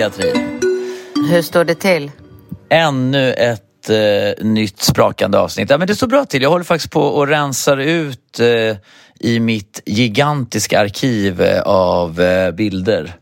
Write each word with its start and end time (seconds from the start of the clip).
Katrin! 0.00 0.60
Hur 1.30 1.42
står 1.42 1.64
det 1.64 1.74
till? 1.74 2.10
Ännu 2.68 3.32
ett 3.32 3.90
eh, 3.90 4.46
nytt 4.46 4.82
sprakande 4.82 5.38
avsnitt. 5.38 5.70
Ja, 5.70 5.78
men 5.78 5.86
det 5.86 5.94
står 5.94 6.06
bra 6.06 6.24
till. 6.24 6.42
Jag 6.42 6.50
håller 6.50 6.64
faktiskt 6.64 6.92
på 6.92 7.02
och 7.02 7.28
rensar 7.28 7.76
ut 7.76 8.40
eh, 8.40 8.76
i 9.20 9.40
mitt 9.40 9.82
gigantiska 9.86 10.80
arkiv 10.80 11.40
eh, 11.40 11.62
av 11.62 12.20
eh, 12.20 12.50
bilder. 12.50 13.14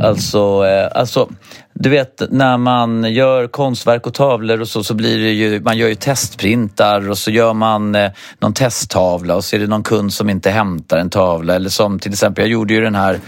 Alltså, 0.00 0.66
eh, 0.66 0.98
alltså, 1.00 1.28
du 1.74 1.88
vet 1.88 2.22
när 2.30 2.56
man 2.56 3.12
gör 3.12 3.46
konstverk 3.46 4.06
och 4.06 4.14
tavlor 4.14 4.60
och 4.60 4.68
så, 4.68 4.84
så 4.84 4.94
blir 4.94 5.18
det 5.18 5.32
ju, 5.32 5.60
man 5.60 5.78
gör 5.78 5.88
ju 5.88 5.94
testprintar 5.94 7.10
och 7.10 7.18
så 7.18 7.30
gör 7.30 7.54
man 7.54 7.94
eh, 7.94 8.10
någon 8.38 8.54
testtavla 8.54 9.36
och 9.36 9.44
så 9.44 9.56
är 9.56 9.60
det 9.60 9.66
någon 9.66 9.82
kund 9.82 10.12
som 10.12 10.30
inte 10.30 10.50
hämtar 10.50 10.98
en 10.98 11.10
tavla. 11.10 11.54
Eller 11.54 11.70
som 11.70 11.98
till 11.98 12.12
exempel, 12.12 12.44
jag 12.44 12.50
gjorde 12.50 12.74
ju 12.74 12.80
den 12.80 12.94
här 12.94 13.20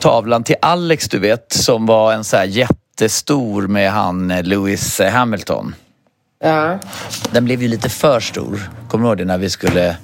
tavlan 0.00 0.44
till 0.44 0.56
Alex 0.62 1.08
du 1.08 1.18
vet, 1.18 1.52
som 1.52 1.86
var 1.86 2.12
en 2.12 2.24
så 2.24 2.36
här 2.36 2.44
jättestor 2.44 3.66
med 3.66 3.92
han 3.92 4.30
eh, 4.30 4.42
Lewis 4.42 5.00
Hamilton. 5.00 5.74
Ja. 6.44 6.78
Den 7.30 7.44
blev 7.44 7.62
ju 7.62 7.68
lite 7.68 7.88
för 7.88 8.20
stor. 8.20 8.70
Kommer 8.88 9.04
du 9.04 9.08
ihåg 9.08 9.18
det 9.18 9.24
när 9.24 9.38
vi 9.38 9.50
skulle... 9.50 9.96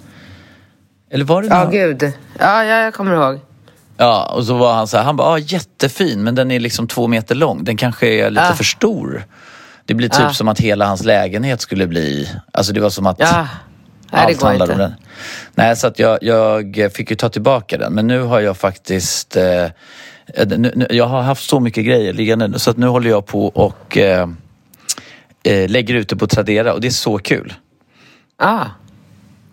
Eller 1.11 1.25
var 1.25 1.43
det 1.43 1.49
Ja, 1.49 1.65
nå- 1.65 1.71
gud. 1.71 2.03
Ja, 2.39 2.65
ja, 2.65 2.77
jag 2.81 2.95
kommer 2.95 3.15
ihåg. 3.15 3.41
Ja, 3.97 4.33
och 4.37 4.45
så 4.45 4.55
var 4.55 4.75
han 4.75 4.89
så 4.89 4.97
här, 4.97 5.05
han 5.05 5.17
bara, 5.17 5.29
ah, 5.29 5.39
jättefin 5.39 6.23
men 6.25 6.35
den 6.35 6.51
är 6.51 6.61
liksom 6.61 6.89
två 6.89 7.07
meter 7.09 7.35
lång. 7.35 7.65
Den 7.65 7.77
kanske 7.77 8.07
är 8.09 8.31
lite 8.31 8.49
Ah. 8.49 8.55
för 8.55 8.65
stor. 8.65 9.25
Det 9.85 9.95
blir 9.95 10.09
typ 10.09 10.21
Ah. 10.27 10.33
som 10.33 10.49
att 10.49 10.61
hela 10.61 10.87
hans 10.87 11.05
lägenhet 11.05 11.61
skulle 11.61 11.87
bli, 11.87 12.29
alltså 12.53 12.73
det 12.73 12.81
var 12.81 12.91
som 12.91 13.07
att 13.07 13.19
Ja. 13.19 13.47
Nej, 14.15 14.25
allt 14.27 14.39
går 14.41 14.47
handlade 14.49 14.73
inte. 14.73 14.85
om 14.85 14.91
den. 14.91 15.01
Nej, 15.55 15.77
så 15.77 15.87
att 15.87 15.99
jag, 15.99 16.19
jag 16.23 16.93
fick 16.93 17.11
ju 17.11 17.17
ta 17.17 17.29
tillbaka 17.29 17.79
den. 17.79 17.93
Men 17.93 18.07
nu 18.07 18.21
har 18.23 18.41
jag 18.41 18.57
faktiskt, 18.57 19.37
eh, 19.37 19.67
nu, 20.47 20.73
nu, 20.75 20.87
jag 20.91 21.07
har 21.07 21.23
haft 21.23 21.49
så 21.49 21.61
mycket 21.61 21.85
grejer 21.87 22.13
liggande 22.13 22.49
nu, 22.49 22.59
så 22.59 22.71
att 22.71 22.77
nu 22.77 22.87
håller 22.87 23.11
jag 23.11 23.27
på 23.27 23.47
och 23.47 23.97
eh, 23.99 24.29
eh, 25.43 25.69
lägger 25.69 25.95
ut 25.95 26.09
det 26.09 26.17
på 26.17 26.27
Tradera 26.27 26.73
och 26.73 26.81
det 26.81 26.87
är 26.87 26.91
så 26.91 27.19
kul. 27.19 27.55
Ja. 28.41 28.67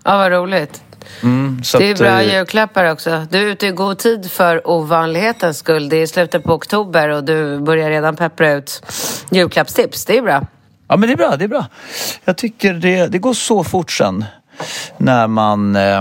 Ja, 0.04 0.18
vad 0.18 0.32
roligt. 0.32 0.82
Mm, 1.24 1.62
Det 1.78 1.86
är 1.90 1.92
att, 1.92 2.00
bra 2.00 2.22
eh, 2.22 2.34
julklappar 2.36 2.86
också. 2.86 3.26
Du 3.30 3.38
är 3.38 3.46
ute 3.46 3.68
i 3.68 3.72
god 3.72 3.98
tid 3.98 4.32
för 4.32 4.68
ovanlighetens 4.70 5.58
skull. 5.58 5.90
Det 5.90 5.98
är 5.98 6.08
slutet 6.08 6.44
på 6.44 6.54
oktober 6.54 7.10
och 7.10 7.24
du 7.24 7.60
börjar 7.60 7.90
redan 7.90 8.16
peppra 8.16 8.52
ut 8.52 8.82
julklappstips. 9.32 10.06
Det 10.06 10.18
är 10.18 10.22
bra. 10.22 10.46
Ja 10.88 10.98
men 10.98 11.10
det 11.10 11.14
är 11.14 11.18
bra, 11.18 11.36
det 11.38 11.44
är 11.44 11.48
bra. 11.48 11.66
Jag 12.26 12.38
tycker 12.38 12.74
det, 12.74 13.08
det 13.08 13.18
går 13.18 13.34
så 13.34 13.64
fort 13.64 13.92
sen 13.92 14.26
när 14.98 15.28
man 15.28 15.76
eh, 15.76 15.98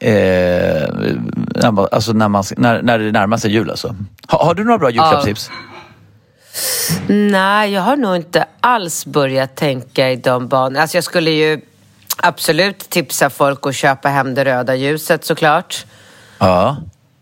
eh, 0.00 0.88
när 1.54 1.70
man- 1.70 1.88
Alltså 1.92 2.12
när, 2.12 2.28
man, 2.28 2.44
när, 2.56 2.82
när 2.82 2.98
det 2.98 3.12
närmar 3.12 3.36
sig 3.36 3.50
jul 3.52 3.70
alltså. 3.70 3.96
Ha, 4.28 4.44
har 4.44 4.54
du 4.54 4.64
några 4.64 4.78
bra 4.78 4.90
julklappstips? 4.90 5.50
Nej, 7.08 7.72
jag 7.72 7.82
har 7.82 7.96
nog 7.96 8.16
inte 8.16 8.44
alls 8.60 9.06
börjat 9.06 9.56
tänka 9.56 10.10
i 10.10 10.16
de 10.16 10.48
banorna. 10.48 10.80
Alltså 10.80 10.96
jag 10.96 11.04
skulle 11.04 11.30
ju 11.30 11.60
absolut 12.16 12.78
tipsa 12.78 13.30
folk 13.30 13.66
att 13.66 13.74
köpa 13.74 14.08
hem 14.08 14.34
det 14.34 14.44
röda 14.44 14.74
ljuset 14.74 15.24
såklart. 15.24 15.86
Ja. 16.38 16.76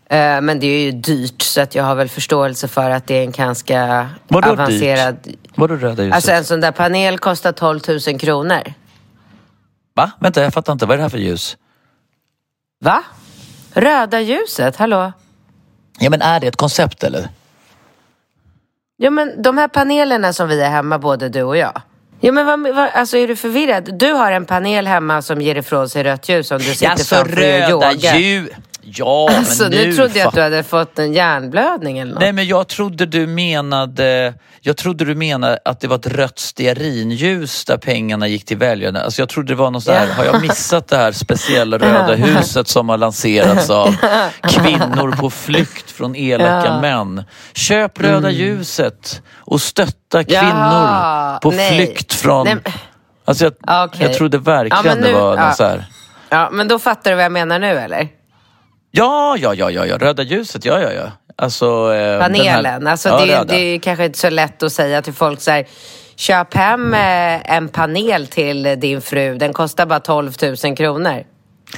Eh, 0.09 0.41
Men 0.41 0.59
det 0.59 0.67
är 0.67 0.79
ju 0.79 0.91
dyrt 0.91 1.41
så 1.41 1.61
att 1.61 1.75
jag 1.75 1.83
har 1.83 1.95
väl 1.95 2.09
förståelse 2.09 2.67
för 2.67 2.89
att 2.89 3.07
det 3.07 3.15
är 3.15 3.21
en 3.23 3.31
ganska 3.31 4.09
Vadå 4.27 4.49
avancerad... 4.49 5.15
dyrt? 5.23 5.35
Vadå 5.55 5.75
röda 5.75 6.03
ljuset? 6.03 6.15
Alltså 6.15 6.31
en 6.31 6.43
sån 6.43 6.61
där 6.61 6.71
panel 6.71 7.17
kostar 7.19 7.51
12 7.51 7.79
000 8.07 8.19
kronor. 8.19 8.61
Va? 9.95 10.11
Vänta, 10.19 10.43
jag 10.43 10.53
fattar 10.53 10.73
inte. 10.73 10.85
Vad 10.85 10.93
är 10.93 10.97
det 10.97 11.03
här 11.03 11.09
för 11.09 11.17
ljus? 11.17 11.57
Va? 12.79 13.03
Röda 13.73 14.21
ljuset? 14.21 14.75
Hallå? 14.75 15.11
Ja 15.99 16.09
men 16.09 16.21
är 16.21 16.39
det 16.39 16.47
ett 16.47 16.55
koncept 16.55 17.03
eller? 17.03 17.29
Ja 18.97 19.09
men 19.09 19.41
de 19.41 19.57
här 19.57 19.67
panelerna 19.67 20.33
som 20.33 20.49
vi 20.49 20.63
har 20.63 20.69
hemma, 20.69 20.99
både 20.99 21.29
du 21.29 21.43
och 21.43 21.57
jag. 21.57 21.81
Ja 22.19 22.31
men 22.31 22.45
vad, 22.45 22.75
vad, 22.75 22.89
alltså 22.89 23.17
är 23.17 23.27
du 23.27 23.35
förvirrad? 23.35 23.99
Du 23.99 24.11
har 24.11 24.31
en 24.31 24.45
panel 24.45 24.87
hemma 24.87 25.21
som 25.21 25.41
ger 25.41 25.55
ifrån 25.55 25.89
sig 25.89 26.03
rött 26.03 26.29
ljus 26.29 26.51
om 26.51 26.57
du 26.57 26.63
sitter 26.63 26.91
Alltså 26.91 27.15
framför 27.15 27.73
och 27.75 27.93
ljus! 27.93 28.49
Ja, 28.87 29.29
Alltså 29.37 29.63
men 29.63 29.71
nu 29.71 29.85
nu 29.87 29.93
trodde 29.93 30.19
jag 30.19 30.27
att 30.27 30.33
du 30.35 30.41
hade 30.41 30.63
fått 30.63 30.99
en 30.99 31.13
hjärnblödning 31.13 31.99
eller 31.99 32.11
något. 32.13 32.21
Nej 32.21 32.33
men 32.33 32.47
jag 32.47 32.67
trodde 32.67 33.05
du 33.05 33.27
menade 33.27 34.33
Jag 34.61 34.77
trodde 34.77 35.05
du 35.05 35.15
menade 35.15 35.59
att 35.65 35.79
det 35.79 35.87
var 35.87 35.95
ett 35.95 36.07
rött 36.07 36.39
stearinljus 36.39 37.65
där 37.65 37.77
pengarna 37.77 38.27
gick 38.27 38.45
till 38.45 38.57
väljarna. 38.57 39.01
Alltså 39.01 39.21
jag 39.21 39.29
trodde 39.29 39.51
det 39.53 39.55
var 39.57 39.71
något 39.71 39.83
så 39.83 39.91
här, 39.91 40.07
Ja. 40.07 40.13
har 40.13 40.25
jag 40.25 40.41
missat 40.41 40.87
det 40.87 40.97
här 40.97 41.11
speciella 41.11 41.77
röda 41.77 42.13
huset 42.15 42.67
som 42.67 42.89
har 42.89 42.97
lanserats 42.97 43.69
av 43.69 43.95
kvinnor 44.49 45.15
på 45.15 45.29
flykt 45.29 45.91
från 45.91 46.15
elaka 46.15 46.65
Ja. 46.65 46.81
män. 46.81 47.23
Köp 47.53 48.01
röda 48.01 48.31
ljuset 48.31 49.21
och 49.37 49.61
stötta 49.61 50.23
kvinnor 50.23 50.43
Jaha, 50.43 51.39
på 51.39 51.51
nej. 51.51 51.69
flykt 51.77 52.13
från... 52.13 52.45
Nej, 52.45 52.57
Alltså 53.27 53.43
jag, 53.43 53.53
Okej. 53.85 54.01
jag 54.07 54.13
trodde 54.13 54.37
verkligen 54.37 54.85
Ja, 54.85 54.95
nu- 54.95 55.01
det 55.07 55.13
var 55.19 55.37
ja. 55.37 55.53
så 55.53 55.63
här. 55.63 55.85
Ja 56.29 56.49
men 56.51 56.67
då 56.67 56.79
fattar 56.79 57.11
du 57.11 57.15
vad 57.15 57.25
jag 57.25 57.31
menar 57.31 57.59
nu 57.59 57.67
eller? 57.67 58.07
Ja, 58.95 59.35
ja, 59.39 59.53
ja, 59.53 59.71
ja, 59.71 59.85
ja, 59.85 59.97
röda 59.97 60.23
ljuset, 60.23 60.65
ja, 60.65 60.79
ja, 60.81 60.91
ja. 60.91 61.11
Alltså, 61.35 61.93
eh, 61.93 62.19
Panelen. 62.19 62.65
här- 62.65 62.91
Alltså 62.91 63.09
ja, 63.09 63.25
det, 63.25 63.33
röda. 63.39 63.43
det 63.53 63.59
är 63.59 63.79
kanske 63.79 64.05
inte 64.05 64.19
så 64.19 64.29
lätt 64.29 64.63
att 64.63 64.71
säga 64.71 65.01
till 65.01 65.13
folk 65.13 65.41
så 65.41 65.51
här. 65.51 65.65
Köp 66.15 66.53
hem 66.53 66.93
eh, 66.93 67.51
en 67.55 67.69
panel 67.69 68.27
till 68.27 68.63
din 68.77 69.01
fru. 69.01 69.37
Den 69.37 69.53
kostar 69.53 69.85
bara 69.85 69.99
12 69.99 70.33
000 70.63 70.75
kronor. 70.77 71.23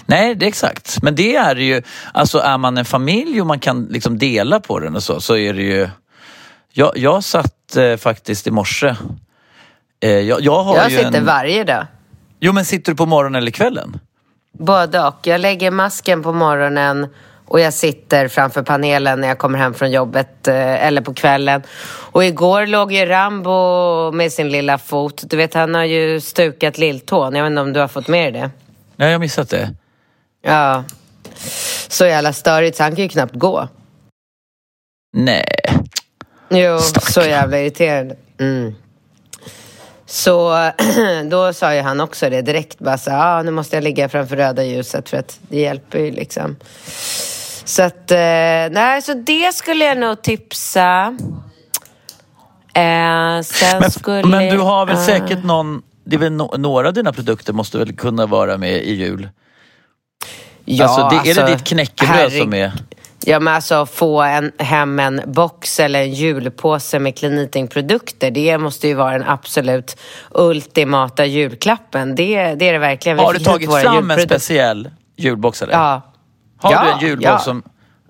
Nej, 0.05 0.35
det 0.35 0.45
är 0.45 0.47
exakt. 0.47 1.01
Men 1.01 1.16
det 1.16 1.35
är 1.35 1.55
ju, 1.55 1.81
alltså 2.13 2.39
är 2.39 2.57
man 2.57 2.78
en 2.78 2.85
familj 2.85 3.41
och 3.41 3.47
man 3.47 3.59
kan 3.59 3.85
liksom 3.85 4.17
dela 4.17 4.59
på 4.59 4.79
den 4.79 4.95
och 4.95 5.03
så, 5.03 5.22
så 5.22 5.38
är 5.38 5.53
det 5.53 5.61
ju... 5.61 5.89
Jag, 6.73 6.91
jag 6.97 7.23
satt 7.23 7.75
eh, 7.78 7.95
faktiskt 7.97 8.47
i 8.47 8.51
morse. 8.51 8.95
Eh, 10.03 10.09
jag, 10.09 10.41
jag 10.41 10.63
har 10.63 10.75
Jag 10.75 10.91
sitter 10.91 11.17
en... 11.17 11.25
varje 11.25 11.63
dag. 11.63 11.85
Jo, 12.40 12.53
men 12.53 12.66
sitter 12.66 12.91
du 12.91 12.96
på 12.96 13.05
morgonen 13.05 13.35
eller 13.41 13.52
kvällen? 13.52 13.99
Både 14.59 15.01
och. 15.01 15.27
Jag 15.27 15.41
lägger 15.41 15.71
masken 15.71 16.23
på 16.23 16.33
morgonen 16.33 17.07
och 17.45 17.59
jag 17.59 17.73
sitter 17.73 18.27
framför 18.27 18.61
panelen 18.63 19.21
när 19.21 19.27
jag 19.27 19.37
kommer 19.37 19.59
hem 19.59 19.73
från 19.73 19.91
jobbet 19.91 20.47
eh, 20.47 20.85
eller 20.85 21.01
på 21.01 21.13
kvällen. 21.13 21.63
Och 22.11 22.25
igår 22.25 22.67
låg 22.67 22.91
ju 22.91 23.05
Rambo 23.05 24.11
med 24.11 24.31
sin 24.31 24.49
lilla 24.49 24.77
fot. 24.77 25.23
Du 25.25 25.37
vet, 25.37 25.53
han 25.53 25.75
har 25.75 25.83
ju 25.83 26.21
stukat 26.21 26.77
lilltån. 26.77 27.35
Jag 27.35 27.43
vet 27.43 27.51
inte 27.51 27.61
om 27.61 27.73
du 27.73 27.79
har 27.79 27.87
fått 27.87 28.07
med 28.07 28.33
dig 28.33 28.41
det? 28.41 28.51
Nej, 28.95 29.07
jag 29.07 29.15
har 29.15 29.19
missat 29.19 29.49
det. 29.49 29.69
Ja. 30.41 30.83
Så 31.87 32.05
jävla 32.05 32.33
störigt 32.33 32.77
så 32.77 32.83
han 32.83 32.95
kan 32.95 33.03
ju 33.03 33.09
knappt 33.09 33.35
gå. 33.35 33.67
Nej. 35.13 35.45
Jo, 36.49 36.79
Stackarn. 36.79 37.11
så 37.11 37.21
jävla 37.21 37.59
irriterande. 37.59 38.15
Mm. 38.39 38.75
Så 40.09 40.71
då 41.29 41.53
sa 41.53 41.75
ju 41.75 41.81
han 41.81 41.99
också 41.99 42.29
det 42.29 42.41
direkt. 42.41 42.79
Bara 42.79 42.97
så, 42.97 43.11
ah, 43.11 43.43
nu 43.43 43.51
måste 43.51 43.75
jag 43.75 43.83
ligga 43.83 44.09
framför 44.09 44.35
röda 44.35 44.63
ljuset 44.63 45.09
för 45.09 45.17
att 45.17 45.39
det 45.41 45.59
hjälper 45.59 45.99
ju 45.99 46.11
liksom. 46.11 46.55
Så 47.65 47.83
att, 47.83 48.11
eh, 48.11 48.17
nej, 48.71 49.01
så 49.01 49.13
det 49.13 49.55
skulle 49.55 49.85
jag 49.85 49.97
nog 49.97 50.21
tipsa. 50.21 51.17
Eh, 52.73 52.81
Men, 54.05 54.29
men 54.29 54.49
du 54.49 54.59
har 54.59 54.85
väl 54.85 54.95
ah. 54.95 55.05
säkert 55.05 55.43
någon, 55.43 55.81
det 56.03 56.15
är 56.15 56.19
väl 56.19 56.31
no, 56.31 56.57
några 56.57 56.87
av 56.87 56.93
dina 56.93 57.13
produkter 57.13 57.53
måste 57.53 57.77
väl 57.77 57.95
kunna 57.95 58.25
vara 58.25 58.57
med 58.57 58.83
i 58.83 58.93
jul? 58.93 59.29
Ja, 60.65 60.85
alltså, 60.85 61.01
det, 61.01 61.29
är 61.29 61.35
det 61.35 61.41
alltså, 61.41 61.57
ditt 61.57 61.67
knäckebröd 61.67 62.31
som 62.31 62.53
är... 62.53 62.71
Ja 63.25 63.40
men 63.40 63.53
alltså 63.53 63.85
få 63.85 64.22
en, 64.22 64.52
hem 64.59 64.99
en 64.99 65.22
box 65.25 65.79
eller 65.79 66.02
en 66.02 66.14
julpåse 66.14 66.99
med 66.99 67.17
Clean 67.17 67.37
Eating-produkter 67.37 68.31
Det 68.31 68.58
måste 68.58 68.87
ju 68.87 68.93
vara 68.93 69.11
den 69.11 69.23
absolut 69.28 69.97
ultimata 70.31 71.25
julklappen. 71.25 72.16
Det, 72.16 72.55
det 72.55 72.69
är 72.69 72.73
det 72.73 72.79
verkligen. 72.79 73.17
Vi 73.17 73.23
Har 73.23 73.34
du 73.34 73.40
tagit 73.40 73.81
fram 73.81 74.11
en 74.11 74.19
speciell 74.22 74.91
julbox 75.16 75.61
eller? 75.61 75.73
Ja. 75.73 76.02
Har 76.58 76.72
Ja, 76.72 76.84
du 76.84 76.91
en 76.91 76.99
julbox 77.09 77.25
ja. 77.25 77.40
som... 77.40 77.64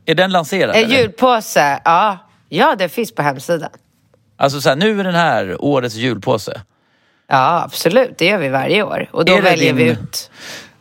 Är 0.06 0.15
den 0.15 0.31
lanserad? 0.31 0.75
En 0.75 0.83
eller? 0.86 0.98
julpåse, 0.98 1.80
ja. 1.86 2.18
Ja, 2.50 2.75
det 2.77 2.89
finns 2.89 3.15
på 3.15 3.21
hemsidan. 3.21 3.69
Alltså 4.38 4.62
så 4.62 4.69
här, 4.69 4.75
nu 4.75 5.00
är 5.00 5.04
den 5.04 5.15
här 5.15 5.56
årets 5.59 5.95
julpåse. 5.95 6.62
Ja, 7.30 7.63
absolut. 7.63 8.18
Det 8.18 8.25
gör 8.25 8.38
vi 8.38 8.50
varje 8.50 8.83
år. 8.83 9.09
Och 9.12 9.25
då 9.25 9.42
väljer 9.42 9.74
vi 9.74 9.83
din- 9.83 9.92
ut... 9.94 10.31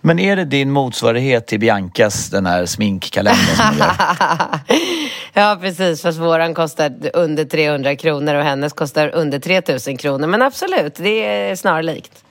Men 0.07 0.19
är 0.19 0.37
det 0.37 0.45
din 0.45 0.71
motsvarighet 0.71 1.47
till 1.47 1.61
Biancas, 1.61 2.31
den 2.31 2.47
här 2.47 2.67
sminkkalendern 2.67 3.57
som 3.57 3.73
du 3.73 3.79
gör? 3.79 3.91
Ja, 5.33 5.59
precis. 5.61 6.03
Fast 6.03 6.19
våran 6.19 6.55
kostar 6.55 6.93
under 7.13 7.45
300 7.45 7.97
kronor 7.97 8.35
och 8.35 8.45
hennes 8.45 8.73
kostar 8.73 9.15
under 9.15 9.39
3000 9.39 9.97
kronor. 9.97 10.27
Men 10.27 10.43
absolut, 10.43 10.95
det 10.95 11.25
är 11.25 11.57
snarlikt. 11.57 12.25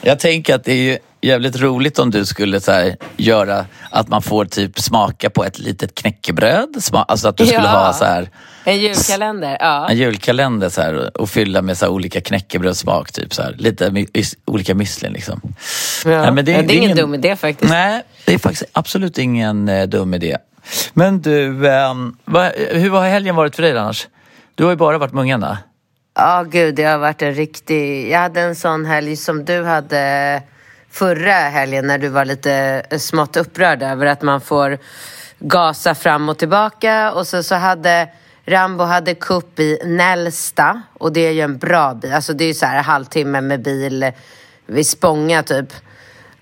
Jag 0.00 0.18
tänker 0.18 0.54
att 0.54 0.64
det 0.64 0.72
är 0.72 0.76
ju 0.76 0.98
jävligt 1.22 1.56
roligt 1.60 1.98
om 1.98 2.10
du 2.10 2.26
skulle 2.26 2.60
så 2.60 2.72
här, 2.72 2.96
göra 3.16 3.66
att 3.90 4.08
man 4.08 4.22
får 4.22 4.44
typ 4.44 4.80
smaka 4.80 5.30
på 5.30 5.44
ett 5.44 5.58
litet 5.58 5.94
knäckebröd. 5.94 6.68
Sma- 6.76 7.04
Alltså 7.08 7.28
att 7.28 7.36
du 7.36 7.46
skulle 7.46 7.62
Ja. 7.64 7.68
ha 7.86 7.92
så 7.92 8.04
här, 8.04 8.30
En 8.64 8.78
julkalender, 8.78 9.56
ja. 9.60 9.88
en 9.90 9.96
julkalender 9.96 10.68
så 10.68 10.80
här, 10.82 11.20
och 11.20 11.30
fylla 11.30 11.62
med 11.62 11.78
så 11.78 11.84
här, 11.84 11.92
olika 11.92 12.20
knäckebrödssmak. 12.20 13.12
Typ, 13.12 13.34
så 13.34 13.42
här, 13.42 13.54
lite 13.58 13.90
my- 13.90 14.06
olika 14.44 14.74
müslin 14.74 15.12
liksom. 15.12 15.40
ja. 16.04 16.10
Nej, 16.22 16.32
men 16.32 16.44
det- 16.44 16.52
Ja, 16.52 16.62
det 16.62 16.64
är 16.64 16.76
ingen 16.76 16.84
ingen- 16.84 16.96
dum 16.96 17.14
idé 17.14 17.36
faktiskt. 17.36 17.70
Nej, 17.70 18.02
det 18.26 18.34
är 18.34 18.38
faktiskt 18.38 18.64
absolut 18.72 19.18
ingen 19.18 19.68
eh, 19.68 19.86
dum 19.86 20.14
idé. 20.14 20.36
Men 20.94 21.20
du, 21.22 21.68
ehm, 21.70 22.16
vad, 22.24 22.52
hur 22.70 22.90
har 22.90 23.08
helgen 23.08 23.36
varit 23.36 23.56
för 23.56 23.62
dig 23.62 23.78
annars? 23.78 24.08
Du 24.54 24.64
har 24.64 24.70
ju 24.70 24.76
bara 24.76 24.98
varit 24.98 25.12
med 25.12 25.22
ungarna. 25.22 25.58
Ja, 26.14 26.42
gud, 26.50 26.74
det 26.74 26.84
har 26.84 26.98
varit 26.98 27.22
en 27.22 27.34
riktig... 27.34 28.10
Jag 28.10 28.18
hade 28.18 28.40
en 28.40 28.56
sån 28.56 28.86
helg 28.86 29.16
som 29.16 29.44
du 29.44 29.64
hade 29.64 30.42
förra 30.90 31.32
helgen 31.32 31.86
när 31.86 31.98
du 31.98 32.08
var 32.08 32.24
lite 32.24 32.82
smått 32.98 33.36
upprörd 33.36 33.82
över 33.82 34.06
att 34.06 34.22
man 34.22 34.40
får 34.40 34.78
gasa 35.38 35.94
fram 35.94 36.28
och 36.28 36.38
tillbaka. 36.38 37.12
Och 37.12 37.26
så, 37.26 37.42
så 37.42 37.54
hade 37.54 38.08
Rambo 38.44 38.84
hade 38.84 39.14
kupp 39.14 39.60
i 39.60 39.78
Nälsta 39.84 40.82
och 40.98 41.12
det 41.12 41.20
är 41.20 41.30
ju 41.32 41.40
en 41.40 41.58
bra 41.58 41.94
bil. 41.94 42.12
Alltså 42.12 42.32
det 42.32 42.44
är 42.44 42.48
ju 42.48 42.54
så 42.54 42.66
här 42.66 42.82
halvtimme 42.82 43.40
med 43.40 43.62
bil 43.62 44.12
vid 44.66 44.86
Spånga 44.86 45.42
typ. 45.42 45.72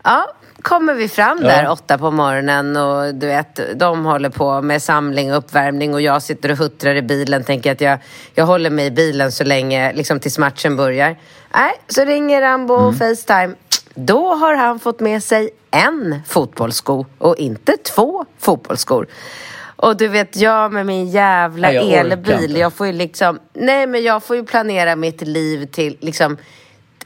Ja, 0.04 0.26
kommer 0.62 0.94
vi 0.94 1.08
fram 1.08 1.40
där 1.40 1.62
Ja. 1.62 1.72
åtta 1.72 1.98
på 1.98 2.10
morgonen 2.10 2.76
och 2.76 3.14
du 3.14 3.26
vet, 3.26 3.60
de 3.78 4.04
håller 4.04 4.30
på 4.30 4.62
med 4.62 4.82
samling 4.82 5.32
och 5.32 5.38
uppvärmning 5.38 5.94
och 5.94 6.00
jag 6.00 6.22
sitter 6.22 6.50
och 6.50 6.56
huttrar 6.58 6.94
i 6.94 7.02
bilen. 7.02 7.44
Tänker 7.44 7.72
att 7.72 7.80
jag, 7.80 7.98
jag 8.34 8.46
håller 8.46 8.70
mig 8.70 8.86
i 8.86 8.90
bilen 8.90 9.32
så 9.32 9.44
länge, 9.44 9.92
liksom 9.92 10.20
tills 10.20 10.38
matchen 10.38 10.76
börjar. 10.76 11.16
Nej, 11.54 11.72
så 11.88 12.04
ringer 12.04 12.40
Rambo 12.40 12.74
och 12.74 12.96
Facetime. 12.96 13.54
Då 14.00 14.34
har 14.34 14.54
han 14.54 14.78
fått 14.78 15.00
med 15.00 15.22
sig 15.22 15.50
en 15.70 16.20
fotbollssko 16.26 17.06
och 17.18 17.36
inte 17.36 17.76
två 17.76 18.24
fotbollsskor. 18.38 19.06
Och 19.76 19.96
du 19.96 20.08
vet, 20.08 20.36
jag 20.36 20.72
med 20.72 20.86
min 20.86 21.08
jävla 21.08 21.68
Nej, 21.68 21.76
jag 21.76 21.84
elbil, 21.84 22.56
jag 22.56 22.72
får 22.72 22.86
ju 22.86 22.92
liksom, 22.92 23.38
nej 23.52 23.86
men 23.86 24.02
jag 24.02 24.22
får 24.22 24.36
ju 24.36 24.44
planera 24.44 24.96
mitt 24.96 25.20
liv 25.20 25.66
till 25.66 25.96
liksom 26.00 26.36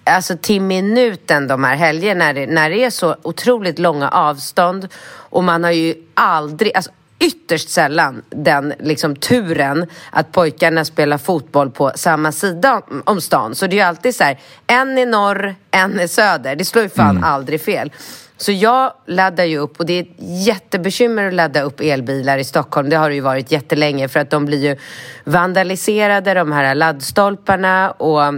alltså 0.04 0.36
till 0.36 0.60
minuten 0.60 1.46
de 1.46 1.64
här 1.64 1.76
helgerna 1.76 2.24
när 2.24 2.34
det, 2.34 2.46
när 2.46 2.70
det 2.70 2.84
är 2.84 2.90
så 2.90 3.16
otroligt 3.22 3.78
långa 3.78 4.08
avstånd 4.08 4.88
och 5.04 5.44
man 5.44 5.64
har 5.64 5.70
ju 5.70 5.94
aldrig, 6.14 6.76
alltså 6.76 6.90
ytterst 7.22 7.68
sällan 7.70 8.22
den 8.30 8.74
liksom 8.78 9.16
turen 9.16 9.86
att 10.10 10.32
pojkarna 10.32 10.84
spelar 10.84 11.18
fotboll 11.18 11.70
på 11.70 11.92
samma 11.94 12.32
sida 12.32 12.82
om- 13.04 13.20
stan. 13.20 13.54
Så 13.54 13.66
det 13.66 13.74
är 13.74 13.76
ju 13.76 13.82
alltid 13.82 14.14
så 14.14 14.24
här, 14.24 14.38
en 14.66 14.98
i 14.98 15.06
norr, 15.06 15.54
en 15.70 16.00
i 16.00 16.08
söder. 16.08 16.56
Det 16.56 16.64
slår 16.64 16.82
ju 16.84 16.88
fan 16.90 17.24
aldrig 17.24 17.60
fel. 17.60 17.92
Så 18.36 18.52
jag 18.52 18.92
laddar 19.06 19.44
ju 19.44 19.58
upp 19.58 19.80
och 19.80 19.86
det 19.86 19.92
är 19.92 20.02
ett 20.02 20.16
jättebekymmer 20.18 21.28
att 21.28 21.34
ladda 21.34 21.62
upp 21.62 21.80
elbilar 21.80 22.38
i 22.38 22.44
Stockholm. 22.44 22.88
Det 22.90 22.96
har 22.96 23.08
det 23.08 23.14
ju 23.14 23.20
varit 23.20 23.52
jättelänge 23.52 24.08
för 24.08 24.20
att 24.20 24.30
de 24.30 24.44
blir 24.44 24.64
ju 24.64 24.76
vandaliserade, 25.24 26.34
de 26.34 26.52
här 26.52 26.74
laddstolparna 26.74 27.90
och 27.90 28.34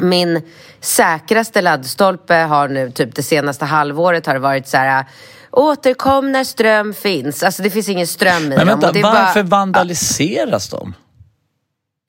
min 0.00 0.42
säkraste 0.80 1.62
laddstolpe 1.62 2.34
har 2.34 2.68
nu, 2.68 2.90
typ 2.90 3.14
det 3.14 3.22
senaste 3.22 3.64
halvåret 3.64 4.26
har 4.26 4.34
det 4.34 4.40
varit 4.40 4.68
så 4.68 4.76
här 4.76 5.04
Återkom 5.50 6.32
när 6.32 6.44
ström 6.44 6.94
finns. 6.94 7.42
Alltså 7.42 7.62
det 7.62 7.70
finns 7.70 7.88
ingen 7.88 8.06
ström 8.06 8.42
i 8.42 8.48
Men 8.48 8.58
dem. 8.58 8.66
vänta, 8.66 8.92
det 8.92 9.02
varför 9.02 9.42
bara, 9.42 9.58
vandaliseras 9.58 10.68
de? 10.68 10.94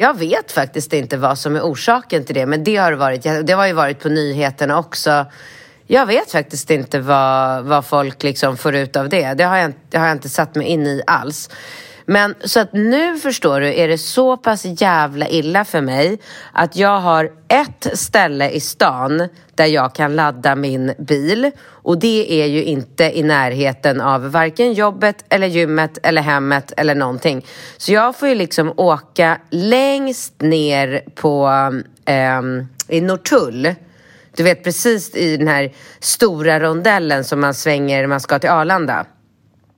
jag 0.01 0.17
vet 0.17 0.51
faktiskt 0.51 0.93
inte 0.93 1.17
vad 1.17 1.37
som 1.37 1.55
är 1.55 1.61
orsaken 1.61 2.23
till 2.23 2.35
det, 2.35 2.45
men 2.45 2.63
det 2.63 2.75
har, 2.75 2.93
varit, 2.93 3.23
det 3.23 3.53
har 3.53 3.67
ju 3.67 3.73
varit 3.73 3.99
på 3.99 4.09
nyheterna 4.09 4.79
också. 4.79 5.25
Jag 5.87 6.05
vet 6.05 6.31
faktiskt 6.31 6.69
inte 6.71 6.99
vad, 6.99 7.63
vad 7.63 7.85
folk 7.85 8.23
liksom 8.23 8.57
får 8.57 8.75
ut 8.75 8.95
av 8.95 9.09
det. 9.09 9.33
Det 9.33 9.43
har, 9.43 9.57
jag, 9.57 9.73
det 9.89 9.97
har 9.97 10.07
jag 10.07 10.15
inte 10.15 10.29
satt 10.29 10.55
mig 10.55 10.67
in 10.67 10.87
i 10.87 11.01
alls. 11.07 11.49
Men 12.11 12.35
så 12.43 12.59
att 12.59 12.73
nu 12.73 13.17
förstår 13.17 13.61
du, 13.61 13.73
är 13.73 13.87
det 13.87 13.97
så 13.97 14.37
pass 14.37 14.65
jävla 14.65 15.27
illa 15.27 15.65
för 15.65 15.81
mig 15.81 16.19
att 16.51 16.75
jag 16.75 16.99
har 16.99 17.31
ett 17.47 17.87
ställe 17.93 18.49
i 18.49 18.59
stan 18.59 19.27
där 19.55 19.65
jag 19.65 19.95
kan 19.95 20.15
ladda 20.15 20.55
min 20.55 20.93
bil 20.97 21.51
och 21.61 21.99
det 21.99 22.41
är 22.43 22.45
ju 22.45 22.63
inte 22.63 23.19
i 23.19 23.23
närheten 23.23 24.01
av 24.01 24.31
varken 24.31 24.73
jobbet 24.73 25.25
eller 25.29 25.47
gymmet 25.47 25.97
eller 26.03 26.21
hemmet 26.21 26.73
eller 26.77 26.95
någonting. 26.95 27.45
Så 27.77 27.91
jag 27.91 28.15
får 28.15 28.27
ju 28.27 28.35
liksom 28.35 28.73
åka 28.77 29.37
längst 29.49 30.41
ner 30.41 31.03
på 31.15 31.49
eh, 32.05 32.41
i 32.87 33.01
Norrtull 33.01 33.75
du 34.35 34.43
vet 34.43 34.63
precis 34.63 35.15
i 35.15 35.37
den 35.37 35.47
här 35.47 35.73
stora 35.99 36.59
rondellen 36.59 37.23
som 37.23 37.39
man 37.39 37.53
svänger 37.53 38.01
när 38.01 38.07
man 38.07 38.19
ska 38.19 38.39
till 38.39 38.49
Arlanda. 38.49 39.05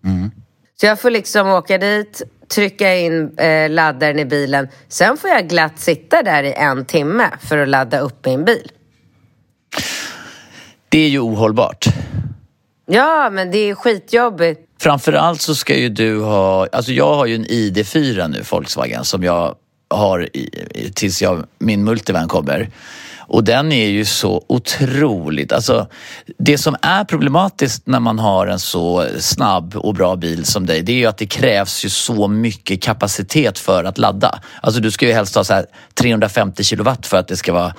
Mm. 0.06 0.32
Så 0.80 0.86
jag 0.86 1.00
får 1.00 1.10
liksom 1.10 1.48
åka 1.48 1.78
dit, 1.78 2.22
trycka 2.56 2.96
in 2.96 3.38
eh, 3.38 3.70
laddaren 3.70 4.20
i 4.20 4.25
bilen. 4.25 4.68
Sen 4.88 5.18
får 5.18 5.30
jag 5.30 5.50
glatt 5.50 5.80
sitta 5.80 6.24
där 6.24 6.44
i 6.44 6.54
en 6.54 6.86
timme 6.86 7.30
för 7.42 7.58
att 7.58 7.70
ladda 7.70 8.00
upp 8.00 8.25
min 8.25 8.46
bil. 8.46 8.72
Det 10.90 11.00
är 11.00 11.10
ju 11.10 11.20
ohållbart. 11.20 11.86
Ja, 12.86 13.30
men 13.30 13.51
det 13.51 13.58
är 13.58 13.75
skitjobbigt. 13.75 14.62
Framförallt 14.80 15.42
så 15.42 15.56
ska 15.56 15.75
ju 15.75 15.89
du 15.89 16.22
ha, 16.22 16.68
alltså 16.72 16.92
jag 16.92 17.15
har 17.15 17.25
ju 17.25 17.36
en 17.36 17.46
ID4 17.46 18.27
nu, 18.27 18.42
Volkswagen, 18.51 19.03
som 19.03 19.24
jag 19.24 19.56
har 19.89 20.30
i, 20.38 20.92
tills 20.96 21.22
jag, 21.22 21.46
min 21.60 21.84
multivan 21.84 22.27
kommer. 22.27 22.70
Och 23.27 23.44
den 23.44 23.72
är 23.72 23.88
ju 23.88 24.06
så 24.06 24.46
otroligt, 24.48 25.51
alltså 25.51 25.88
det 26.38 26.58
som 26.58 26.75
är 26.82 27.03
problematiskt 27.03 27.88
när 27.88 28.00
man 28.00 28.20
har 28.20 28.48
en 28.48 28.60
så 28.60 29.08
snabb 29.20 29.75
och 29.75 29.94
bra 29.94 30.15
bil 30.15 30.46
som 30.46 30.65
dig, 30.65 30.82
det 30.82 30.92
är 30.92 30.98
ju 30.98 31.06
att 31.06 31.18
det 31.18 31.25
krävs 31.25 31.86
ju 31.86 31.89
så 31.89 32.27
mycket 32.27 32.82
kapacitet 32.82 33.60
för 33.60 33.84
att 33.84 33.98
ladda. 33.98 34.39
Alltså 34.62 34.82
du 34.82 34.92
ska 34.92 35.06
ju 35.06 35.13
helst 35.13 35.36
ha 35.36 35.44
så 35.44 35.53
här 35.53 35.65
350 35.94 36.63
kilowatt 36.63 37.08
för 37.08 37.18
att 37.18 37.27
det 37.27 37.38
ska 37.38 37.53
vara 37.53 37.74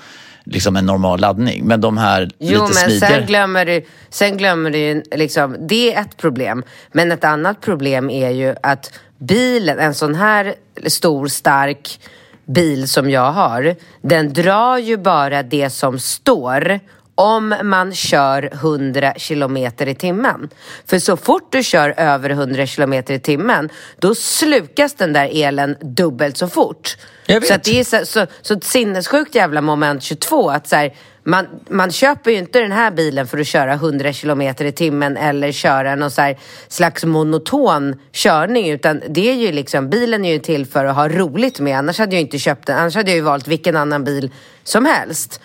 liksom 0.45 0.77
en 0.77 0.87
normal 0.87 1.21
laddning. 1.21 1.65
Men 1.65 1.81
de 1.81 1.99
här 1.99 2.31
Jo, 2.39 2.51
lite 2.51 2.63
men 2.63 2.73
smidigare... 2.73 3.11
sen 3.11 3.27
glömmer 3.27 3.67
du, 3.67 3.85
sen 4.11 4.37
glömmer 4.37 4.71
du 4.71 5.03
liksom, 5.15 5.57
det 5.69 5.95
är 5.95 6.01
ett 6.01 6.17
problem. 6.17 6.65
Men 6.93 7.13
ett 7.13 7.25
annat 7.25 7.61
problem 7.61 8.11
är 8.11 8.31
ju 8.31 8.55
att 8.63 8.93
bilen, 9.19 9.79
en 9.79 9.95
sån 9.95 10.15
här 10.15 10.55
stor, 10.87 11.27
stark 11.27 12.01
bil 12.47 12.89
som 12.89 13.11
jag 13.11 13.33
har, 13.33 13.77
den 14.03 14.33
drar 14.33 14.79
ju 14.79 14.97
bara 14.97 15.43
det 15.43 15.71
som 15.71 15.99
står 15.99 16.81
om 17.15 17.55
man 17.63 17.95
kör 17.95 18.51
100 18.53 19.15
kilometer 19.17 19.89
i 19.89 19.95
timmen. 19.95 20.49
För 20.87 20.99
så 20.99 21.17
fort 21.17 21.53
du 21.53 21.63
kör 21.63 21.95
över 21.97 22.31
100 22.31 22.67
kilometer 22.67 23.15
i 23.15 23.21
timmen, 23.21 23.69
då 23.99 24.15
slukas 24.15 24.95
den 24.95 25.13
där 25.13 25.31
elen 25.33 25.77
dubbelt 25.81 26.37
så 26.37 26.49
fort. 26.49 26.97
Så 27.27 27.55
det 27.65 27.81
är 27.81 27.85
så, 27.85 28.07
så, 28.07 28.27
så 28.43 28.55
ett 28.55 28.65
sinnessjukt 28.65 29.35
jävla 29.35 29.61
moment 29.61 30.03
22 30.03 30.51
att 30.51 30.69
så 30.69 30.77
här, 30.77 30.95
man, 31.25 31.47
man 31.69 31.91
köper 31.91 32.31
ju 32.31 32.39
inte 32.39 32.61
den 32.61 32.73
här 32.73 32.91
bilen 32.91 33.27
för 33.27 33.39
att 33.39 33.47
köra 33.47 33.73
100 33.73 34.13
kilometer 34.13 34.65
i 34.65 34.73
timmen 34.73 35.17
eller 35.17 35.53
köra 35.53 35.95
någon 35.95 36.11
så 36.11 36.35
slags 36.69 37.05
monoton 37.05 38.01
körning 38.13 38.71
utan 38.71 39.03
det 39.09 39.31
är 39.31 39.35
ju 39.35 39.53
liksom, 39.53 39.91
bilen 39.91 40.25
är 40.25 40.33
ju 40.33 40.39
till 40.39 40.67
för 40.67 40.85
att 40.85 40.97
ha 40.97 41.09
roligt 41.09 41.61
med 41.61 41.79
annars 41.79 41.99
hade 41.99 42.15
jag 42.15 42.21
inte 42.21 42.39
köpt 42.39 42.67
den, 42.67 42.79
annars 42.79 42.95
hade 42.95 43.11
jag 43.11 43.17
ju 43.17 43.23
valt 43.23 43.49
vilken 43.49 43.77
annan 43.77 44.05
bil 44.05 44.31
som 44.65 44.87
helst. 44.87 45.41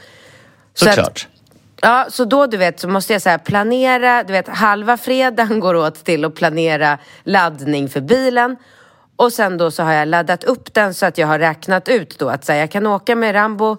Såklart. 0.73 1.27
Ja, 1.81 2.07
så 2.09 2.25
då 2.25 2.47
du 2.47 2.57
vet 2.57 2.79
så 2.79 2.87
måste 2.87 3.13
jag 3.13 3.21
så 3.21 3.37
planera, 3.45 4.23
du 4.23 4.33
vet 4.33 4.47
halva 4.47 4.97
fredagen 4.97 5.59
går 5.59 5.75
åt 5.75 6.05
till 6.05 6.25
att 6.25 6.35
planera 6.35 6.97
laddning 7.23 7.89
för 7.89 8.01
bilen 8.01 8.55
Och 9.15 9.33
sen 9.33 9.57
då 9.57 9.71
så 9.71 9.83
har 9.83 9.93
jag 9.93 10.07
laddat 10.07 10.43
upp 10.43 10.73
den 10.73 10.93
så 10.93 11.05
att 11.05 11.17
jag 11.17 11.27
har 11.27 11.39
räknat 11.39 11.89
ut 11.89 12.19
då 12.19 12.29
att 12.29 12.45
så 12.45 12.51
här, 12.51 12.59
jag 12.59 12.71
kan 12.71 12.87
åka 12.87 13.15
med 13.15 13.35
Rambo 13.35 13.77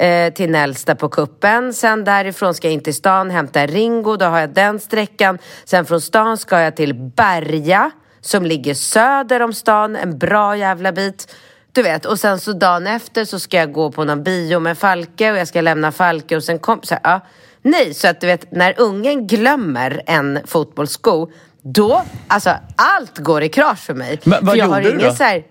eh, 0.00 0.32
till 0.32 0.50
Nälsta 0.50 0.94
på 0.94 1.08
kuppen. 1.08 1.74
Sen 1.74 2.04
därifrån 2.04 2.54
ska 2.54 2.66
jag 2.66 2.74
in 2.74 2.82
till 2.82 2.94
stan, 2.94 3.30
hämta 3.30 3.66
Ringo, 3.66 4.16
då 4.16 4.26
har 4.26 4.40
jag 4.40 4.50
den 4.50 4.80
sträckan. 4.80 5.38
Sen 5.64 5.84
från 5.84 6.00
stan 6.00 6.38
ska 6.38 6.60
jag 6.60 6.76
till 6.76 6.94
Berga 6.94 7.90
som 8.20 8.46
ligger 8.46 8.74
söder 8.74 9.42
om 9.42 9.52
stan, 9.52 9.96
en 9.96 10.18
bra 10.18 10.56
jävla 10.56 10.92
bit. 10.92 11.34
Du 11.72 11.82
vet, 11.82 12.06
och 12.06 12.20
sen 12.20 12.40
så 12.40 12.52
dagen 12.52 12.86
efter 12.86 13.24
så 13.24 13.40
ska 13.40 13.56
jag 13.56 13.72
gå 13.72 13.92
på 13.92 14.04
någon 14.04 14.22
bio 14.22 14.58
med 14.58 14.78
Falke 14.78 15.32
och 15.32 15.38
jag 15.38 15.48
ska 15.48 15.60
lämna 15.60 15.92
Falke 15.92 16.36
och 16.36 16.44
sen 16.44 16.58
kom, 16.58 16.82
så 16.82 16.94
här, 16.94 17.00
ja. 17.04 17.20
Nej, 17.62 17.94
så 17.94 18.08
att 18.08 18.20
du 18.20 18.26
vet, 18.26 18.52
när 18.52 18.80
ungen 18.80 19.26
glömmer 19.26 20.02
en 20.06 20.38
fotbollssko, 20.46 21.30
då, 21.62 22.02
alltså 22.26 22.50
allt 22.76 23.18
går 23.18 23.42
i 23.42 23.48
krasch 23.48 23.78
för 23.78 23.94
mig. 23.94 24.20
Men 24.24 24.44
vad 24.44 24.52
för 24.52 24.58
jag 24.58 24.66
gjorde 24.66 24.76
har 24.76 24.82
du 24.82 24.88
ingen 24.88 25.08
då? 25.08 25.14
Så 25.14 25.24
här, 25.24 25.44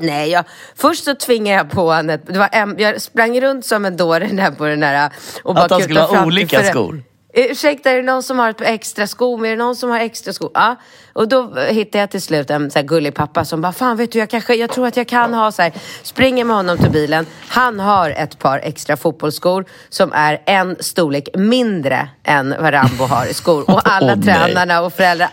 Nej, 0.00 0.30
jag, 0.30 0.44
först 0.74 1.04
så 1.04 1.14
tvingade 1.14 1.56
jag 1.56 1.70
på 1.70 1.92
honom, 1.92 2.18
det 2.26 2.38
var 2.38 2.48
en, 2.52 2.74
jag 2.78 3.02
sprang 3.02 3.40
runt 3.40 3.66
som 3.66 3.84
en 3.84 3.96
dåre 3.96 4.26
där 4.26 4.50
på 4.50 4.66
den 4.66 4.80
där 4.80 5.10
och 5.42 5.54
bara 5.54 5.64
Att 5.64 5.70
han 5.70 5.82
skulle 5.82 6.00
ha 6.00 6.26
olika 6.26 6.62
skor? 6.62 7.02
Ursäkta, 7.36 7.90
är 7.90 7.96
det 7.96 8.02
någon 8.02 8.22
som 8.22 8.38
har 8.38 8.50
ett 8.50 8.58
par 8.58 8.64
extra 8.64 9.06
skor? 9.06 9.46
Är 9.46 9.50
det 9.50 9.56
någon 9.56 9.76
som 9.76 9.90
har 9.90 10.00
extra 10.00 10.32
skor? 10.32 10.50
Ja. 10.54 10.76
Och 11.12 11.28
då 11.28 11.54
hittade 11.54 11.98
jag 11.98 12.10
till 12.10 12.22
slut 12.22 12.50
en 12.50 12.70
så 12.70 12.82
gullig 12.82 13.14
pappa 13.14 13.44
som 13.44 13.60
bara, 13.60 13.72
fan 13.72 13.96
vet 13.96 14.12
du, 14.12 14.18
jag, 14.18 14.30
kanske, 14.30 14.54
jag 14.54 14.70
tror 14.70 14.86
att 14.86 14.96
jag 14.96 15.08
kan 15.08 15.34
ha 15.34 15.52
så 15.52 15.62
här. 15.62 15.72
Springer 16.02 16.44
med 16.44 16.56
honom 16.56 16.78
till 16.78 16.90
bilen. 16.90 17.26
Han 17.48 17.80
har 17.80 18.10
ett 18.10 18.38
par 18.38 18.58
extra 18.58 18.96
fotbollsskor 18.96 19.64
som 19.88 20.12
är 20.12 20.42
en 20.46 20.76
storlek 20.80 21.28
mindre 21.34 22.08
än 22.24 22.54
vad 22.60 22.72
Rambo 22.72 23.04
har 23.04 23.26
i 23.26 23.34
skor. 23.34 23.70
Och 23.70 23.80
alla 23.84 24.14
nej. 24.14 24.24
tränarna 24.24 24.82
och 24.82 24.92
föräldrar, 24.92 25.28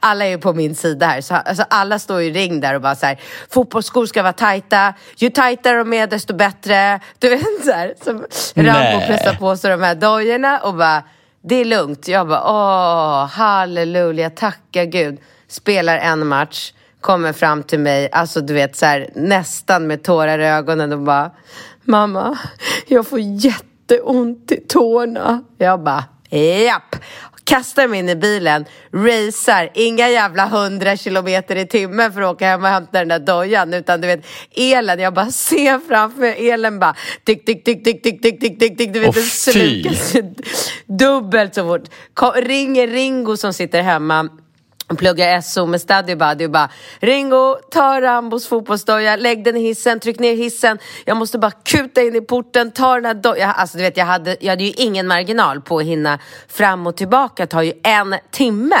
alla 0.00 0.24
är 0.24 0.28
ju 0.28 0.38
på 0.38 0.52
min 0.52 0.74
sida 0.74 1.06
här. 1.06 1.20
Så, 1.20 1.34
alltså, 1.34 1.64
alla 1.70 1.98
står 1.98 2.22
i 2.22 2.30
ring 2.30 2.60
där 2.60 2.74
och 2.74 2.80
bara 2.80 2.94
så 2.94 3.06
här, 3.06 3.20
fotbollsskor 3.50 4.06
ska 4.06 4.22
vara 4.22 4.32
tajta. 4.32 4.94
Ju 5.16 5.30
tajtare 5.30 5.78
de 5.78 5.92
är, 5.92 6.06
desto 6.06 6.34
bättre. 6.34 7.00
Du 7.18 7.28
vet 7.28 7.64
så 7.64 7.72
här, 7.72 7.94
som 8.02 8.26
Rambo 8.54 9.06
pressar 9.06 9.34
på 9.34 9.56
sig 9.56 9.70
de 9.70 9.82
här 9.82 9.94
dojorna 9.94 10.58
och 10.58 10.74
bara, 10.74 11.02
det 11.48 11.54
är 11.54 11.64
lugnt. 11.64 12.08
Jag 12.08 12.28
bara, 12.28 12.42
åh, 12.44 13.26
halleluja, 13.26 14.30
tacka 14.30 14.84
gud. 14.84 15.20
Spelar 15.48 15.98
en 15.98 16.26
match, 16.26 16.72
kommer 17.00 17.32
fram 17.32 17.62
till 17.62 17.78
mig, 17.80 18.08
alltså 18.12 18.40
du 18.40 18.54
vet 18.54 18.76
så 18.76 18.86
här, 18.86 19.10
nästan 19.14 19.86
med 19.86 20.02
tårar 20.02 20.38
i 20.38 20.46
ögonen 20.46 20.92
och 20.92 21.00
bara, 21.00 21.30
mamma, 21.84 22.38
jag 22.86 23.06
får 23.06 23.20
jätteont 23.20 24.52
i 24.52 24.56
tårna. 24.68 25.42
Jag 25.58 25.82
bara, 25.82 26.04
japp. 26.66 26.96
Kastar 27.46 27.88
mig 27.88 27.98
in 27.98 28.08
i 28.08 28.16
bilen, 28.16 28.64
racear, 28.92 29.70
inga 29.74 30.08
jävla 30.08 30.46
hundra 30.46 30.96
kilometer 30.96 31.56
i 31.56 31.66
timmen 31.66 32.12
för 32.12 32.22
att 32.22 32.34
åka 32.34 32.46
hem 32.46 32.64
och 32.64 32.68
hämta 32.68 32.98
den 32.98 33.08
där 33.08 33.18
dojan. 33.18 33.74
Utan 33.74 34.00
du 34.00 34.06
vet, 34.06 34.26
elen, 34.56 34.98
jag 34.98 35.14
bara 35.14 35.30
ser 35.30 35.88
framför 35.88 36.24
elen 36.24 36.78
bara 36.78 36.96
tick, 37.24 37.44
tick, 37.44 37.64
tick, 37.64 37.84
tick, 37.84 38.02
tick, 38.02 38.22
tick, 38.22 38.40
tick, 38.40 38.58
tick, 38.58 38.78
tick. 38.78 38.92
Du 38.92 39.00
vet, 39.00 39.14
den 39.14 39.22
slukas 39.22 40.14
dubbelt 40.86 41.54
så 41.54 41.64
fort. 41.68 41.88
Ringer 42.36 42.86
Ringo 42.86 43.36
som 43.36 43.52
sitter 43.52 43.82
hemma 43.82 44.28
pluggar 44.96 45.40
SO 45.40 45.66
med 45.66 45.80
Study 45.80 46.14
Buddy 46.14 46.44
och 46.44 46.50
bara 46.50 46.68
Ringo, 47.00 47.56
ta 47.70 48.00
Rambos 48.00 48.48
fotbollsdoja, 48.48 49.16
lägg 49.16 49.44
den 49.44 49.56
i 49.56 49.60
hissen, 49.60 50.00
tryck 50.00 50.18
ner 50.18 50.34
hissen. 50.36 50.78
Jag 51.04 51.16
måste 51.16 51.38
bara 51.38 51.50
kuta 51.50 52.02
in 52.02 52.16
i 52.16 52.20
porten, 52.20 52.70
ta 52.70 52.94
den 52.94 53.04
här 53.04 53.14
dojan. 53.14 53.54
Alltså 53.56 53.76
du 53.78 53.82
vet, 53.84 53.96
jag 53.96 54.04
hade, 54.06 54.36
jag 54.40 54.50
hade 54.50 54.64
ju 54.64 54.70
ingen 54.76 55.06
marginal 55.06 55.60
på 55.60 55.78
att 55.78 55.84
hinna 55.84 56.18
fram 56.48 56.86
och 56.86 56.96
tillbaka. 56.96 57.42
Det 57.42 57.46
tar 57.46 57.62
ju 57.62 57.72
en 57.82 58.16
timme. 58.30 58.76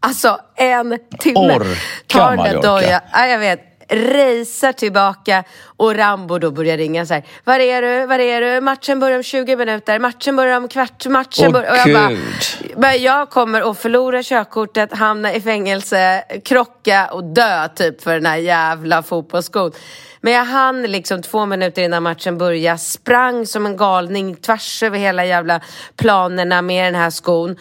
Alltså 0.00 0.38
en 0.56 0.98
timme. 1.18 1.56
Orkar 1.56 1.76
Ta 2.06 2.30
den 2.30 2.38
där 2.38 2.58
orka? 2.58 2.68
dojan. 2.68 3.00
Ja, 3.12 3.26
jag 3.26 3.38
vet. 3.38 3.60
Racear 3.88 4.72
tillbaka 4.72 5.44
och 5.76 5.94
Rambo 5.94 6.38
då 6.38 6.50
börjar 6.50 6.76
ringa 6.76 7.06
så 7.06 7.14
här. 7.14 7.24
Var 7.44 7.58
är 7.58 7.82
du? 7.82 8.06
Var 8.06 8.18
är 8.18 8.40
du? 8.40 8.60
Matchen 8.60 9.00
börjar 9.00 9.16
om 9.16 9.22
20 9.22 9.56
minuter. 9.56 9.98
Matchen 9.98 10.36
börjar 10.36 10.56
om 10.56 10.68
kvart. 10.68 11.06
Matchen 11.06 11.46
Åh, 11.46 11.52
börjar... 11.52 11.72
Och 11.72 11.90
jag 11.90 12.18
bara, 12.76 12.96
jag 12.96 13.30
kommer 13.30 13.70
att 13.70 13.78
förlora 13.78 14.22
körkortet, 14.22 14.92
hamna 14.92 15.34
i 15.34 15.40
fängelse, 15.40 16.24
krocka 16.44 17.08
och 17.12 17.24
dö 17.24 17.68
typ 17.68 18.02
för 18.02 18.14
den 18.14 18.26
här 18.26 18.36
jävla 18.36 19.02
fotbollsskon. 19.02 19.72
Men 20.20 20.32
jag 20.32 20.44
hann 20.44 20.82
liksom 20.82 21.22
två 21.22 21.46
minuter 21.46 21.82
innan 21.82 22.02
matchen 22.02 22.38
började, 22.38 22.78
sprang 22.78 23.46
som 23.46 23.66
en 23.66 23.76
galning 23.76 24.36
tvärs 24.36 24.82
över 24.82 24.98
hela 24.98 25.24
jävla 25.24 25.60
planerna 25.96 26.62
med 26.62 26.86
den 26.86 27.00
här 27.00 27.10
skon. 27.10 27.56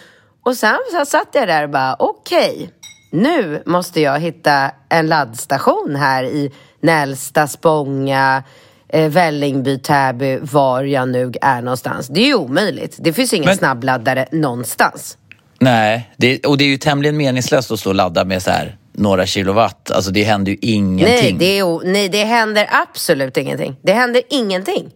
Och 0.45 0.57
sen 0.57 0.77
så 0.91 1.05
satt 1.05 1.29
jag 1.31 1.47
där 1.47 1.63
och 1.63 1.69
bara, 1.69 1.95
okej, 1.99 2.69
nu 3.15 3.63
måste 3.65 4.01
jag 4.01 4.19
hitta 4.19 4.71
en 4.89 5.07
laddstation 5.07 5.95
här 5.95 6.23
i 6.23 6.51
Nälsta, 6.81 7.47
Spånga, 7.47 8.43
eh, 8.89 9.09
Vällingby, 9.09 9.79
Täby, 9.79 10.39
var 10.41 10.83
jag 10.83 11.09
nu 11.09 11.31
är 11.41 11.61
någonstans. 11.61 12.07
Det 12.07 12.21
är 12.21 12.25
ju 12.25 12.35
omöjligt. 12.35 12.95
Det 12.99 13.13
finns 13.13 13.33
ingen 13.33 13.45
Men- 13.45 13.57
snabbladdare 13.57 14.27
någonstans. 14.31 15.17
Nej, 15.59 16.09
det, 16.17 16.45
och 16.45 16.57
det 16.57 16.63
är 16.63 16.67
ju 16.67 16.77
tämligen 16.77 17.17
meningslöst 17.17 17.71
att 17.71 17.79
stå 17.79 17.89
och 17.89 17.95
ladda 17.95 18.25
med 18.25 18.43
så 18.43 18.51
här 18.51 18.77
några 18.93 19.25
kilowatt. 19.25 19.91
Alltså 19.91 20.11
det 20.11 20.23
händer 20.23 20.51
ju 20.51 20.57
ingenting. 20.61 21.07
Nej 21.07 21.35
det, 21.39 21.59
är, 21.59 21.85
nej, 21.91 22.09
det 22.09 22.23
händer 22.23 22.69
absolut 22.71 23.37
ingenting. 23.37 23.75
Det 23.81 23.93
händer 23.93 24.21
ingenting. 24.29 24.89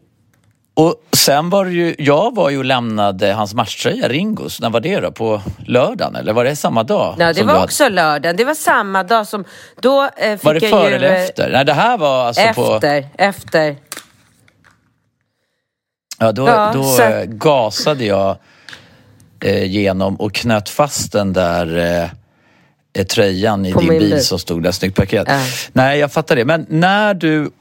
Och 0.80 0.96
sen 1.18 1.50
var 1.50 1.66
det 1.66 1.72
ju, 1.72 1.96
jag 2.00 2.36
var 2.36 2.50
ju 2.50 2.58
och 2.58 2.66
lämnade 2.66 3.34
hans 3.34 3.54
matchtröja, 3.54 4.08
Ringos. 4.08 4.62
När 4.62 4.70
var 4.70 4.80
det 4.80 5.00
då? 5.00 5.12
På 5.12 5.42
lördagen? 5.66 6.16
Eller 6.16 6.34
var 6.34 6.44
det 6.44 6.56
samma 6.56 6.84
dag? 6.84 7.16
Ja, 7.20 7.34
det 7.34 7.44
var 7.44 7.54
hade- 7.54 7.64
också 7.66 7.90
lördagen. 7.90 8.36
Det 8.36 8.46
var 8.46 8.54
samma 8.54 9.04
dag 9.04 9.28
som... 9.28 9.46
Då 9.82 10.10
eh, 10.18 10.32
fick 10.38 10.44
Var 10.44 10.54
det 10.54 10.60
före 10.70 10.90
ju, 10.90 10.96
eller 10.96 11.10
efter? 11.10 11.52
Nej, 11.52 11.66
det 11.66 11.74
här 11.74 11.98
var 11.98 12.26
alltså 12.28 12.54
på... 12.56 12.74
Efter, 12.76 13.08
efter. 13.18 13.76
Ja, 16.20 16.32
då, 16.32 16.48
Ja, 16.48 16.72
då 16.74 16.84
så- 16.84 17.04
eh, 17.04 17.24
gasade 17.26 18.06
jag 18.06 18.38
eh, 19.44 19.64
genom 19.66 20.16
och 20.16 20.34
knöt 20.34 20.70
fast 20.70 21.12
den 21.12 21.34
där 21.34 21.78
eh, 21.78 22.10
eh, 23.02 23.06
tröjan 23.06 23.66
i 23.66 23.74
På 23.74 23.80
din 23.80 23.90
bil 23.90 24.26
som 24.26 24.40
stod 24.40 24.64
där, 24.64 24.72
snyggt 24.72 24.96
paket. 24.98 25.28
Ja. 25.28 25.40
Nej, 25.74 26.00
jag 26.00 26.12
fattar 26.12 26.36
det. 26.36 26.46
Men 26.46 26.66
när 26.70 27.14
du 27.14 27.52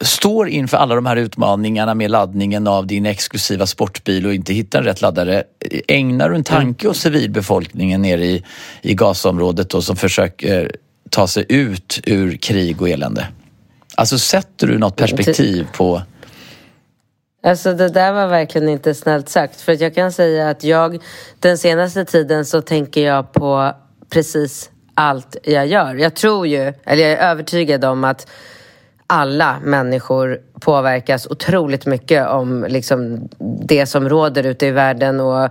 står 0.00 0.48
inför 0.48 0.76
alla 0.76 0.94
de 0.94 1.06
här 1.06 1.16
utmaningarna 1.16 1.94
med 1.94 2.10
laddningen 2.10 2.66
av 2.66 2.86
din 2.86 3.06
exklusiva 3.06 3.66
sportbil 3.66 4.26
och 4.26 4.34
inte 4.34 4.52
hittar 4.52 4.78
en 4.78 4.84
rätt 4.84 5.00
laddare. 5.00 5.44
Ägnar 5.88 6.30
du 6.30 6.36
en 6.36 6.44
tanke 6.44 6.88
åt 6.88 6.96
civilbefolkningen 6.96 8.02
nere 8.02 8.24
i, 8.24 8.44
i 8.82 8.94
Gazaområdet 8.94 9.70
då, 9.70 9.82
som 9.82 9.96
försöker 9.96 10.72
ta 11.10 11.26
sig 11.26 11.46
ut 11.48 12.00
ur 12.06 12.36
krig 12.36 12.82
och 12.82 12.88
elände? 12.88 13.28
Alltså 13.94 14.18
sätter 14.18 14.66
du 14.66 14.78
något 14.78 14.96
perspektiv 14.96 15.66
på... 15.76 16.02
Alltså 17.42 17.72
det 17.72 17.88
där 17.88 18.12
var 18.12 18.26
verkligen 18.26 18.68
inte 18.68 18.94
snällt 18.94 19.28
sagt. 19.28 19.60
För 19.60 19.72
att 19.72 19.80
jag 19.80 19.94
kan 19.94 20.12
säga 20.12 20.50
att 20.50 20.64
jag 20.64 20.98
den 21.38 21.58
senaste 21.58 22.04
tiden 22.04 22.44
så 22.44 22.62
tänker 22.62 23.06
jag 23.06 23.32
på 23.32 23.72
precis 24.10 24.70
allt 24.94 25.36
jag 25.42 25.66
gör. 25.66 25.94
Jag 25.94 26.14
tror 26.14 26.46
ju, 26.46 26.72
eller 26.84 27.02
jag 27.02 27.12
är 27.12 27.30
övertygad 27.30 27.84
om 27.84 28.04
att 28.04 28.26
alla 29.10 29.56
människor 29.64 30.40
påverkas 30.60 31.26
otroligt 31.26 31.86
mycket 31.86 32.28
om 32.28 32.66
liksom, 32.68 33.28
det 33.64 33.86
som 33.86 34.08
råder 34.08 34.46
ute 34.46 34.66
i 34.66 34.70
världen. 34.70 35.20
Och, 35.20 35.48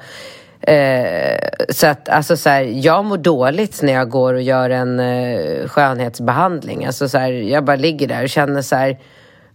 eh, 0.69 1.39
så 1.69 1.87
att, 1.87 2.09
alltså, 2.09 2.37
så 2.37 2.49
här, 2.49 2.61
jag 2.61 3.05
mår 3.05 3.17
dåligt 3.17 3.81
när 3.81 3.93
jag 3.93 4.09
går 4.09 4.33
och 4.33 4.41
gör 4.41 4.69
en 4.69 4.99
eh, 4.99 5.67
skönhetsbehandling. 5.67 6.85
Alltså, 6.85 7.09
så 7.09 7.17
här, 7.17 7.31
jag 7.31 7.63
bara 7.63 7.75
ligger 7.75 8.07
där 8.07 8.23
och 8.23 8.29
känner 8.29 8.61
så 8.61 8.75
här... 8.75 8.97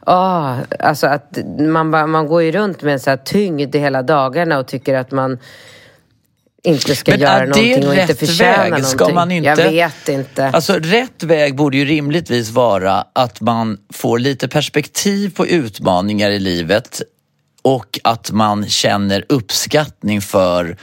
oh, 0.07 0.57
alltså 0.79 1.07
att 1.07 1.39
man, 1.59 1.91
bara, 1.91 2.07
man 2.07 2.27
går 2.27 2.43
ju 2.43 2.53
runt 2.53 2.83
med 2.83 2.93
en 2.93 3.01
så 3.01 3.11
här 3.11 3.17
tyngd 3.17 3.77
hela 3.77 4.03
dagarna 4.03 4.59
och 4.59 4.67
tycker 4.67 4.95
att 4.95 5.11
man 5.11 5.39
inte 6.65 6.97
ska 6.97 7.11
Men 7.11 7.21
göra 7.21 7.41
det 7.41 7.47
någonting 7.47 7.89
och 7.89 7.95
inte 7.95 8.15
förtjäna 8.15 8.53
väg? 8.63 8.71
någonting. 8.71 8.85
Ska 8.91 9.09
man 9.09 9.31
inte- 9.31 9.49
Jag 9.49 9.57
vet 9.57 10.09
inte. 10.09 10.47
Alltså 10.49 10.73
rätt 10.73 11.23
väg 11.23 11.57
borde 11.57 11.77
ju 11.77 11.85
rimligtvis 11.85 12.51
vara 12.51 13.05
att 13.13 13.41
man 13.41 13.79
får 13.93 14.19
lite 14.19 14.49
perspektiv 14.49 15.35
på 15.35 15.47
utmaningar 15.47 16.31
i 16.31 16.39
livet 16.39 17.03
och 17.63 17.99
att 18.05 18.31
man 18.31 18.67
känner 18.69 19.25
uppskattning 19.29 20.21
för 20.21 20.77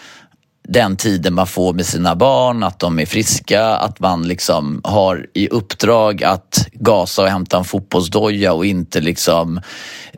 den 0.67 0.97
tiden 0.97 1.33
man 1.33 1.47
får 1.47 1.73
med 1.73 1.85
sina 1.85 2.15
barn, 2.15 2.63
att 2.63 2.79
de 2.79 2.99
är 2.99 3.05
friska, 3.05 3.65
att 3.65 3.99
man 3.99 4.27
liksom 4.27 4.81
har 4.83 5.27
i 5.33 5.47
uppdrag 5.47 6.23
att 6.23 6.67
gasa 6.73 7.21
och 7.21 7.27
hämta 7.27 7.57
en 7.57 7.63
fotbollsdoja 7.63 8.53
och 8.53 8.65
inte 8.65 8.99
liksom 9.01 9.61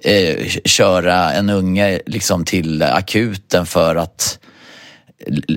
eh, 0.03 0.47
köra 0.65 1.31
en 1.33 1.49
unge 1.49 1.99
liksom 2.05 2.45
till 2.45 2.83
akuten 2.83 3.65
för 3.65 3.95
att 3.95 4.39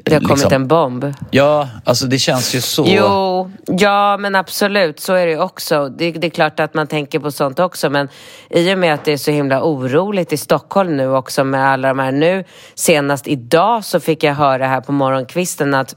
Det 0.04 0.12
har 0.12 0.20
kommit 0.20 0.30
liksom- 0.30 0.52
en 0.52 0.68
bomb. 0.68 1.14
Ja, 1.30 1.68
alltså 1.84 2.06
det 2.06 2.18
känns 2.18 2.54
ju 2.54 2.60
så. 2.60 2.84
Jo, 2.88 3.50
ja 3.66 4.16
men 4.16 4.34
absolut 4.34 5.00
så 5.00 5.12
är 5.12 5.26
det 5.26 5.32
ju 5.32 5.40
också. 5.40 5.88
Det, 5.88 6.12
det 6.12 6.26
är 6.26 6.30
klart 6.30 6.60
att 6.60 6.74
man 6.74 6.86
tänker 6.86 7.18
på 7.18 7.30
sånt 7.30 7.58
också 7.58 7.90
men 7.90 8.08
i 8.50 8.74
och 8.74 8.78
med 8.78 8.94
att 8.94 9.04
det 9.04 9.12
är 9.12 9.16
så 9.16 9.30
himla 9.30 9.62
oroligt 9.62 10.32
i 10.32 10.36
Stockholm 10.36 10.96
nu 10.96 11.08
också 11.08 11.44
med 11.44 11.68
alla 11.68 11.88
de 11.88 11.98
här 11.98 12.12
nu. 12.12 12.44
Senast 12.74 13.28
idag 13.28 13.84
så 13.84 14.00
fick 14.00 14.22
jag 14.22 14.34
höra 14.34 14.66
här 14.66 14.80
på 14.80 14.92
morgonkvisten 14.92 15.74
att 15.74 15.96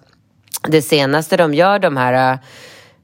det 0.68 0.82
senaste 0.82 1.38
de 1.38 1.54
gör 1.54 1.80
de 1.80 1.98
här 1.98 2.40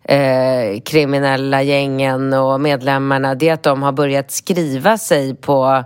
eh, 0.03 0.81
kriminella 0.81 1.63
gängen 1.63 2.33
och 2.33 2.61
medlemmarna, 2.61 3.35
det 3.35 3.49
är 3.49 3.53
att 3.53 3.63
de 3.63 3.83
har 3.83 3.91
börjat 3.91 4.31
skriva 4.31 4.97
sig 4.97 5.35
på 5.35 5.83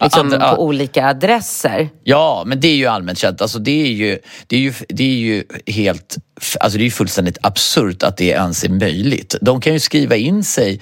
liksom, 0.00 0.20
Andra- 0.20 0.38
ja. 0.40 0.54
på 0.54 0.62
olika 0.64 1.06
adresser. 1.06 1.88
Ja, 2.04 2.42
men 2.46 2.60
det 2.60 2.68
är 2.68 2.76
ju 2.76 2.86
allmänt 2.86 3.18
känt. 3.18 3.42
Alltså 3.42 3.58
det, 3.58 3.82
är 3.82 3.92
ju, 3.92 4.18
det, 4.46 4.56
är 4.56 4.60
ju, 4.60 4.72
det 4.88 5.04
är 5.04 5.16
ju 5.16 5.44
helt... 5.66 6.16
Alltså 6.60 6.78
det 6.78 6.82
är 6.82 6.86
ju 6.86 6.90
fullständigt 6.90 7.38
absurt 7.42 8.02
att 8.02 8.16
det 8.16 8.24
ens 8.24 8.64
är 8.64 8.68
möjligt. 8.68 9.34
De 9.40 9.60
kan 9.60 9.72
ju 9.72 9.80
skriva 9.80 10.16
in 10.16 10.44
sig 10.44 10.80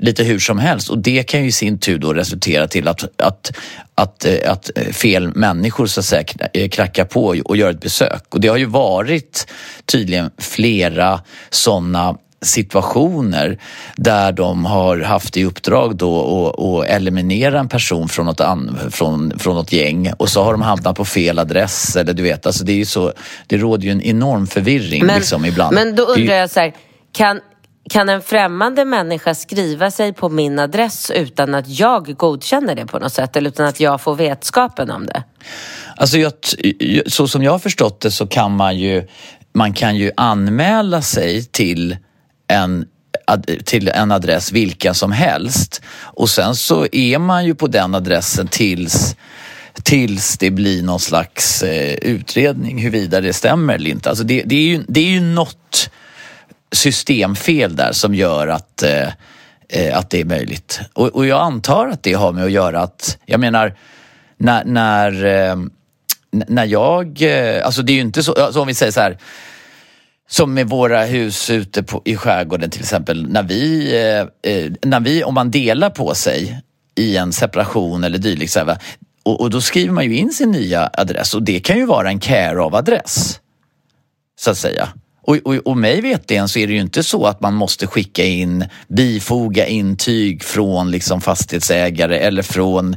lite 0.00 0.24
hur 0.24 0.38
som 0.38 0.58
helst 0.58 0.90
och 0.90 0.98
det 0.98 1.22
kan 1.22 1.42
ju 1.42 1.48
i 1.48 1.52
sin 1.52 1.78
tur 1.78 1.98
då 1.98 2.12
resultera 2.12 2.68
till 2.68 2.88
att, 2.88 3.22
att, 3.22 3.52
att, 3.94 4.24
eh, 4.24 4.52
att 4.52 4.70
fel 4.92 5.28
människor 5.34 5.86
så 5.86 6.00
att 6.00 6.06
säga 6.06 6.24
eh, 6.52 6.68
knackar 6.68 7.04
på 7.04 7.36
och 7.44 7.56
gör 7.56 7.70
ett 7.70 7.80
besök. 7.80 8.22
Och 8.28 8.40
det 8.40 8.48
har 8.48 8.56
ju 8.56 8.64
varit 8.64 9.46
tydligen 9.86 10.30
flera 10.38 11.20
sådana 11.50 12.16
situationer 12.42 13.58
där 13.96 14.32
de 14.32 14.64
har 14.64 14.98
haft 14.98 15.36
i 15.36 15.44
uppdrag 15.44 15.96
då 15.96 16.48
att, 16.48 16.90
eliminera 16.90 17.60
en 17.60 17.68
person 17.68 18.08
från 18.08 18.26
något, 18.26 18.40
an, 18.40 18.78
från, 18.90 19.38
från 19.38 19.56
något 19.56 19.72
gäng 19.72 20.12
och 20.16 20.28
så 20.28 20.42
har 20.42 20.52
de 20.52 20.62
hamnat 20.62 20.96
på 20.96 21.04
fel 21.04 21.38
adress 21.38 21.96
eller 21.96 22.12
du 22.12 22.22
vet, 22.22 22.46
alltså 22.46 22.64
det 22.64 22.72
är 22.72 22.76
ju 22.76 22.84
så, 22.84 23.12
det 23.46 23.56
råder 23.56 23.84
ju 23.84 23.90
en 23.90 24.02
enorm 24.02 24.46
förvirring 24.46 25.06
liksom 25.06 25.44
ibland. 25.44 25.74
men 25.74 25.94
då 25.94 26.02
undrar 26.02 26.34
jag 26.34 26.50
så 26.50 26.60
här, 26.60 26.74
kan, 27.12 27.40
kan 27.90 28.08
en 28.08 28.22
främmande 28.22 28.84
människa 28.84 29.34
skriva 29.34 29.90
sig 29.90 30.12
på 30.12 30.28
min 30.28 30.58
adress 30.58 31.10
utan 31.14 31.54
att 31.54 31.68
jag 31.68 32.16
godkänner 32.16 32.74
det 32.74 32.86
på 32.86 32.98
något 32.98 33.12
sätt 33.12 33.36
eller 33.36 33.50
utan 33.50 33.66
att 33.66 33.80
jag 33.80 34.00
får 34.00 34.14
vetskapen 34.14 34.90
om 34.90 35.06
det? 35.06 35.22
Alltså 35.96 36.18
jag, 36.18 36.32
så 37.06 37.28
som 37.28 37.42
jag 37.42 37.52
har 37.52 37.58
förstått 37.58 38.00
det 38.00 38.10
så 38.10 38.26
kan 38.26 38.56
man 38.56 38.78
ju, 38.78 39.08
man 39.54 39.72
kan 39.72 39.96
ju 39.96 40.10
anmäla 40.16 41.02
sig 41.02 41.44
till 41.44 41.96
en 42.48 42.86
till 43.64 43.88
en 43.88 44.12
adress 44.12 44.52
vilken 44.52 44.94
som 44.94 45.12
helst 45.12 45.82
och 46.02 46.30
sen 46.30 46.56
så 46.56 46.86
är 46.92 47.18
man 47.18 47.44
ju 47.44 47.54
på 47.54 47.66
den 47.66 47.94
adressen 47.94 48.48
tills 48.48 49.16
tills 49.82 50.38
det 50.38 50.50
blir 50.50 50.82
någon 50.82 51.00
slags 51.00 51.62
eh, 51.62 51.94
utredning 51.94 52.82
huruvida 52.82 53.20
det 53.20 53.32
stämmer 53.32 53.74
eller 53.74 53.90
inte. 53.90 54.08
Alltså 54.08 54.24
det, 54.24 54.42
det, 54.42 54.56
är 54.56 54.60
ju, 54.60 54.84
det 54.88 55.00
är 55.00 55.10
ju 55.10 55.20
något 55.20 55.90
systemfel 56.72 57.76
där 57.76 57.92
som 57.92 58.14
gör 58.14 58.48
att, 58.48 58.82
eh, 58.82 59.08
eh 59.68 59.98
att 59.98 60.10
det 60.10 60.20
är 60.20 60.24
möjligt. 60.24 60.80
Och, 60.92 61.08
och 61.08 61.26
jag 61.26 61.40
antar 61.40 61.88
att 61.88 62.02
det 62.02 62.12
har 62.12 62.32
med 62.32 62.44
att 62.44 62.50
göra 62.50 62.80
att, 62.80 63.18
jag 63.26 63.40
menar, 63.40 63.74
när, 64.36 64.64
när, 64.64 65.24
eh, 65.24 65.56
när 66.30 66.64
jag, 66.64 67.22
eh, 67.22 67.66
alltså 67.66 67.82
det 67.82 67.92
är 67.92 67.94
ju 67.94 68.00
inte 68.00 68.22
så, 68.22 68.32
alltså 68.32 68.60
om 68.60 68.66
vi 68.66 68.74
säger 68.74 68.92
så 68.92 69.00
här, 69.00 69.18
som 70.28 70.54
med 70.54 70.68
våra 70.68 71.04
hus 71.04 71.50
ute 71.50 71.82
på, 71.82 72.02
i 72.04 72.16
skärgården 72.16 72.70
till 72.70 72.80
exempel, 72.80 73.28
när 73.28 73.42
vi, 73.42 73.94
eh, 73.94 74.52
eh, 74.52 74.72
när 74.82 75.00
vi, 75.00 75.24
om 75.24 75.34
man 75.34 75.50
delar 75.50 75.90
på 75.90 76.14
sig 76.14 76.60
i 76.94 77.16
en 77.16 77.32
separation 77.32 78.04
eller 78.04 78.18
dylikt, 78.18 78.52
så 78.52 78.64
här, 78.64 78.78
och, 79.22 79.40
och 79.40 79.50
då 79.50 79.60
skriver 79.60 79.92
man 79.92 80.04
ju 80.04 80.16
in 80.16 80.32
sin 80.32 80.50
nya 80.50 80.90
adress 80.92 81.34
och 81.34 81.42
det 81.42 81.60
kan 81.60 81.78
ju 81.78 81.86
vara 81.86 82.08
en 82.08 82.20
care 82.20 82.58
of-adress. 82.58 83.40
Så 84.38 84.50
att 84.50 84.58
säga. 84.58 84.88
Och, 85.22 85.36
och, 85.44 85.54
och 85.54 85.76
mig 85.76 86.00
vetligen 86.00 86.48
så 86.48 86.58
är 86.58 86.66
det 86.66 86.72
ju 86.72 86.80
inte 86.80 87.02
så 87.02 87.26
att 87.26 87.40
man 87.40 87.54
måste 87.54 87.86
skicka 87.86 88.24
in, 88.24 88.64
bifoga 88.88 89.66
intyg 89.66 90.44
från 90.44 90.90
liksom 90.90 91.20
fastighetsägare 91.20 92.18
eller 92.18 92.42
från 92.42 92.96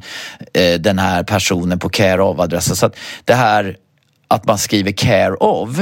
eh, 0.53 0.79
den 0.79 0.99
här 0.99 1.23
personen 1.23 1.79
på 1.79 1.89
care 1.89 2.21
of-adressen. 2.21 2.75
Så 2.75 2.85
att 2.85 2.95
det 3.25 3.33
här 3.33 3.77
att 4.27 4.45
man 4.45 4.57
skriver 4.57 4.91
care 4.91 5.35
of, 5.35 5.79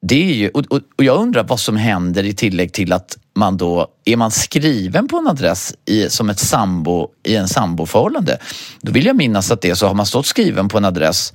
det 0.00 0.30
är 0.30 0.34
ju, 0.34 0.48
och, 0.48 0.64
och, 0.70 0.80
och 0.98 1.04
jag 1.04 1.16
undrar 1.20 1.44
vad 1.44 1.60
som 1.60 1.76
händer 1.76 2.24
i 2.24 2.32
tillägg 2.32 2.72
till 2.72 2.92
att 2.92 3.18
man 3.34 3.56
då, 3.56 3.86
är 4.04 4.16
man 4.16 4.30
skriven 4.30 5.08
på 5.08 5.16
en 5.16 5.28
adress 5.28 5.74
i, 5.86 6.10
som 6.10 6.30
ett 6.30 6.38
sambo, 6.38 7.08
i 7.24 7.36
en 7.36 7.48
samboförhållande, 7.48 8.38
då 8.80 8.92
vill 8.92 9.06
jag 9.06 9.16
minnas 9.16 9.50
att 9.50 9.60
det 9.62 9.76
så 9.76 9.86
har 9.86 9.94
man 9.94 10.06
stått 10.06 10.26
skriven 10.26 10.68
på 10.68 10.78
en 10.78 10.84
adress 10.84 11.32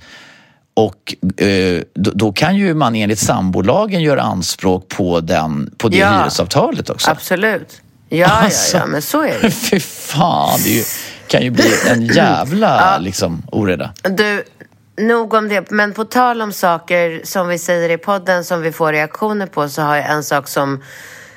och 0.74 1.14
eh, 1.44 1.82
då, 1.94 2.10
då 2.14 2.32
kan 2.32 2.56
ju 2.56 2.74
man 2.74 2.94
enligt 2.94 3.18
sambolagen 3.18 4.02
göra 4.02 4.22
anspråk 4.22 4.88
på, 4.88 5.20
den, 5.20 5.70
på 5.78 5.88
det 5.88 5.96
Ja. 5.96 6.20
hyresavtalet 6.20 6.90
också. 6.90 7.10
Absolut. 7.10 7.80
Ja, 8.08 8.26
Alltså. 8.28 8.76
ja, 8.76 8.82
ja, 8.82 8.86
men 8.86 9.02
så 9.02 9.22
är 9.22 9.38
det. 9.42 9.50
Fy 9.70 9.80
fan, 9.80 10.58
det 10.64 10.70
ju, 10.70 10.82
kan 11.28 11.42
ju 11.42 11.50
bli 11.50 11.70
en 11.88 12.06
jävla 12.06 12.98
liksom, 12.98 13.42
oreda. 13.52 13.92
Du, 14.02 14.44
nog 14.96 15.34
om 15.34 15.48
det. 15.48 15.70
Men 15.70 15.92
på 15.92 16.04
tal 16.04 16.42
om 16.42 16.52
saker 16.52 17.20
som 17.24 17.48
vi 17.48 17.58
säger 17.58 17.90
i 17.90 17.98
podden 17.98 18.44
som 18.44 18.62
vi 18.62 18.72
får 18.72 18.92
reaktioner 18.92 19.46
på 19.46 19.68
så 19.68 19.82
har 19.82 19.96
jag 19.96 20.10
en 20.10 20.24
sak 20.24 20.48
som, 20.48 20.82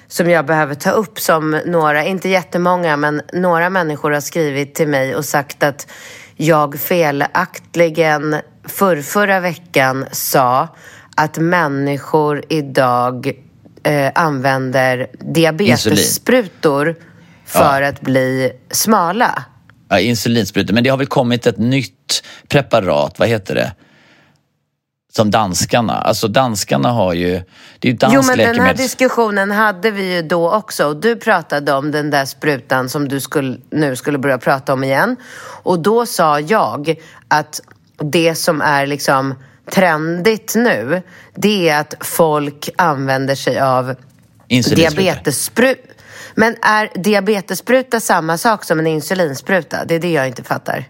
som 0.07 0.29
jag 0.29 0.45
behöver 0.45 0.75
ta 0.75 0.91
upp 0.91 1.19
som 1.19 1.61
några, 1.65 2.05
inte 2.05 2.29
jättemånga, 2.29 2.97
men 2.97 3.21
några 3.33 3.69
människor 3.69 4.11
har 4.11 4.21
skrivit 4.21 4.75
till 4.75 4.87
mig 4.87 5.15
och 5.15 5.25
sagt 5.25 5.63
att 5.63 5.87
jag 6.35 6.79
felaktigen 6.79 8.35
förrförra 8.63 9.39
veckan 9.39 10.05
sa 10.11 10.67
att 11.15 11.37
människor 11.37 12.43
idag 12.49 13.31
eh, 13.83 14.11
använder 14.15 15.07
diabetessprutor 15.19 16.95
för 17.45 17.81
att 17.81 18.01
bli 18.01 18.51
smala. 18.71 19.43
Ja, 19.89 19.99
insulinsprutor, 19.99 20.73
men 20.73 20.83
det 20.83 20.89
har 20.89 20.97
väl 20.97 21.07
kommit 21.07 21.47
ett 21.47 21.57
nytt 21.57 22.23
preparat, 22.47 23.19
vad 23.19 23.27
heter 23.27 23.55
det? 23.55 23.73
Som 25.13 25.31
danskarna, 25.31 25.93
alltså 25.93 26.27
danskarna 26.27 26.89
har 26.89 27.13
ju, 27.13 27.41
det 27.79 27.87
är 27.87 27.91
ju 27.91 27.97
Jo, 28.01 28.21
men 28.27 28.37
den 28.37 28.59
här 28.59 28.73
diskussionen 28.73 29.51
hade 29.51 29.91
vi 29.91 30.15
ju 30.15 30.21
då 30.21 30.51
också. 30.51 30.85
Och 30.85 30.95
du 30.95 31.15
pratade 31.15 31.73
om 31.73 31.91
den 31.91 32.09
där 32.09 32.25
sprutan 32.25 32.89
som 32.89 33.07
du 33.07 33.19
skulle, 33.19 33.57
nu 33.69 33.95
skulle 33.95 34.17
börja 34.17 34.37
prata 34.37 34.73
om 34.73 34.83
igen. 34.83 35.15
Och 35.63 35.79
då 35.79 36.05
sa 36.05 36.39
jag 36.39 36.95
att 37.27 37.61
det 37.97 38.35
som 38.35 38.61
är 38.61 38.87
liksom 38.87 39.35
trendigt 39.71 40.55
nu, 40.55 41.01
det 41.35 41.69
är 41.69 41.79
att 41.79 41.95
folk 41.99 42.69
använder 42.75 43.35
sig 43.35 43.59
av 43.59 43.95
Insulinsprutor. 44.47 45.75
Men 46.35 46.55
är 46.61 46.89
diabetesspruta 46.95 47.99
samma 47.99 48.37
sak 48.37 48.63
som 48.63 48.79
en 48.79 48.87
insulinspruta? 48.87 49.85
Det 49.85 49.95
är 49.95 49.99
det 49.99 50.11
jag 50.11 50.27
inte 50.27 50.43
fattar. 50.43 50.85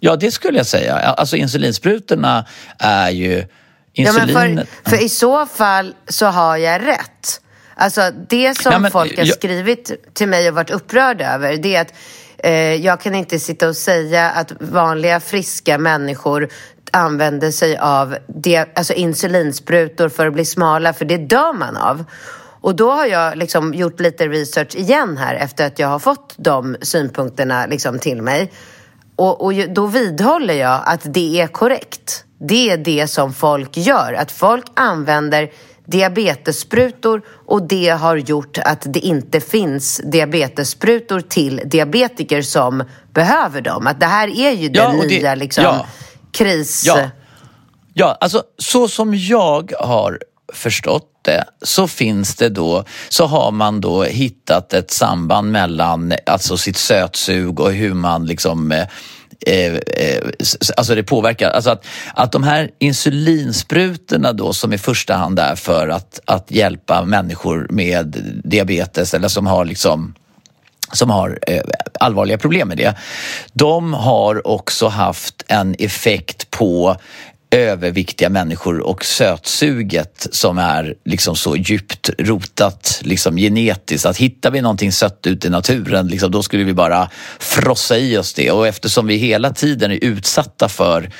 Ja, 0.00 0.16
det 0.16 0.30
skulle 0.30 0.58
jag 0.58 0.66
säga. 0.66 0.94
Alltså 0.96 1.36
insulinsprutorna 1.36 2.44
är 2.78 3.10
ju... 3.10 3.46
Ja, 3.92 4.12
men 4.12 4.28
Insulin... 4.28 4.66
för, 4.84 4.90
för 4.90 5.04
i 5.04 5.08
så 5.08 5.46
fall 5.46 5.94
så 6.08 6.26
har 6.26 6.56
jag 6.56 6.86
rätt. 6.86 7.40
Alltså 7.74 8.10
det 8.28 8.54
som 8.58 8.72
Ja, 8.72 8.78
men 8.78 8.90
folk 8.90 9.18
har 9.18 9.24
jag- 9.24 9.34
skrivit 9.34 10.14
till 10.14 10.28
mig 10.28 10.48
och 10.48 10.54
varit 10.54 10.70
upprörda 10.70 11.34
över 11.34 11.56
det 11.56 11.74
är 11.76 11.80
att 11.80 11.94
eh, 12.38 12.52
jag 12.74 13.00
kan 13.00 13.14
inte 13.14 13.38
sitta 13.38 13.68
och 13.68 13.76
säga 13.76 14.30
att 14.30 14.52
vanliga 14.60 15.20
friska 15.20 15.78
människor 15.78 16.48
använder 16.92 17.50
sig 17.50 17.76
av 17.76 18.16
det, 18.26 18.78
alltså 18.78 18.92
insulinsprutor 18.92 20.08
för 20.08 20.26
att 20.26 20.32
bli 20.32 20.44
smala 20.44 20.92
för 20.92 21.04
det 21.04 21.16
dör 21.16 21.52
man 21.52 21.76
av. 21.76 22.04
Och 22.60 22.74
då 22.74 22.90
har 22.90 23.06
jag 23.06 23.38
liksom 23.38 23.74
gjort 23.74 24.00
lite 24.00 24.28
research 24.28 24.74
igen 24.76 25.16
här 25.16 25.34
efter 25.34 25.66
att 25.66 25.78
jag 25.78 25.88
har 25.88 25.98
fått 25.98 26.34
de 26.36 26.76
synpunkterna 26.82 27.66
liksom 27.66 27.98
till 27.98 28.22
mig. 28.22 28.52
Och, 29.16 29.44
och 29.44 29.52
då 29.54 29.86
vidhåller 29.86 30.54
jag 30.54 30.80
att 30.86 31.00
det 31.04 31.40
är 31.40 31.46
korrekt. 31.46 32.24
Det 32.38 32.70
är 32.70 32.76
det 32.76 33.06
som 33.06 33.34
folk 33.34 33.76
gör. 33.76 34.12
Att 34.12 34.32
folk 34.32 34.64
använder 34.74 35.50
diabetessprutor 35.86 37.22
och 37.46 37.62
det 37.62 37.88
har 37.88 38.16
gjort 38.16 38.58
att 38.58 38.82
det 38.92 38.98
inte 39.00 39.40
finns 39.40 40.00
diabetessprutor 40.04 41.20
till 41.20 41.60
diabetiker 41.64 42.42
som 42.42 42.84
behöver 43.12 43.60
dem. 43.60 43.86
Att 43.86 44.00
det 44.00 44.06
här 44.06 44.28
är 44.28 44.50
ju 44.50 44.70
Ja, 44.72 44.88
den 44.88 45.00
det- 45.00 45.06
nya 45.06 45.34
liksom, 45.34 45.64
ja. 45.64 45.86
kris... 46.32 46.84
Ja. 46.86 47.10
ja, 47.94 48.16
alltså 48.20 48.42
så 48.58 48.88
som 48.88 49.14
jag 49.14 49.72
har 49.80 50.18
förstått 50.54 51.06
det 51.22 51.44
så 51.62 51.88
finns 51.88 52.34
det 52.34 52.48
då, 52.48 52.84
så 53.08 53.26
har 53.26 53.50
man 53.50 53.80
då 53.80 54.02
hittat 54.02 54.72
ett 54.72 54.90
samband 54.90 55.52
mellan 55.52 56.14
alltså 56.26 56.56
sitt 56.56 56.76
sötsug 56.76 57.60
och 57.60 57.72
hur 57.72 57.94
man 57.94 58.26
liksom 58.26 58.72
eh, 58.72 58.86
eh, 59.46 59.74
eh, 59.74 60.22
Alltså 60.76 60.94
det 60.94 61.02
påverkar, 61.02 61.50
alltså 61.50 61.70
att, 61.70 61.86
att 62.14 62.32
de 62.32 62.42
här 62.42 62.70
insulinsprutorna 62.78 64.32
då 64.32 64.52
som 64.52 64.72
i 64.72 64.78
första 64.78 65.14
hand 65.14 65.38
är 65.38 65.54
för 65.54 65.88
att, 65.88 66.20
att 66.24 66.50
hjälpa 66.50 67.04
människor 67.04 67.66
med 67.70 68.40
diabetes 68.44 69.14
eller 69.14 69.28
som 69.28 69.46
har 69.46 69.64
liksom 69.64 70.14
som 70.92 71.10
har 71.10 71.38
eh, 71.46 71.62
allvarliga 72.00 72.38
problem 72.38 72.68
med 72.68 72.76
det. 72.76 72.94
De 73.52 73.94
har 73.94 74.46
också 74.46 74.88
haft 74.88 75.44
en 75.48 75.74
effekt 75.78 76.50
på 76.50 76.96
överviktiga 77.50 78.28
människor 78.28 78.80
och 78.80 79.04
sötsuget 79.04 80.26
som 80.30 80.58
är 80.58 80.94
liksom 81.04 81.36
så 81.36 81.56
djupt 81.56 82.10
rotat 82.18 83.00
liksom 83.04 83.36
genetiskt. 83.36 84.06
Att 84.06 84.16
hittar 84.16 84.50
vi 84.50 84.60
någonting 84.60 84.92
sött 84.92 85.26
ute 85.26 85.46
i 85.46 85.50
naturen, 85.50 86.08
liksom, 86.08 86.30
då 86.30 86.42
skulle 86.42 86.64
vi 86.64 86.74
bara 86.74 87.10
frossa 87.38 87.98
i 87.98 88.16
oss 88.16 88.34
det. 88.34 88.50
Och 88.50 88.66
eftersom 88.66 89.06
vi 89.06 89.16
hela 89.16 89.50
tiden 89.50 89.90
är 89.90 90.04
utsatta 90.04 90.68
för 90.68 91.10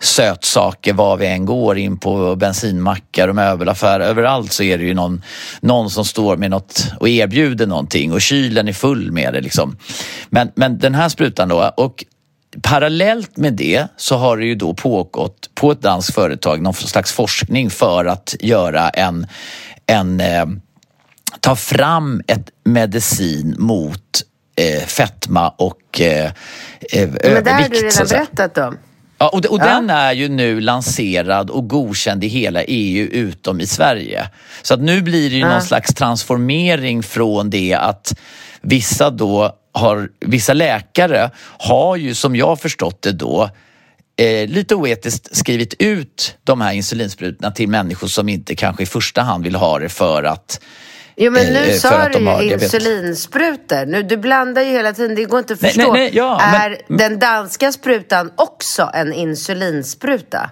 sötsaker 0.00 0.92
var 0.92 1.16
vi 1.16 1.26
än 1.26 1.46
går, 1.46 1.78
in 1.78 1.98
på 1.98 2.36
bensinmackar 2.36 3.28
och 3.28 3.34
möbelaffärer, 3.34 4.04
överallt 4.04 4.52
så 4.52 4.62
är 4.62 4.78
det 4.78 4.84
ju 4.84 4.94
någon, 4.94 5.22
någon 5.60 5.90
som 5.90 6.04
står 6.04 6.36
med 6.36 6.50
något 6.50 6.86
och 7.00 7.08
erbjuder 7.08 7.66
någonting 7.66 8.12
och 8.12 8.20
kylen 8.20 8.68
är 8.68 8.72
full 8.72 9.12
med 9.12 9.32
det. 9.32 9.40
Liksom. 9.40 9.76
Men, 10.30 10.50
men 10.54 10.78
den 10.78 10.94
här 10.94 11.08
sprutan 11.08 11.48
då, 11.48 11.72
och 11.76 12.04
parallellt 12.62 13.36
med 13.36 13.52
det 13.52 13.86
så 13.96 14.16
har 14.16 14.36
det 14.36 14.44
ju 14.44 14.54
då 14.54 14.74
pågått 14.74 15.50
på 15.54 15.72
ett 15.72 15.82
danskt 15.82 16.14
företag 16.14 16.62
någon 16.62 16.74
slags 16.74 17.12
forskning 17.12 17.70
för 17.70 18.04
att 18.04 18.34
göra 18.40 18.88
en, 18.88 19.26
en 19.86 20.20
eh, 20.20 20.46
ta 21.40 21.56
fram 21.56 22.22
ett 22.26 22.50
medicin 22.64 23.56
mot 23.58 24.22
eh, 24.56 24.86
fetma 24.86 25.48
och 25.48 26.00
eh, 26.00 26.32
övervikt. 26.92 27.24
Men 27.24 27.44
det 27.44 27.50
har 27.50 27.68
du 27.68 27.76
redan 27.76 28.06
berättat 28.08 28.58
om. 28.58 28.78
Ja, 29.18 29.28
och, 29.28 29.46
och 29.46 29.58
ja. 29.60 29.64
den 29.64 29.90
är 29.90 30.12
ju 30.12 30.28
nu 30.28 30.60
lanserad 30.60 31.50
och 31.50 31.68
godkänd 31.68 32.24
i 32.24 32.26
hela 32.26 32.62
EU 32.62 33.06
utom 33.06 33.60
i 33.60 33.66
Sverige. 33.66 34.28
Så 34.62 34.74
att 34.74 34.80
nu 34.80 35.02
blir 35.02 35.30
det 35.30 35.36
ju 35.36 35.42
ja. 35.42 35.48
någon 35.48 35.62
slags 35.62 35.94
transformering 35.94 37.02
från 37.02 37.50
det 37.50 37.74
att 37.74 38.14
vissa 38.64 39.10
då 39.10 39.54
har, 39.72 40.08
vissa 40.20 40.52
läkare 40.52 41.30
har 41.58 41.96
ju 41.96 42.14
som 42.14 42.36
jag 42.36 42.60
förstått 42.60 43.02
det 43.02 43.12
då 43.12 43.50
eh, 44.16 44.48
lite 44.48 44.74
oetiskt 44.74 45.36
skrivit 45.36 45.74
ut 45.78 46.36
de 46.44 46.60
här 46.60 46.72
insulinsprutorna 46.72 47.50
till 47.50 47.68
människor 47.68 48.08
som 48.08 48.28
inte 48.28 48.54
kanske 48.54 48.82
i 48.82 48.86
första 48.86 49.22
hand 49.22 49.44
vill 49.44 49.54
ha 49.54 49.78
det 49.78 49.88
för 49.88 50.22
att 50.22 50.60
Jo 51.16 51.32
men 51.32 51.46
nu 51.46 51.58
eh, 51.58 51.76
sa 51.76 52.08
du 52.08 52.18
ju 52.18 52.52
insulinsprutor. 52.52 53.86
Nu, 53.86 54.02
du 54.02 54.16
blandar 54.16 54.62
ju 54.62 54.70
hela 54.70 54.92
tiden, 54.92 55.14
det 55.16 55.24
går 55.24 55.38
inte 55.38 55.52
att 55.52 55.60
förstå. 55.60 55.80
Nej, 55.80 55.90
nej, 55.90 56.00
nej, 56.00 56.10
ja, 56.16 56.40
är 56.40 56.78
men... 56.88 56.98
den 56.98 57.18
danska 57.18 57.72
sprutan 57.72 58.30
också 58.36 58.90
en 58.94 59.12
insulinspruta? 59.12 60.50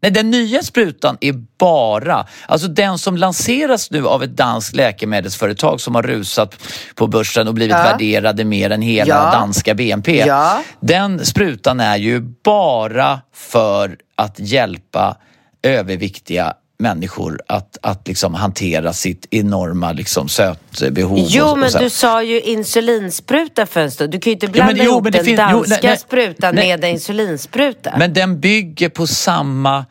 Nej, 0.00 0.10
den 0.10 0.30
nya 0.30 0.62
sprutan 0.62 1.16
är 1.20 1.34
bara, 1.58 2.26
alltså 2.46 2.68
den 2.68 2.98
som 2.98 3.16
lanseras 3.16 3.90
nu 3.90 4.06
av 4.06 4.22
ett 4.22 4.36
danskt 4.36 4.76
läkemedelsföretag 4.76 5.80
som 5.80 5.94
har 5.94 6.02
rusat 6.02 6.54
på 6.94 7.06
börsen 7.06 7.48
och 7.48 7.54
blivit 7.54 7.76
ja. 7.76 7.82
värderade 7.82 8.44
mer 8.44 8.70
än 8.70 8.82
hela 8.82 9.14
ja. 9.14 9.32
danska 9.32 9.74
BNP. 9.74 10.18
Ja. 10.26 10.62
Den 10.80 11.26
sprutan 11.26 11.80
är 11.80 11.96
ju 11.96 12.20
bara 12.44 13.20
för 13.34 13.96
att 14.16 14.38
hjälpa 14.38 15.16
överviktiga 15.62 16.54
människor 16.78 17.40
att, 17.46 17.78
att 17.82 18.08
liksom 18.08 18.34
hantera 18.34 18.92
sitt 18.92 19.26
enorma 19.30 19.92
liksom 19.92 20.28
sötbehov. 20.28 21.26
Jo, 21.28 21.44
och, 21.44 21.52
och 21.52 21.58
men 21.58 21.72
du 21.72 21.90
sa 21.90 22.22
ju 22.22 22.40
insulinspruta 22.40 23.66
för 23.66 23.80
en 23.80 23.90
stund. 23.90 24.12
Du 24.12 24.20
kan 24.20 24.30
ju 24.30 24.34
inte 24.34 24.48
blanda 24.48 24.72
ja, 24.72 24.76
men, 24.76 24.86
jo, 24.86 24.92
ihop 24.92 25.12
den 25.12 25.24
finns, 25.24 25.38
danska 25.38 25.78
jo, 25.82 25.88
nej, 25.88 25.98
sprutan 25.98 26.54
nej, 26.54 26.68
med 26.68 26.84
en 26.84 26.90
insulinspruta. 26.90 27.94
Men 27.98 28.14
den 28.14 28.40
bygger 28.40 28.88
på 28.88 29.06
samma 29.06 29.84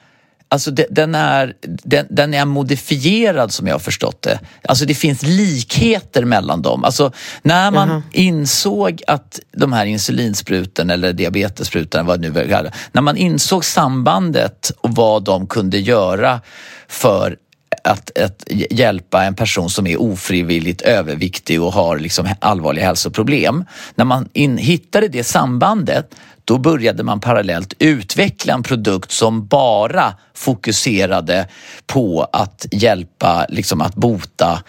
Alltså 0.50 0.72
den, 0.72 1.16
är, 1.16 1.54
den, 1.62 2.08
den, 2.10 2.34
är 2.34 2.46
modifierad 2.46 3.54
som 3.54 3.68
jag 3.68 3.74
har 3.74 3.80
förstått 3.80 4.22
det. 4.22 4.40
Alltså 4.64 4.86
det 4.86 4.96
finns 4.96 5.24
likheter 5.24 6.26
mellan 6.26 6.62
dem. 6.62 6.84
Alltså 6.84 7.12
när 7.42 7.72
man 7.72 7.90
uh 7.90 7.96
-huh. 7.96 8.02
insåg 8.12 9.02
att 9.08 9.40
de 9.52 9.74
här 9.74 9.86
insulinsprutorna 9.86 10.94
eller 10.94 11.14
diabetessprutorna, 11.14 12.04
vad 12.04 12.20
nu 12.20 12.40
är, 12.40 12.72
när 12.92 13.02
man 13.02 13.18
insåg 13.18 13.66
sambandet 13.66 14.72
och 14.82 14.96
vad 14.96 15.24
de 15.24 15.48
kunde 15.48 15.80
göra 15.80 16.42
för 16.90 17.38
att, 17.84 18.18
att 18.18 18.44
hjälpa 18.70 19.24
en 19.24 19.36
person 19.36 19.70
som 19.70 19.88
är 19.88 20.02
ofrivilligt 20.02 20.82
överviktig 20.82 21.62
och 21.62 21.74
har 21.74 22.00
liksom 22.00 22.30
allvarliga 22.40 22.86
hälsoproblem. 22.86 23.66
När 23.96 24.06
man 24.06 24.30
in, 24.34 24.58
hittade 24.58 25.08
det 25.08 25.24
sambandet 25.24 26.16
då 26.46 26.58
började 26.58 27.04
man 27.04 27.20
parallellt 27.20 27.74
utveckla 27.80 28.54
en 28.54 28.64
produkt 28.64 29.12
som 29.12 29.48
bara 29.48 30.14
fokuserade 30.34 31.48
på 31.86 32.30
att 32.34 32.66
hjälpa, 32.72 33.46
liksom 33.50 33.82
att 33.82 33.96
bota 33.96 34.64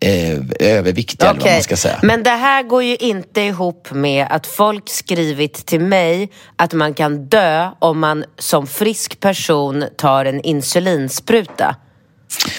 eh, 0.00 0.38
överviktiga 0.60 1.30
okay. 1.30 1.40
eller 1.40 1.44
vad 1.44 1.56
man 1.56 1.62
ska 1.62 1.76
säga. 1.76 1.98
Men 2.02 2.22
det 2.22 2.30
här 2.30 2.62
går 2.62 2.82
ju 2.82 2.96
inte 2.96 3.40
ihop 3.40 3.90
med 3.90 4.26
att 4.30 4.46
folk 4.46 4.88
skrivit 4.88 5.66
till 5.66 5.80
mig 5.80 6.30
att 6.56 6.72
man 6.72 6.94
kan 6.94 7.26
dö 7.26 7.70
om 7.78 7.98
man 8.00 8.24
som 8.38 8.66
frisk 8.66 9.20
person 9.20 9.84
tar 9.96 10.24
en 10.24 10.40
insulinspruta. 10.40 11.76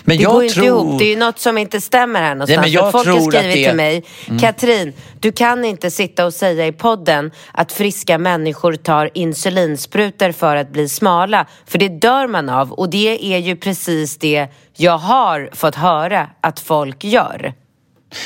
Men 0.04 0.18
det 0.18 0.24
jag 0.24 0.32
går 0.32 0.40
tror... 0.40 0.48
inte 0.48 0.60
ihop. 0.60 1.00
Det 1.00 1.06
är 1.06 1.10
ju 1.10 1.16
något 1.16 1.40
som 1.40 1.58
inte 1.58 1.82
stämmer 1.82 2.22
här 2.22 2.36
någonstans. 2.36 2.62
Nej, 2.62 2.82
men 2.84 2.92
folk 2.92 3.08
har 3.08 3.20
skrivit 3.20 3.56
det... 3.56 3.68
till 3.68 3.76
mig, 3.76 4.04
mm. 4.28 4.40
Katrin, 4.40 4.94
du 5.20 5.32
kan 5.32 5.66
inte 5.66 5.92
sitta 5.92 6.26
och 6.26 6.34
säga 6.34 6.68
i 6.68 6.72
podden 6.72 7.32
att 7.52 7.72
friska 7.72 8.18
människor 8.18 8.74
tar 8.74 9.10
insulinsprutor 9.14 10.32
för 10.32 10.56
att 10.56 10.72
bli 10.72 10.90
smala. 10.90 11.46
För 11.66 11.80
det 11.80 11.90
dör 11.90 12.28
man 12.28 12.50
av 12.50 12.72
och 12.72 12.90
det 12.90 13.34
är 13.34 13.38
ju 13.38 13.56
precis 13.56 14.18
det 14.18 14.48
jag 14.76 14.98
har 14.98 15.50
fått 15.54 15.76
höra 15.76 16.28
att 16.42 16.60
folk 16.60 17.04
gör. 17.04 17.54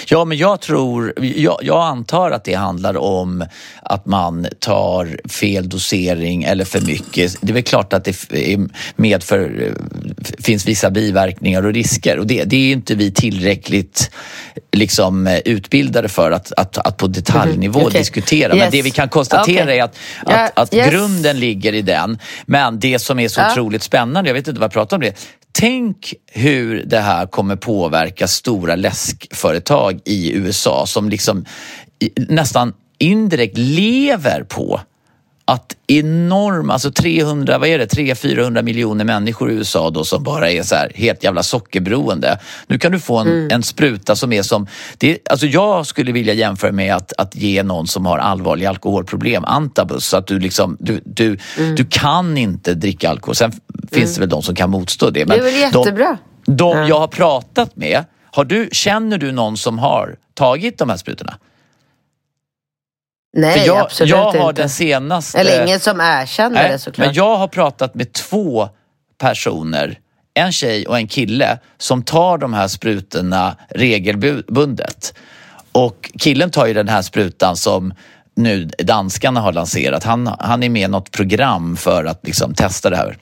Ja, 0.08 0.26
men 0.26 0.38
jag 0.38 0.62
tror, 0.62 1.14
jag, 1.36 1.58
jag, 1.62 1.84
antar 1.84 2.32
att 2.32 2.44
det 2.44 2.54
handlar 2.54 2.98
om 2.98 3.46
att 3.82 4.06
man 4.06 4.48
tar 4.60 5.30
fel 5.30 5.70
dosering 5.70 6.44
eller 6.44 6.66
för 6.66 6.82
mycket. 6.82 7.36
Det 7.42 7.50
är 7.50 7.54
väl 7.54 7.64
klart 7.64 7.94
att 7.94 8.04
det 8.04 8.18
medför, 8.96 9.74
finns 10.40 10.68
vissa 10.68 10.92
biverkningar 10.92 11.66
och 11.66 11.74
risker 11.74 12.20
och 12.20 12.28
det, 12.28 12.44
det 12.44 12.56
är 12.56 12.72
inte 12.72 12.96
vi 12.96 13.12
tillräckligt 13.12 14.12
liksom, 14.72 15.40
utbildade 15.46 16.10
för 16.10 16.32
att, 16.32 16.52
att, 16.58 16.78
att 16.78 16.98
på 16.98 17.08
detaljnivå 17.08 17.80
mm, 17.80 17.88
okay. 17.88 18.02
diskutera. 18.02 18.54
Yes. 18.54 18.62
Men 18.62 18.72
det 18.72 18.82
vi 18.82 18.92
kan 18.92 19.10
konstatera 19.10 19.64
okay. 19.64 19.78
är 19.78 19.84
att, 19.84 19.98
att, 20.26 20.60
att 20.60 20.74
yes. 20.74 20.90
grunden 20.90 21.40
ligger 21.40 21.74
i 21.74 21.82
den. 21.82 22.20
Men 22.46 22.80
det 22.80 23.00
som 23.00 23.20
är 23.20 23.28
så 23.28 23.42
ja. 23.42 23.52
otroligt 23.52 23.84
spännande, 23.84 24.30
jag 24.30 24.34
vet 24.34 24.48
inte 24.48 24.60
vad 24.60 24.66
jag 24.66 24.74
pratar 24.74 24.98
om 24.98 25.02
det, 25.02 25.16
Tänk 25.56 26.14
hur 26.36 26.84
det 26.86 27.00
här 27.00 27.26
kommer 27.26 27.56
påverka 27.56 28.28
stora 28.28 28.76
läskföretag 28.76 30.00
i 30.06 30.34
USA 30.34 30.86
som 30.86 31.10
liksom 31.10 31.46
nästan 32.16 32.74
indirekt 32.98 33.58
lever 33.58 34.44
på 34.44 34.82
att 35.46 35.76
enorma, 35.88 36.74
alltså 36.74 36.92
300, 36.92 37.58
vad 37.58 37.70
är 37.70 37.78
det, 37.78 37.86
300-400 37.86 38.62
miljoner 38.62 39.06
människor 39.06 39.52
i 39.52 39.54
USA 39.54 39.90
då 39.90 40.04
som 40.04 40.24
bara 40.24 40.52
är 40.52 40.64
så 40.64 40.76
här 40.76 40.92
helt 40.96 41.24
jävla 41.24 41.44
sockerberoende. 41.44 42.40
Nu 42.68 42.80
kan 42.80 42.92
du 42.92 43.00
få 43.00 43.18
en, 43.18 43.28
mm. 43.28 43.52
en 43.52 43.64
spruta 43.64 44.16
som 44.16 44.34
är 44.34 44.42
som, 44.42 44.68
det, 44.98 45.20
alltså 45.30 45.46
jag 45.46 45.86
skulle 45.86 46.12
vilja 46.12 46.34
jämföra 46.34 46.72
med 46.72 46.96
att, 46.96 47.14
att 47.18 47.36
ge 47.36 47.64
någon 47.64 47.88
som 47.88 48.06
har 48.06 48.18
allvarliga 48.18 48.70
alkoholproblem 48.70 49.46
antabus 49.46 50.06
så 50.06 50.18
att 50.18 50.28
du 50.28 50.40
liksom, 50.40 50.78
du, 50.80 51.02
du, 51.06 51.38
mm. 51.58 51.76
du 51.76 51.86
kan 51.86 52.38
inte 52.38 52.74
dricka 52.74 53.10
alkohol. 53.10 53.36
Sen 53.36 53.52
mm. 53.52 53.62
finns 53.92 54.16
det 54.16 54.20
väl 54.20 54.30
de 54.30 54.44
som 54.44 54.56
kan 54.56 54.70
motstå 54.70 55.10
det. 55.10 55.26
Men 55.26 55.38
det 55.38 55.44
är 55.44 55.52
väl 55.52 55.60
jättebra. 55.60 56.18
De, 56.46 56.56
de 56.56 56.78
ja. 56.78 56.88
jag 56.88 57.00
har 57.00 57.08
pratat 57.08 57.76
med, 57.76 58.04
har 58.32 58.46
du, 58.46 58.70
känner 58.72 59.18
du 59.18 59.32
någon 59.32 59.58
som 59.58 59.80
har 59.80 60.16
tagit 60.34 60.78
de 60.78 60.90
här 60.90 60.98
sprutorna? 60.98 61.38
Nej, 63.34 63.64
jag, 63.66 63.78
absolut 63.78 64.10
jag 64.10 64.32
har 64.32 64.50
inte. 64.50 64.62
Den 64.62 64.70
senaste, 64.70 65.40
Eller 65.40 65.64
ingen 65.64 65.80
som 65.80 66.02
erkänner 66.02 66.70
det 66.70 66.80
såklart. 66.80 67.08
Men 67.08 67.16
jag 67.16 67.38
har 67.38 67.48
pratat 67.48 67.96
med 67.96 68.14
två 68.14 68.70
personer, 69.18 70.00
en 70.34 70.52
tjej 70.52 70.88
och 70.88 70.98
en 70.98 71.08
kille, 71.08 71.60
som 71.78 72.04
tar 72.04 72.38
de 72.38 72.54
här 72.54 72.68
sprutorna 72.68 73.56
regelbundet. 73.70 75.14
Och 75.72 76.12
killen 76.20 76.52
tar 76.52 76.66
ju 76.66 76.74
den 76.74 76.90
här 76.90 77.02
sprutan 77.02 77.58
som 77.58 77.94
nu 78.36 78.66
danskarna 78.66 79.40
har 79.40 79.54
lanserat. 79.54 80.04
Han, 80.04 80.36
han 80.40 80.64
är 80.64 80.70
med 80.70 80.82
i 80.82 80.88
något 80.88 81.12
program 81.12 81.78
för 81.78 82.06
att 82.06 82.20
liksom 82.24 82.54
testa 82.54 82.90
det 82.90 82.98
här. 82.98 83.18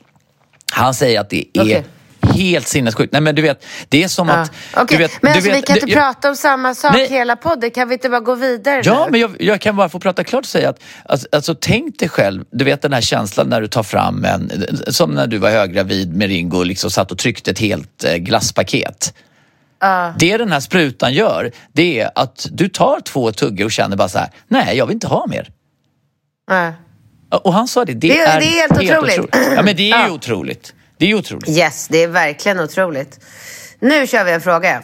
Han 0.74 0.94
säger 0.94 1.20
att 1.20 1.30
det 1.30 1.46
är 1.54 1.62
okay 1.62 1.84
helt 2.22 2.68
sinnessjukt. 2.68 3.14
Nej 3.14 3.22
men 3.22 3.36
du 3.36 3.42
vet, 3.42 3.66
det 3.90 4.04
är 4.04 4.08
som 4.08 4.28
ja. 4.28 4.34
att... 4.34 4.52
Okay. 4.74 4.86
Du 4.90 4.98
vet, 4.98 5.22
men 5.22 5.32
alltså, 5.32 5.50
vet, 5.50 5.58
vi 5.58 5.62
kan 5.62 5.76
inte 5.76 5.90
jag, 5.90 6.00
prata 6.00 6.30
om 6.30 6.36
samma 6.36 6.76
sak 6.76 6.94
nej, 6.94 7.08
hela 7.10 7.36
podden. 7.36 7.72
Kan 7.72 7.88
vi 7.88 7.94
inte 7.94 8.10
bara 8.10 8.20
gå 8.20 8.36
vidare 8.36 8.82
Ja, 8.86 9.06
nu? 9.06 9.12
men 9.12 9.20
jag, 9.20 9.36
jag, 9.40 9.62
kan 9.62 9.76
bara 9.76 9.90
få 9.90 10.00
prata 10.00 10.24
klart 10.24 10.44
och 10.44 10.50
säga 10.50 10.70
att 10.70 10.80
alltså, 11.06 11.28
alltså, 11.32 11.56
tänk 11.62 12.00
dig 12.00 12.10
själv, 12.10 12.44
du 12.52 12.66
vet 12.66 12.82
den 12.82 12.94
här 12.94 13.02
känslan 13.02 13.50
när 13.50 13.62
du 13.62 13.68
tar 13.68 13.84
fram 13.84 14.26
en, 14.26 14.52
som 14.88 15.12
när 15.12 15.28
du 15.28 15.38
var 15.38 15.50
höggravid 15.50 16.16
med 16.16 16.28
Ringo 16.28 16.58
och 16.58 16.66
liksom 16.66 16.92
satt 16.92 17.12
och 17.12 17.18
tryckte 17.18 17.52
ett 17.52 17.60
helt 17.60 18.04
eh, 18.04 18.16
glasspaket. 18.16 19.14
Uh. 19.84 20.18
Det 20.18 20.38
den 20.38 20.52
här 20.52 20.60
sprutan 20.60 21.14
gör, 21.14 21.52
det 21.74 22.00
är 22.00 22.12
att 22.16 22.48
du 22.52 22.70
tar 22.70 23.00
två 23.00 23.32
tuggor 23.32 23.66
och 23.66 23.72
känner 23.72 23.98
bara 23.98 24.10
så 24.10 24.18
här, 24.18 24.30
nej 24.48 24.78
jag 24.78 24.86
vill 24.86 24.94
inte 24.94 25.08
ha 25.08 25.28
mer. 25.28 25.50
Uh. 26.52 26.70
Och 27.30 27.54
han 27.54 27.68
sa 27.68 27.86
det, 27.86 27.94
det, 27.94 28.08
det 28.08 28.20
är, 28.20 28.40
det 28.40 28.46
är 28.46 28.50
helt, 28.50 28.82
helt 28.82 28.92
otroligt. 28.92 29.20
otroligt. 29.20 29.54
Ja 29.56 29.62
men 29.62 29.76
det 29.76 29.92
är 29.92 30.04
ju 30.04 30.10
uh. 30.10 30.14
otroligt. 30.14 30.74
Det 31.02 31.12
är 31.12 31.16
otroligt. 31.16 31.50
Yes, 31.50 31.88
det 31.88 32.04
är 32.04 32.08
verkligen 32.08 32.60
otroligt. 32.60 33.20
Nu 33.80 34.08
kör 34.08 34.24
vi 34.24 34.32
en 34.32 34.42
fråga. 34.42 34.82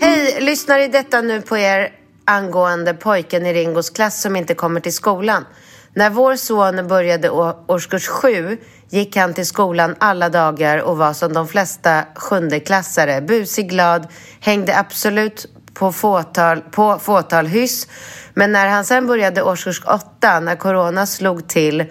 Hej, 0.00 0.40
lyssnar 0.40 0.78
i 0.78 0.88
detta 0.88 1.20
nu 1.20 1.40
på 1.40 1.58
er 1.58 1.92
angående 2.24 2.94
pojken 2.94 3.46
i 3.46 3.52
Ringos 3.52 3.90
klass 3.90 4.22
som 4.22 4.36
inte 4.36 4.54
kommer 4.54 4.80
till 4.80 4.92
skolan. 4.92 5.44
När 5.94 6.10
vår 6.10 6.36
son 6.36 6.88
började 6.88 7.30
årskurs 7.66 8.06
sju 8.06 8.58
gick 8.90 9.16
han 9.16 9.34
till 9.34 9.46
skolan 9.46 9.96
alla 9.98 10.28
dagar 10.28 10.78
och 10.78 10.98
var 10.98 11.12
som 11.12 11.32
de 11.32 11.48
flesta 11.48 12.04
sjundeklassare. 12.14 13.20
Busig, 13.20 13.68
glad, 13.68 14.06
hängde 14.40 14.78
absolut 14.78 15.46
på 15.74 15.92
fåtal, 15.92 16.60
på 16.60 16.98
fåtal 16.98 17.46
hyss. 17.46 17.88
Men 18.38 18.52
när 18.52 18.68
han 18.68 18.84
sen 18.84 19.06
började 19.06 19.42
årskurs 19.42 19.82
åtta, 19.86 20.40
när 20.40 20.56
corona 20.56 21.06
slog 21.06 21.48
till 21.48 21.84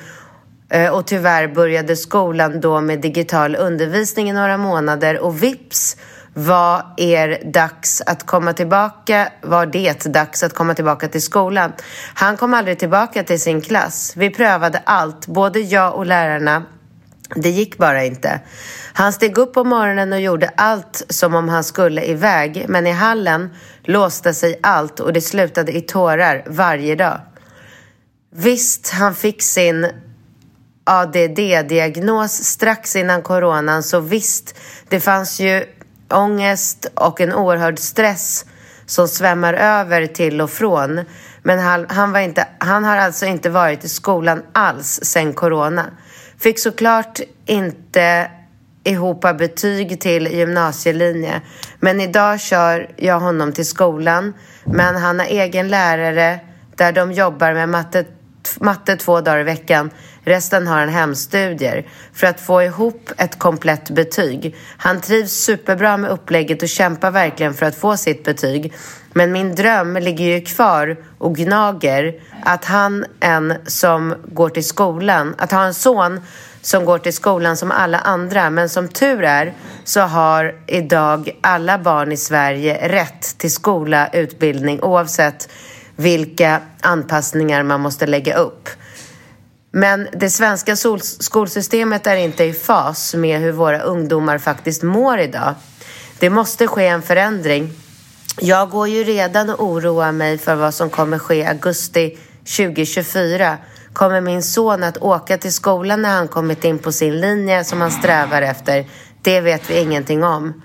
eh, 0.70 0.90
och 0.90 1.08
tyvärr 1.08 1.48
började 1.48 1.96
skolan 1.96 2.62
då 2.62 2.82
med 2.82 3.02
digital 3.02 3.56
undervisning 3.56 4.30
i 4.30 4.34
några 4.34 4.58
månader 4.58 5.20
och 5.20 5.44
vips 5.44 5.98
var 6.34 6.94
er 6.98 7.52
dags 7.52 8.02
att 8.06 8.26
komma 8.26 8.54
tillbaka, 8.54 9.30
var 9.42 9.66
det 9.66 10.06
dags 10.06 10.44
att 10.44 10.54
komma 10.54 10.74
tillbaka 10.74 11.08
till 11.08 11.22
skolan. 11.22 11.74
Han 12.14 12.38
kom 12.38 12.54
aldrig 12.54 12.80
tillbaka 12.80 13.24
till 13.24 13.42
sin 13.42 13.62
klass. 13.62 14.14
Vi 14.16 14.30
prövade 14.30 14.82
allt, 14.86 15.28
både 15.28 15.60
jag 15.60 15.96
och 15.96 16.06
lärarna. 16.06 16.64
Det 17.36 17.50
gick 17.50 17.78
bara 17.78 18.04
inte. 18.04 18.40
Han 18.94 19.14
steg 19.14 19.38
upp 19.38 19.54
på 19.54 19.64
morgonen 19.64 20.14
och 20.14 20.22
gjorde 20.22 20.52
allt 20.58 21.06
som 21.10 21.36
om 21.36 21.50
han 21.50 21.64
skulle 21.64 22.06
iväg, 22.06 22.66
men 22.68 22.88
i 22.88 22.92
hallen 22.92 23.50
låste 23.86 24.34
sig 24.34 24.60
allt 24.64 25.00
och 25.00 25.14
det 25.14 25.22
slutade 25.22 25.78
i 25.78 25.82
tårar 25.82 26.44
varje 26.48 26.96
dag. 26.96 27.20
Visst, 28.36 28.90
han 28.90 29.16
fick 29.16 29.42
sin 29.42 29.88
ADD-diagnos 30.84 32.44
strax 32.44 32.96
innan 32.96 33.22
coronan, 33.22 33.84
så 33.84 34.00
visst, 34.00 34.56
det 34.90 35.00
fanns 35.00 35.40
ju 35.40 35.66
ångest 36.10 36.88
och 36.94 37.22
en 37.22 37.34
oerhörd 37.34 37.80
stress 37.80 38.46
som 38.86 39.08
svämmar 39.08 39.54
över 39.54 40.06
till 40.06 40.42
och 40.42 40.52
från. 40.52 41.02
Men 41.44 41.60
han, 41.60 41.86
han, 41.90 42.12
var 42.12 42.20
inte, 42.20 42.48
han 42.58 42.84
har 42.84 42.98
alltså 42.98 43.26
inte 43.26 43.50
varit 43.50 43.84
i 43.84 43.90
skolan 43.90 44.44
alls 44.54 45.00
sen 45.04 45.34
corona. 45.34 45.86
Fick 46.40 46.60
såklart 46.60 47.20
inte 47.46 48.32
ihop 48.86 49.22
betyg 49.22 50.02
till 50.02 50.28
gymnasielinje. 50.28 51.42
Men 51.80 52.02
idag 52.02 52.40
kör 52.40 52.90
jag 52.96 53.20
honom 53.20 53.54
till 53.54 53.66
skolan. 53.66 54.34
Men 54.64 54.96
han 54.96 55.20
har 55.20 55.26
egen 55.26 55.68
lärare 55.68 56.40
där 56.76 56.92
de 56.92 57.12
jobbar 57.12 57.54
med 57.54 57.70
matte, 57.70 58.06
matte 58.60 58.96
två 58.96 59.22
dagar 59.22 59.40
i 59.40 59.44
veckan. 59.44 59.90
Resten 60.24 60.68
har 60.68 60.80
han 60.80 60.90
hemstudier 60.90 61.88
för 62.14 62.28
att 62.28 62.42
få 62.42 62.64
ihop 62.64 63.12
ett 63.18 63.40
komplett 63.40 63.90
betyg. 63.90 64.56
Han 64.78 65.02
trivs 65.02 65.32
superbra 65.32 65.98
med 65.98 66.12
upplägget 66.12 66.64
och 66.64 66.70
kämpar 66.70 67.12
verkligen 67.12 67.54
för 67.54 67.66
att 67.66 67.76
få 67.76 67.98
sitt 67.98 68.24
betyg. 68.24 68.74
Men 69.14 69.32
min 69.32 69.56
dröm 69.56 69.96
ligger 69.98 70.26
ju 70.26 70.42
kvar 70.42 70.98
och 71.18 71.36
gnager 71.36 72.14
att 72.44 72.66
han 72.66 73.06
en 73.20 73.54
som 73.66 74.16
går 74.26 74.50
till 74.50 74.66
skolan, 74.66 75.36
att 75.38 75.52
ha 75.52 75.66
en 75.66 75.74
son 75.74 76.22
som 76.66 76.86
går 76.86 77.00
till 77.00 77.14
skolan 77.14 77.58
som 77.58 77.72
alla 77.72 78.00
andra. 78.00 78.50
Men 78.50 78.70
som 78.70 78.88
tur 78.88 79.24
är 79.24 79.54
så 79.84 80.00
har 80.02 80.56
idag 80.68 81.40
alla 81.42 81.78
barn 81.78 82.12
i 82.12 82.18
Sverige 82.18 82.90
rätt 82.90 83.38
till 83.38 83.52
skola, 83.52 84.10
utbildning 84.14 84.82
oavsett 84.82 85.50
vilka 85.96 86.62
anpassningar 86.82 87.64
man 87.64 87.82
måste 87.82 88.08
lägga 88.08 88.38
upp. 88.38 88.70
Men 89.72 90.08
det 90.14 90.30
svenska 90.30 90.76
skolsystemet 91.20 92.08
är 92.08 92.16
inte 92.16 92.44
i 92.44 92.54
fas 92.54 93.14
med 93.14 93.40
hur 93.40 93.52
våra 93.52 93.80
ungdomar 93.80 94.38
faktiskt 94.38 94.84
mår 94.84 95.20
idag. 95.20 95.54
Det 96.20 96.30
måste 96.30 96.68
ske 96.68 96.88
en 96.88 97.02
förändring. 97.02 97.74
Jag 98.42 98.70
går 98.70 98.88
ju 98.88 99.04
redan 99.04 99.50
och 99.50 99.64
oroar 99.64 100.12
mig 100.12 100.38
för 100.38 100.56
vad 100.56 100.74
som 100.74 100.90
kommer 100.90 101.20
ske 101.20 101.36
i 101.36 101.46
augusti 101.46 102.18
2024 102.58 103.58
Kommer 103.96 104.22
min 104.22 104.44
son 104.44 104.84
att 104.84 104.98
åka 104.98 105.38
till 105.38 105.54
skolan 105.54 106.02
när 106.02 106.10
han 106.10 106.28
kommit 106.28 106.64
in 106.64 106.80
på 106.80 106.92
sin 106.92 107.20
linje 107.20 107.64
som 107.64 107.82
han 107.82 107.92
strävar 107.92 108.42
efter? 108.42 108.86
Det 109.22 109.42
vet 109.42 109.70
vi 109.70 109.82
ingenting 109.82 110.24
om. 110.24 110.62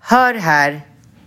Hör 0.00 0.34
här. 0.34 0.80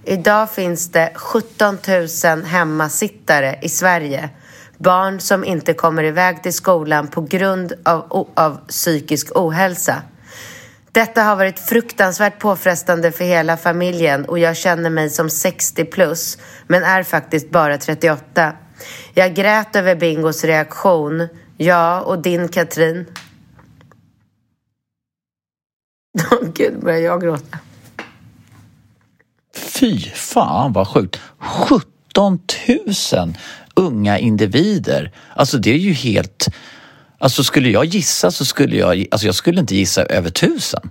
Idag 0.04 0.52
finns 0.52 0.92
det 0.92 1.12
17 1.16 1.78
000 2.26 2.44
hemmasittare 2.44 3.60
i 3.62 3.70
Sverige. 3.70 4.30
Barn 4.78 5.20
som 5.20 5.46
inte 5.46 5.74
kommer 5.74 6.04
iväg 6.04 6.44
till 6.44 6.54
skolan 6.54 7.08
på 7.08 7.22
grund 7.22 7.74
av, 7.86 8.28
av 8.36 8.58
psykisk 8.68 9.32
ohälsa. 9.36 10.02
Detta 10.92 11.24
har 11.24 11.36
varit 11.36 11.60
fruktansvärt 11.60 12.40
påfrestande 12.40 13.12
för 13.12 13.24
hela 13.26 13.58
familjen 13.58 14.26
och 14.26 14.40
jag 14.40 14.58
känner 14.58 14.90
mig 14.90 15.10
som 15.10 15.30
60 15.30 15.86
plus 15.86 16.38
men 16.68 16.84
är 16.84 17.04
faktiskt 17.04 17.52
bara 17.52 17.78
38. 17.78 18.54
Jag 19.14 19.36
grät 19.36 19.76
över 19.76 19.96
Bingos 19.96 20.44
reaktion. 20.44 21.28
Ja, 21.58 22.02
och 22.02 22.22
din 22.22 22.48
Katrin? 22.48 23.06
Åh 26.32 26.38
oh, 26.38 26.48
gud, 26.54 26.80
börjar 26.80 27.00
jag 27.00 27.22
gråta. 27.22 27.58
Fy 29.56 30.00
fan 30.00 30.74
vad 30.74 30.88
sjukt. 30.88 31.20
17 31.40 32.40
000 33.14 33.34
unga 33.76 34.20
individer. 34.20 35.12
Alltså 35.36 35.58
det 35.58 35.72
är 35.72 35.78
ju 35.78 35.94
helt... 35.94 36.48
Alltså 37.18 37.44
skulle 37.44 37.70
jag 37.70 37.86
gissa 37.86 38.32
så 38.32 38.46
skulle 38.46 38.76
jag... 38.76 39.06
Alltså 39.12 39.28
jag 39.28 39.36
skulle 39.36 39.60
inte 39.60 39.76
gissa 39.76 40.04
över 40.04 40.30
tusen. 40.30 40.90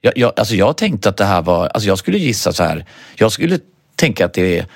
Jag, 0.00 0.12
jag, 0.16 0.32
alltså 0.36 0.54
jag 0.54 0.76
tänkte 0.76 1.08
att 1.08 1.16
det 1.16 1.24
här 1.24 1.42
var... 1.42 1.66
Alltså 1.66 1.88
jag 1.88 1.98
skulle 1.98 2.18
gissa 2.18 2.52
så 2.52 2.62
här. 2.62 2.86
Jag 3.14 3.32
skulle 3.32 3.58
tänka 3.96 4.26
att 4.26 4.34
det 4.34 4.58
är 4.58 4.66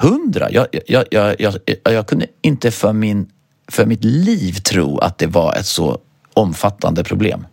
Hundra? 0.00 0.50
Jag, 0.50 0.66
jag, 0.86 1.04
jag, 1.10 1.40
jag, 1.40 1.54
jag 1.84 2.06
kunde 2.06 2.26
inte 2.42 2.70
för, 2.70 2.92
min, 2.92 3.30
för 3.68 3.86
mitt 3.86 4.04
liv 4.04 4.52
tro 4.52 4.98
att 4.98 5.18
det 5.18 5.26
var 5.26 5.54
ett 5.54 5.66
så 5.66 6.00
omfattande 6.34 7.04
problem. 7.04 7.46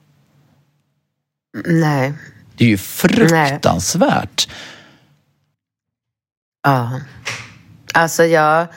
Nej. 1.66 2.14
Det 2.58 2.64
är 2.64 2.70
ju 2.70 2.78
fruktansvärt. 2.78 4.50
Nej. 4.50 4.58
Ja. 6.64 7.02
Alltså 7.94 8.24
jag, 8.24 8.68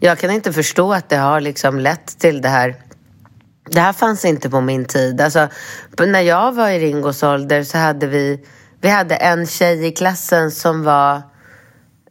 jag 0.00 0.18
kan 0.18 0.30
inte 0.30 0.52
förstå 0.52 0.92
att 0.92 1.08
det 1.08 1.16
har 1.16 1.40
liksom 1.40 1.78
lett 1.78 2.18
till 2.18 2.42
det 2.42 2.48
här. 2.48 2.76
Det 3.70 3.80
här 3.80 3.92
fanns 3.92 4.24
inte 4.24 4.50
på 4.50 4.60
min 4.60 4.84
tid. 4.84 5.20
Alltså, 5.20 5.48
när 5.98 6.20
jag 6.20 6.52
var 6.52 6.68
i 6.68 6.78
Ringos 6.78 7.22
ålder 7.22 7.62
så 7.62 7.78
hade 7.78 8.06
vi, 8.06 8.46
vi 8.80 8.88
hade 8.88 9.14
en 9.14 9.46
tjej 9.46 9.86
i 9.86 9.90
klassen 9.90 10.50
som 10.50 10.82
var 10.82 11.22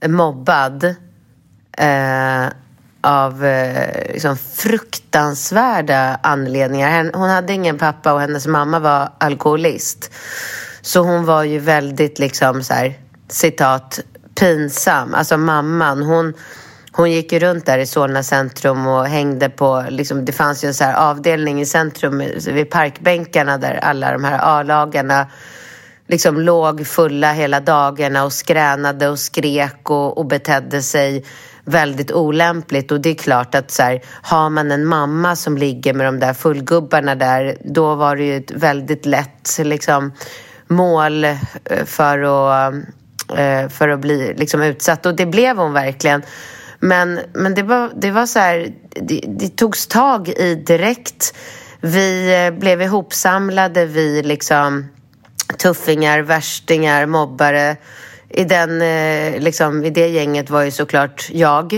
mobbad 0.07 0.95
eh, 1.77 2.47
av 3.01 3.45
eh, 3.45 4.11
liksom 4.13 4.37
fruktansvärda 4.37 6.19
anledningar. 6.23 7.11
Hon 7.13 7.29
hade 7.29 7.53
ingen 7.53 7.77
pappa 7.77 8.13
och 8.13 8.21
hennes 8.21 8.47
mamma 8.47 8.79
var 8.79 9.09
alkoholist. 9.17 10.11
Så 10.81 10.99
hon 10.99 11.25
var 11.25 11.43
ju 11.43 11.59
väldigt, 11.59 12.19
liksom 12.19 12.63
så 12.63 12.73
här, 12.73 12.93
citat, 13.29 13.99
pinsam. 14.39 15.13
Alltså 15.13 15.37
mamman, 15.37 16.03
hon, 16.03 16.33
hon 16.91 17.11
gick 17.11 17.31
ju 17.31 17.39
runt 17.39 17.65
där 17.65 17.77
i 17.77 17.85
Solna 17.85 18.23
centrum 18.23 18.87
och 18.87 19.07
hängde 19.07 19.49
på, 19.49 19.85
liksom, 19.89 20.25
det 20.25 20.31
fanns 20.31 20.63
ju 20.63 20.67
en 20.67 20.73
så 20.73 20.85
avdelning 20.85 21.61
i 21.61 21.65
centrum 21.65 22.23
vid 22.47 22.69
parkbänkarna 22.69 23.57
där 23.57 23.75
alla 23.75 24.11
de 24.11 24.23
här 24.23 24.39
A-lagarna 24.43 25.27
liksom 26.07 26.41
låg 26.41 26.87
fulla 26.87 27.31
hela 27.31 27.59
dagarna 27.59 28.25
och 28.25 28.33
skränade 28.33 29.09
och 29.09 29.19
skrek 29.19 29.89
och, 29.89 30.17
och 30.17 30.25
betedde 30.25 30.81
sig 30.81 31.25
väldigt 31.67 32.11
olämpligt 32.11 32.91
och 32.91 33.01
det 33.01 33.09
är 33.09 33.15
klart 33.15 33.55
att 33.55 33.71
så 33.71 33.83
här, 33.83 34.01
har 34.21 34.49
man 34.49 34.71
en 34.71 34.85
mamma 34.85 35.35
som 35.35 35.57
ligger 35.57 35.93
med 35.93 36.05
de 36.05 36.19
där 36.19 36.33
fullgubbarna 36.33 37.15
där 37.15 37.57
då 37.65 37.95
var 37.95 38.15
det 38.15 38.23
ju 38.23 38.37
ett 38.37 38.51
väldigt 38.51 39.05
lätt 39.05 39.59
liksom, 39.63 40.11
mål 40.67 41.23
eh, 41.23 41.35
för 41.85 42.19
att, 42.19 42.73
eh, 43.37 43.69
för 43.69 43.89
att 43.89 43.99
bli 43.99 44.33
liksom, 44.37 44.61
utsatt 44.61 45.05
och 45.05 45.15
det 45.15 45.25
blev 45.25 45.57
hon 45.57 45.73
verkligen. 45.73 46.21
Men, 46.79 47.19
men 47.33 47.55
det, 47.55 47.63
var, 47.63 47.91
det 47.95 48.11
var 48.11 48.25
så 48.25 48.39
här, 48.39 48.67
det, 48.89 49.23
det 49.27 49.55
togs 49.57 49.87
tag 49.87 50.29
i 50.29 50.55
direkt. 50.55 51.35
Vi 51.81 52.35
eh, 52.45 52.59
blev 52.59 52.81
ihopsamlade, 52.81 53.85
vi 53.85 54.23
liksom 54.23 54.85
tuffingar, 55.57 56.19
värstingar, 56.19 57.05
mobbare 57.05 57.77
i, 58.29 58.43
den, 58.43 58.81
eh, 58.81 59.41
liksom, 59.41 59.85
i 59.85 59.89
det 59.89 60.07
gänget 60.07 60.49
var 60.49 60.61
ju 60.61 60.71
såklart 60.71 61.29
jag. 61.31 61.73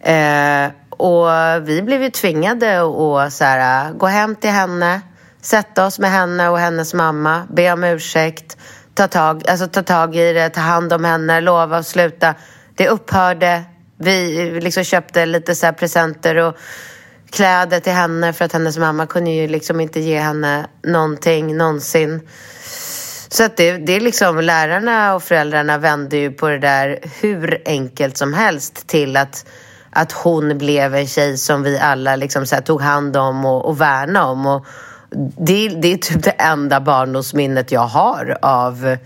Eh, 0.00 0.70
och 0.90 1.28
vi 1.68 1.82
blev 1.82 2.02
ju 2.02 2.10
tvingade 2.10 2.80
att 2.80 3.32
så 3.32 3.44
här, 3.44 3.92
gå 3.92 4.06
hem 4.06 4.36
till 4.36 4.50
henne, 4.50 5.00
sätta 5.40 5.86
oss 5.86 5.98
med 5.98 6.10
henne 6.10 6.48
och 6.48 6.58
hennes 6.58 6.94
mamma, 6.94 7.46
be 7.50 7.72
om 7.72 7.84
ursäkt, 7.84 8.56
ta 8.94 9.08
tag, 9.08 9.48
alltså, 9.48 9.66
ta 9.66 9.82
tag 9.82 10.16
i 10.16 10.32
det, 10.32 10.48
ta 10.48 10.60
hand 10.60 10.92
om 10.92 11.04
henne, 11.04 11.40
lova 11.40 11.76
att 11.76 11.86
sluta. 11.86 12.34
Det 12.74 12.88
upphörde. 12.88 13.62
Vi 13.96 14.60
liksom 14.60 14.84
köpte 14.84 15.26
lite 15.26 15.54
så 15.54 15.72
presenter 15.72 16.36
och 16.36 16.56
kläder 17.30 17.80
till 17.80 17.92
henne 17.92 18.32
för 18.32 18.44
att 18.44 18.52
hennes 18.52 18.78
mamma 18.78 19.06
kunde 19.06 19.30
ju 19.30 19.48
liksom 19.48 19.80
inte 19.80 20.00
ge 20.00 20.18
henne 20.18 20.66
någonting 20.82 21.56
någonsin. 21.56 22.20
Så 23.34 23.44
att 23.44 23.56
det, 23.56 23.76
det 23.76 23.92
är 23.92 24.00
liksom 24.00 24.40
lärarna 24.40 25.14
och 25.14 25.22
föräldrarna 25.22 25.78
vände 25.78 26.16
ju 26.16 26.30
på 26.30 26.48
det 26.48 26.58
där 26.58 26.98
hur 27.20 27.62
enkelt 27.66 28.16
som 28.16 28.34
helst 28.34 28.86
till 28.86 29.16
att, 29.16 29.46
att 29.90 30.12
hon 30.12 30.58
blev 30.58 30.94
en 30.94 31.06
tjej 31.06 31.36
som 31.36 31.62
vi 31.62 31.78
alla 31.78 32.16
liksom 32.16 32.46
så 32.46 32.56
tog 32.56 32.80
hand 32.80 33.16
om 33.16 33.44
och, 33.44 33.64
och 33.64 33.80
värnade 33.80 34.26
om. 34.26 34.46
Och 34.46 34.66
det, 35.38 35.68
det 35.68 35.92
är 35.92 35.96
typ 35.96 36.22
det 36.22 36.30
enda 36.30 36.80
barndomsminnet 36.80 37.72
jag 37.72 37.86
har 37.86 38.38
av 38.42 38.96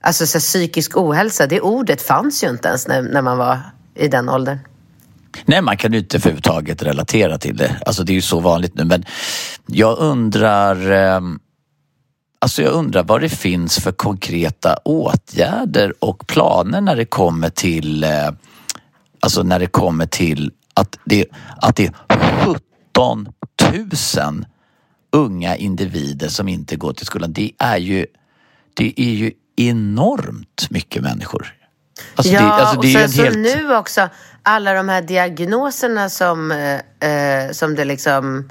alltså 0.00 0.26
så 0.26 0.38
psykisk 0.38 0.96
ohälsa. 0.96 1.46
Det 1.46 1.60
ordet 1.60 2.02
fanns 2.02 2.44
ju 2.44 2.48
inte 2.48 2.68
ens 2.68 2.88
när, 2.88 3.02
när 3.02 3.22
man 3.22 3.38
var 3.38 3.60
i 3.94 4.08
den 4.08 4.28
åldern. 4.28 4.58
Nej, 5.44 5.62
man 5.62 5.76
kan 5.76 5.92
ju 5.92 5.98
inte 5.98 6.16
överhuvudtaget 6.16 6.82
relatera 6.82 7.38
till 7.38 7.56
det. 7.56 7.76
Alltså 7.86 8.04
det 8.04 8.12
är 8.12 8.14
ju 8.14 8.22
så 8.22 8.40
vanligt 8.40 8.74
nu. 8.74 8.84
Men 8.84 9.04
jag 9.66 9.98
undrar 9.98 10.90
eh, 10.90 11.20
Alltså 12.40 12.62
jag 12.62 12.72
undrar 12.72 13.02
vad 13.02 13.20
det 13.20 13.28
finns 13.28 13.78
för 13.78 13.92
konkreta 13.92 14.76
åtgärder 14.84 15.94
och 15.98 16.26
planer 16.26 16.80
när 16.80 16.96
det 16.96 17.04
kommer 17.04 17.50
till 17.50 18.04
eh, 18.04 18.30
Alltså 19.20 19.42
när 19.42 19.58
det 19.58 19.66
kommer 19.66 20.06
till 20.06 20.52
att 20.74 20.98
det, 21.04 21.26
att 21.62 21.76
det 21.76 21.86
är 21.86 21.92
17 22.44 23.28
000 24.16 24.44
unga 25.12 25.56
individer 25.56 26.28
som 26.28 26.48
inte 26.48 26.76
går 26.76 26.92
till 26.92 27.06
skolan. 27.06 27.32
Det 27.32 27.52
är 27.58 27.76
ju, 27.76 28.06
det 28.74 29.00
är 29.00 29.10
ju 29.10 29.32
enormt 29.56 30.70
mycket 30.70 31.02
människor. 31.02 31.54
Alltså 32.14 32.32
ja, 32.32 32.40
det, 32.40 32.52
alltså 32.52 32.80
det 32.80 32.88
och 32.88 32.92
sen 32.92 33.10
så 33.10 33.22
helt... 33.22 33.38
nu 33.38 33.76
också 33.76 34.08
alla 34.42 34.72
de 34.72 34.88
här 34.88 35.02
diagnoserna 35.02 36.10
som, 36.10 36.50
eh, 36.50 37.10
eh, 37.10 37.52
som 37.52 37.74
det 37.74 37.84
liksom... 37.84 38.50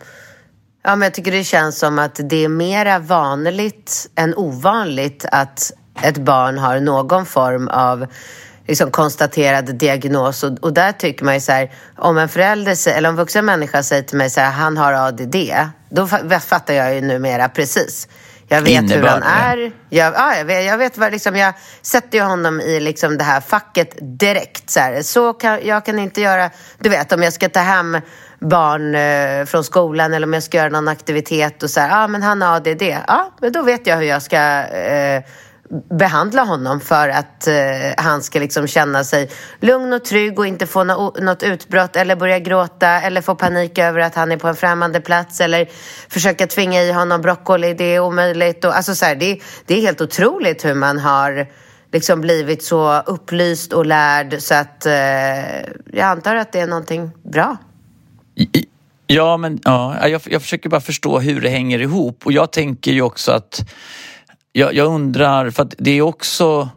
Ja, 0.88 0.96
men 0.96 1.06
jag 1.06 1.14
tycker 1.14 1.32
det 1.32 1.44
känns 1.44 1.80
som 1.80 2.00
att 2.00 2.20
det 2.24 2.44
är 2.44 2.50
mera 2.50 3.00
vanligt 3.00 4.10
än 4.16 4.36
ovanligt 4.36 5.26
att 5.32 5.72
ett 6.04 6.18
barn 6.18 6.58
har 6.58 6.80
någon 6.80 7.26
form 7.26 7.68
av 7.68 8.08
liksom 8.68 8.92
konstaterad 8.92 9.76
diagnos. 9.76 10.44
Och, 10.44 10.60
och 10.62 10.74
där 10.74 10.92
tycker 10.92 11.26
man 11.26 11.34
ju 11.34 11.40
så 11.40 11.52
här, 11.52 11.72
om 11.98 12.18
en 12.18 12.30
förälder 12.30 12.90
eller 12.90 13.10
en 13.10 13.16
vuxen 13.16 13.46
människa 13.46 13.84
säger 13.84 14.04
till 14.04 14.18
mig 14.18 14.30
så 14.30 14.40
här, 14.40 14.52
han 14.52 14.78
har 14.78 14.94
ADD, 14.94 15.36
då 15.90 16.08
fattar 16.40 16.74
jag 16.74 16.96
ju 16.96 17.02
numera 17.02 17.50
precis. 17.50 18.08
Jag 18.48 18.62
vet 18.62 18.70
Innebörd, 18.70 19.00
hur 19.00 19.08
han 19.08 19.24
är. 19.24 19.72
Jag, 19.90 20.14
ja, 20.14 20.36
jag 20.36 20.46
vet, 20.46 20.66
jag, 20.66 20.78
vet 20.78 20.98
vad, 20.98 21.12
liksom, 21.12 21.36
jag 21.36 21.54
sätter 21.82 22.18
ju 22.18 22.24
honom 22.24 22.62
i 22.62 22.80
liksom, 22.80 23.18
det 23.18 23.24
här 23.24 23.42
facket 23.42 23.98
direkt. 24.20 24.70
Så, 24.70 24.80
här. 24.80 25.02
så 25.02 25.34
kan, 25.34 25.60
jag 25.66 25.86
kan 25.86 26.00
inte 26.00 26.22
göra... 26.22 26.50
Du 26.80 26.90
vet, 26.90 27.12
om 27.12 27.24
jag 27.24 27.34
ska 27.34 27.50
ta 27.50 27.60
hem 27.60 27.98
barn 28.40 28.96
eh, 28.96 29.46
från 29.46 29.64
skolan 29.64 30.14
eller 30.14 30.28
om 30.28 30.34
jag 30.34 30.44
ska 30.44 30.58
göra 30.58 30.70
någon 30.70 30.88
aktivitet 30.88 31.64
och 31.64 31.70
så 31.70 31.80
här, 31.80 32.02
ja 32.02 32.08
men 32.08 32.24
han 32.24 32.42
har 32.42 32.56
ADD. 32.56 32.82
Ja, 33.08 33.32
men 33.42 33.52
då 33.52 33.62
vet 33.62 33.88
jag 33.88 33.98
hur 33.98 34.04
jag 34.04 34.22
ska 34.22 34.64
eh, 34.64 35.24
behandla 35.90 36.44
honom 36.44 36.80
för 36.80 37.10
att 37.10 37.48
eh, 37.48 37.56
han 37.98 38.24
ska 38.24 38.40
liksom 38.40 38.68
känna 38.68 39.04
sig 39.04 39.30
lugn 39.60 39.94
och 39.94 40.06
trygg 40.06 40.40
och 40.40 40.48
inte 40.48 40.68
få 40.68 40.84
no 40.84 41.14
något 41.20 41.44
utbrott 41.44 41.96
eller 41.96 42.16
börja 42.16 42.40
gråta 42.40 43.02
eller 43.02 43.22
få 43.22 43.36
panik 43.36 43.78
över 43.78 44.00
att 44.00 44.16
han 44.16 44.32
är 44.32 44.38
på 44.38 44.48
en 44.48 44.56
främmande 44.56 45.02
plats 45.02 45.42
eller 45.42 45.70
försöka 46.10 46.48
tvinga 46.48 46.84
i 46.84 46.92
honom 46.92 47.22
broccoli, 47.22 47.74
det 47.74 47.96
är 47.96 48.00
omöjligt. 48.00 48.66
Och, 48.66 48.76
alltså, 48.76 48.96
så 48.96 49.06
här, 49.06 49.16
det, 49.16 49.40
det 49.66 49.78
är 49.78 49.82
helt 49.82 50.02
otroligt 50.02 50.66
hur 50.66 50.74
man 50.74 51.00
har 51.00 51.48
liksom 51.92 52.22
blivit 52.22 52.64
så 52.64 53.02
upplyst 53.02 53.74
och 53.74 53.86
lärd 53.86 54.36
så 54.40 54.56
att 54.56 54.86
eh, 54.86 55.60
jag 55.94 56.00
antar 56.00 56.36
att 56.36 56.52
det 56.52 56.60
är 56.60 56.68
någonting 56.68 57.12
bra. 57.24 57.58
Ja, 59.08 59.38
men 59.38 59.60
ja, 59.64 60.08
jag, 60.08 60.22
jag 60.26 60.42
försöker 60.42 60.70
bara 60.70 60.82
förstå 60.82 61.20
hur 61.20 61.42
det 61.42 61.50
hänger 61.50 61.80
ihop 61.80 62.26
och 62.26 62.32
jag 62.32 62.52
tänker 62.52 62.92
ju 62.92 63.02
också 63.02 63.32
att 63.32 63.70
jag, 64.52 64.74
jag 64.74 64.88
undrar, 64.88 65.50
för 65.50 65.64
att 65.64 65.74
det 65.78 65.92
är 65.92 66.02
också 66.02 66.70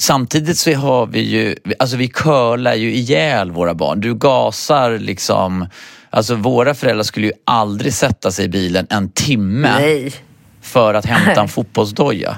Samtidigt 0.00 0.58
så 0.58 0.74
har 0.74 1.06
vi 1.06 1.20
ju, 1.20 1.56
alltså 1.78 1.96
vi 1.96 2.08
curlar 2.08 2.74
ju 2.74 2.94
ihjäl 2.94 3.50
våra 3.50 3.74
barn. 3.74 4.00
Du 4.00 4.14
gasar 4.14 4.98
liksom, 4.98 5.66
alltså 6.10 6.34
våra 6.34 6.74
föräldrar 6.74 7.02
skulle 7.02 7.26
ju 7.26 7.32
aldrig 7.46 7.94
sätta 7.94 8.30
sig 8.30 8.44
i 8.44 8.48
bilen 8.48 8.86
en 8.90 9.08
timme 9.08 9.72
Nej. 9.80 10.14
för 10.62 10.94
att 10.94 11.06
hämta 11.06 11.40
en 11.40 11.48
fotbollsdoja. 11.48 12.36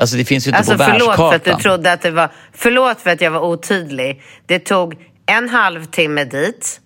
Alltså 0.00 0.16
det 0.16 0.24
finns 0.24 0.46
ju 0.46 0.48
inte 0.48 0.58
alltså, 0.58 0.72
på 0.72 0.78
världskartan. 0.78 1.16
Förlåt 1.16 1.30
för 1.30 1.50
att 1.50 1.58
du 1.58 1.62
trodde 1.62 1.92
att 1.92 2.02
det 2.02 2.10
var, 2.10 2.32
förlåt 2.52 3.00
för 3.00 3.10
att 3.10 3.20
jag 3.20 3.30
var 3.30 3.40
otydlig. 3.40 4.22
Det 4.46 4.58
tog 4.58 4.94
en 5.26 5.48
halvtimme 5.48 6.24
dit 6.24 6.80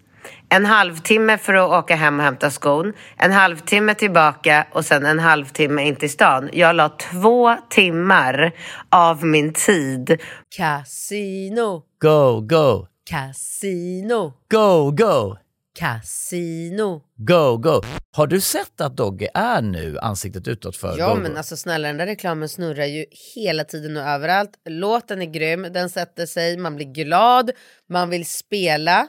en 0.51 0.67
halvtimme 0.67 1.39
för 1.39 1.55
att 1.55 1.71
åka 1.71 1.97
hem 1.97 2.19
och 2.19 2.25
hämta 2.25 2.51
skon, 2.51 2.93
en 3.17 3.33
halvtimme 3.33 3.95
tillbaka 3.95 4.67
och 4.73 4.85
sen 4.85 5.07
en 5.07 5.19
halvtimme 5.19 5.83
in 5.83 5.97
till 5.97 6.11
stan. 6.11 6.51
Jag 6.53 6.77
la 6.77 6.89
två 6.89 7.57
timmar 7.71 8.53
av 8.91 9.25
min 9.25 9.53
tid. 9.53 10.21
Casino. 10.57 11.83
Go, 12.01 12.41
go. 12.41 12.87
Casino. 13.11 14.33
Go, 14.51 14.91
go. 14.91 15.37
Casino. 15.79 17.03
Go, 17.17 17.57
go. 17.57 17.83
Har 18.13 18.27
du 18.27 18.41
sett 18.41 18.81
att 18.81 18.97
Dogge 18.97 19.29
är 19.35 19.63
nu 19.63 19.99
ansiktet 19.99 20.49
utåt 20.49 20.77
för 20.77 20.99
Ja, 20.99 21.15
go, 21.15 21.21
men 21.21 21.33
go? 21.33 21.39
alltså 21.39 21.57
snälla 21.57 21.89
den 21.89 21.97
där 21.97 22.07
reklamen 22.07 22.49
snurrar 22.49 22.85
ju 22.85 23.05
hela 23.35 23.65
tiden 23.65 23.97
och 23.97 24.03
överallt. 24.03 24.51
Låten 24.69 25.23
är 25.23 25.27
grym, 25.27 25.67
den 25.73 25.91
sätter 25.91 26.27
sig, 26.27 26.57
man 26.57 26.77
blir 26.77 26.87
glad, 26.87 27.51
man 27.89 28.11
vill 28.11 28.27
spela. 28.27 29.09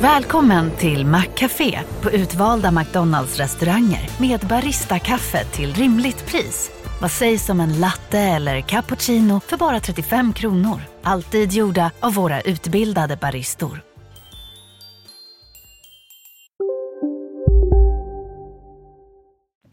Välkommen 0.00 0.70
till 0.70 1.06
Maccafé 1.06 1.78
på 2.02 2.10
utvalda 2.10 2.70
McDonalds 2.70 3.38
restauranger 3.38 4.10
med 4.20 4.40
Baristakaffe 4.40 5.44
till 5.44 5.74
rimligt 5.74 6.26
pris. 6.26 6.70
Vad 7.00 7.10
sägs 7.10 7.48
om 7.50 7.60
en 7.60 7.80
latte 7.80 8.18
eller 8.18 8.60
cappuccino 8.60 9.40
för 9.40 9.56
bara 9.56 9.80
35 9.80 10.32
kronor? 10.32 10.80
Alltid 11.02 11.52
gjorda 11.52 11.90
av 12.00 12.14
våra 12.14 12.40
utbildade 12.40 13.16
baristor. 13.16 13.80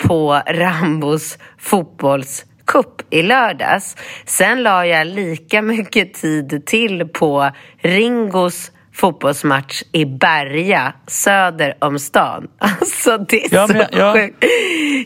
På 0.03 0.41
Rambos 0.47 1.37
fotbollscup 1.57 3.01
i 3.09 3.21
lördags. 3.21 3.95
Sen 4.25 4.63
la 4.63 4.85
jag 4.85 5.07
lika 5.07 5.61
mycket 5.61 6.13
tid 6.13 6.65
till 6.65 7.07
på 7.07 7.51
Ringos 7.77 8.71
fotbollsmatch 8.95 9.81
i 9.91 10.05
Berga, 10.05 10.93
söder 11.07 11.73
om 11.79 11.99
stan. 11.99 12.47
Alltså 12.59 13.17
det 13.17 13.45
är 13.45 13.53
Ja, 13.55 13.67
så 13.67 13.73
men 13.73 13.85
jag- 13.91 14.13
sjukt. 14.15 14.43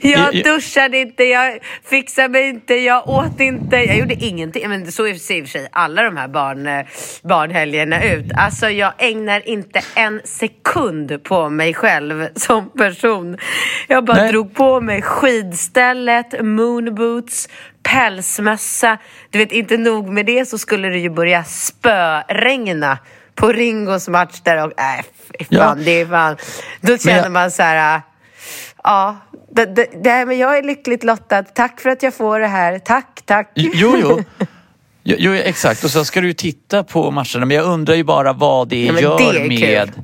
Jag 0.02 0.44
duschade 0.44 0.98
inte, 0.98 1.24
jag 1.24 1.60
fixade 1.90 2.30
mig 2.30 2.50
inte, 2.50 2.74
jag 2.76 3.10
åt 3.10 3.40
inte, 3.40 3.76
jag 3.76 3.98
gjorde 3.98 4.14
ingenting. 4.14 4.70
Men 4.70 4.92
så 4.92 5.04
det 5.04 5.10
i 5.10 5.14
och 5.42 5.46
för 5.46 5.46
sig 5.46 5.68
alla 5.72 6.04
de 6.04 6.18
här 6.18 6.28
barn, 6.28 6.68
eh, 6.68 6.86
barnhelgerna 7.24 8.04
ut. 8.04 8.26
Alltså 8.38 8.70
jag 8.70 8.94
ägnar 8.98 9.50
inte 9.50 9.82
en 9.96 10.22
sekund 10.24 11.24
på 11.24 11.50
mig 11.50 11.74
själv 11.74 12.28
som 12.36 12.70
person. 12.70 13.38
Jag 13.88 14.06
bara 14.06 14.18
Nej. 14.18 14.32
drog 14.32 14.54
på 14.56 14.82
mig 14.82 15.02
skidstället, 15.02 16.42
moonboots, 16.46 17.50
pälsmössa. 17.84 18.98
Du 19.30 19.40
vet, 19.40 19.52
inte 19.52 19.78
nog 19.78 20.10
med 20.10 20.26
det 20.26 20.46
så 20.46 20.58
skulle 20.58 20.90
det 20.90 21.00
ju 21.00 21.10
börja 21.10 21.44
spöregna 21.44 22.98
på 23.40 23.52
Ringos 23.52 24.08
match 24.08 24.40
där 24.44 24.66
och 24.66 24.72
äh, 24.80 25.04
fan, 25.04 25.46
Ja. 25.50 25.76
det 25.86 25.92
är 26.02 26.06
fan. 26.06 26.38
Då 26.82 26.98
känner 26.98 27.24
jag- 27.24 27.32
man 27.32 27.52
så 27.52 27.64
här, 27.64 27.96
äh, 27.96 28.02
ja, 28.84 29.18
det, 29.52 29.66
det, 29.66 29.88
det, 30.04 30.26
men 30.26 30.38
jag 30.38 30.58
är 30.58 30.64
lyckligt 30.64 31.04
lottad. 31.04 31.44
Tack 31.44 31.80
för 31.82 31.90
att 31.90 32.04
jag 32.04 32.14
får 32.14 32.40
det 32.40 32.48
här. 32.48 32.80
Tack, 32.80 33.22
tack. 33.26 33.52
Jo, 33.56 33.96
jo. 34.02 34.24
Jo, 35.04 35.34
exakt. 35.34 35.84
Och 35.84 35.90
så 35.92 36.06
ska 36.06 36.22
du 36.22 36.28
ju 36.28 36.34
titta 36.34 36.84
på 36.84 37.12
matcherna. 37.12 37.46
Men 37.46 37.52
jag 37.58 37.66
undrar 37.66 37.96
ju 37.96 38.04
bara 38.04 38.34
vad 38.34 38.68
det 38.68 38.86
Ja, 38.86 39.00
gör 39.02 39.34
det 39.34 39.48
med... 39.48 39.60
kul. 39.60 40.04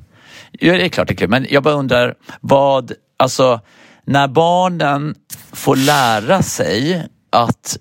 Ja, 0.52 0.74
det 0.74 0.86
är 0.86 0.90
klart 0.90 1.08
det 1.08 1.14
är 1.14 1.16
kul. 1.16 1.30
Men 1.30 1.46
jag 1.50 1.64
bara 1.64 1.74
undrar 1.74 2.16
vad... 2.42 2.92
Alltså, 3.18 3.60
när 4.06 4.28
barnen 4.28 5.16
får 5.54 5.76
lära 5.76 6.42
sig 6.42 7.08
att 7.30 7.78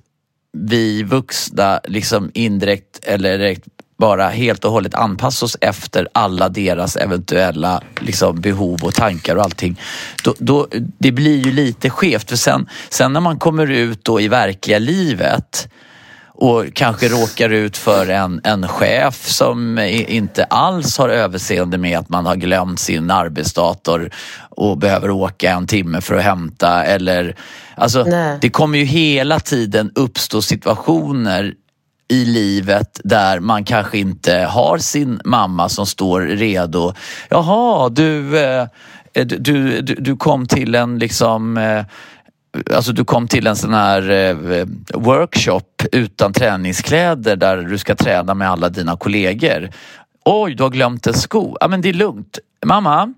vi 0.53 1.03
vuxna 1.03 1.81
liksom 1.85 2.31
indirekt 2.35 3.05
eller 3.05 3.39
direkt 3.39 3.65
bara 3.97 4.29
helt 4.29 4.65
och 4.65 4.73
hållet 4.73 4.95
anpassa 4.95 5.45
oss 5.45 5.57
efter 5.61 6.09
alla 6.13 6.49
deras 6.49 6.97
eventuella 6.97 7.83
liksom, 8.01 8.41
behov 8.41 8.85
och 8.85 8.95
tankar 8.95 9.37
och 9.37 9.43
allting. 9.43 9.81
Då, 10.25 10.35
då, 10.39 10.69
det 10.99 11.13
blir 11.13 11.45
ju 11.45 11.53
lite 11.53 11.91
skevt 11.91 12.29
för 12.29 12.37
sen, 12.37 12.69
sen 12.91 13.13
när 13.13 13.21
man 13.21 13.39
kommer 13.39 13.71
ut 13.71 14.05
då 14.05 14.21
i 14.21 14.29
verkliga 14.29 14.79
livet 14.79 15.69
och 16.37 16.65
kanske 16.75 17.09
råkar 17.09 17.51
ut 17.51 17.77
för 17.77 18.09
en, 18.09 18.41
en 18.45 18.69
chef 18.69 19.29
som 19.29 19.79
inte 19.79 20.45
alls 20.45 20.99
har 20.99 21.09
överseende 21.09 21.79
med 21.79 21.99
att 21.99 22.09
man 22.09 22.27
har 22.27 22.37
glömt 22.37 22.81
sin 22.81 23.11
arbetsdator 23.11 24.11
och 24.49 24.79
behöver 24.79 25.11
åka 25.11 25.51
en 25.51 25.67
timme 25.67 26.01
för 26.01 26.15
att 26.15 26.25
hämta 26.25 26.85
eller 26.85 27.37
alltså 27.75 28.05
Nej. 28.05 28.39
det 28.41 28.51
kommer 28.51 28.79
ju 28.79 28.85
hela 28.85 29.41
tiden 29.41 29.93
uppstå 29.95 30.43
situationer 30.43 31.55
i 32.09 32.25
livet 32.25 33.01
där 33.05 33.41
man 33.41 33.65
kanske 33.65 33.99
inte 33.99 34.35
har 34.37 34.79
sin 34.79 35.21
mamma 35.25 35.69
som 35.69 35.87
står 35.87 36.21
redo. 36.21 36.93
Jaha, 37.29 37.89
du, 37.89 38.39
eh, 38.39 38.67
du, 39.13 39.25
du, 39.25 39.81
du- 39.83 40.17
kom 40.17 40.47
till 40.47 40.75
en 40.75 40.99
liksom 40.99 41.57
eh, 41.57 41.85
Alltså 42.75 42.93
du 42.93 43.05
kom 43.05 43.29
till 43.29 43.47
en 43.47 43.57
sån 43.57 43.75
här 43.75 44.11
eh, 44.11 44.67
workshop 44.95 45.83
utan 45.93 46.33
träningskläder 46.33 47.37
där 47.37 47.57
du 47.57 47.79
ska 47.79 47.95
träna 47.95 48.35
med 48.35 48.51
alla 48.51 48.69
dina 48.69 48.97
kollegor. 48.97 49.71
Oj, 50.25 50.55
du 50.55 50.63
har 50.63 50.71
glömt 50.71 51.07
en 51.07 51.15
sko. 51.15 51.57
Ja 51.61 51.69
men 51.69 51.81
det 51.81 51.89
är 51.89 51.93
lugnt. 51.93 52.39
Mamma, 52.67 53.15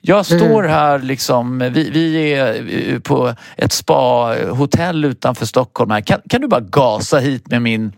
jag 0.00 0.26
står 0.26 0.62
här 0.62 0.98
liksom, 0.98 1.58
vi, 1.58 1.90
vi 1.90 2.32
är 2.34 2.98
på 3.00 3.34
ett 3.56 3.72
spa-hotell 3.72 5.04
utanför 5.04 5.46
Stockholm 5.46 5.90
här. 5.90 6.00
Kan, 6.00 6.20
kan 6.28 6.40
du 6.40 6.48
bara 6.48 6.60
gasa 6.60 7.18
hit 7.18 7.46
med 7.50 7.62
min 7.62 7.92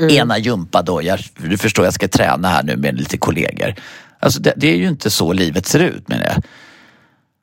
ena 0.00 0.38
gympa 0.38 0.82
då? 0.82 1.02
Jag, 1.02 1.18
du 1.36 1.58
förstår, 1.58 1.84
jag 1.84 1.94
ska 1.94 2.08
träna 2.08 2.48
här 2.48 2.62
nu 2.62 2.76
med 2.76 2.98
lite 2.98 3.18
kollegor. 3.18 3.74
Alltså 4.20 4.40
det, 4.40 4.52
det 4.56 4.72
är 4.72 4.76
ju 4.76 4.88
inte 4.88 5.10
så 5.10 5.32
livet 5.32 5.66
ser 5.66 5.80
ut 5.80 6.08
menar 6.08 6.24
jag. 6.24 6.42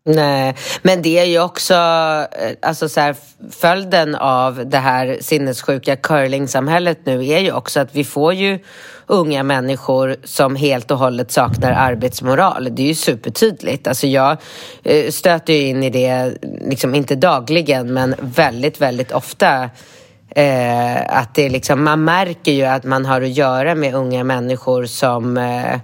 Nej, 0.08 0.56
men 0.82 1.02
det 1.02 1.20
är 1.20 1.26
ju 1.26 1.40
också 1.40 1.74
eh, 1.74 2.52
alltså 2.62 2.90
så 2.90 3.00
här, 3.00 3.16
följden 3.52 4.16
av 4.16 4.70
det 4.70 4.78
här 4.78 5.18
sinnessjuka 5.22 5.96
curlingsamhället 5.96 7.00
nu 7.06 7.28
är 7.28 7.40
ju 7.40 7.52
också 7.52 7.80
att 7.80 7.96
vi 7.96 8.04
får 8.04 8.34
ju 8.34 8.60
unga 9.08 9.44
människor 9.44 10.16
som 10.24 10.56
helt 10.56 10.92
och 10.92 10.98
hållet 10.98 11.32
saknar 11.32 11.72
arbetsmoral. 11.72 12.68
Det 12.72 12.82
är 12.82 12.88
ju 12.88 12.96
supertydligt. 12.96 13.88
Alltså 13.88 14.08
jag 14.08 14.38
eh, 14.84 15.12
stöter 15.12 15.54
ju 15.54 15.62
in 15.62 15.84
i 15.84 15.90
det, 15.90 16.38
liksom 16.62 16.96
inte 16.96 17.16
dagligen, 17.16 17.94
men 17.94 18.16
väldigt, 18.20 18.82
väldigt 18.82 19.12
ofta. 19.12 19.70
Eh, 20.38 21.18
att 21.20 21.36
det 21.36 21.46
är 21.46 21.50
liksom, 21.50 21.84
man 21.84 22.04
märker 22.04 22.52
ju 22.52 22.64
att 22.64 22.84
man 22.84 23.06
har 23.06 23.22
att 23.22 23.30
göra 23.30 23.76
med 23.76 23.96
unga 23.96 24.24
människor 24.24 24.86
som 24.86 25.38
eh, 25.38 25.80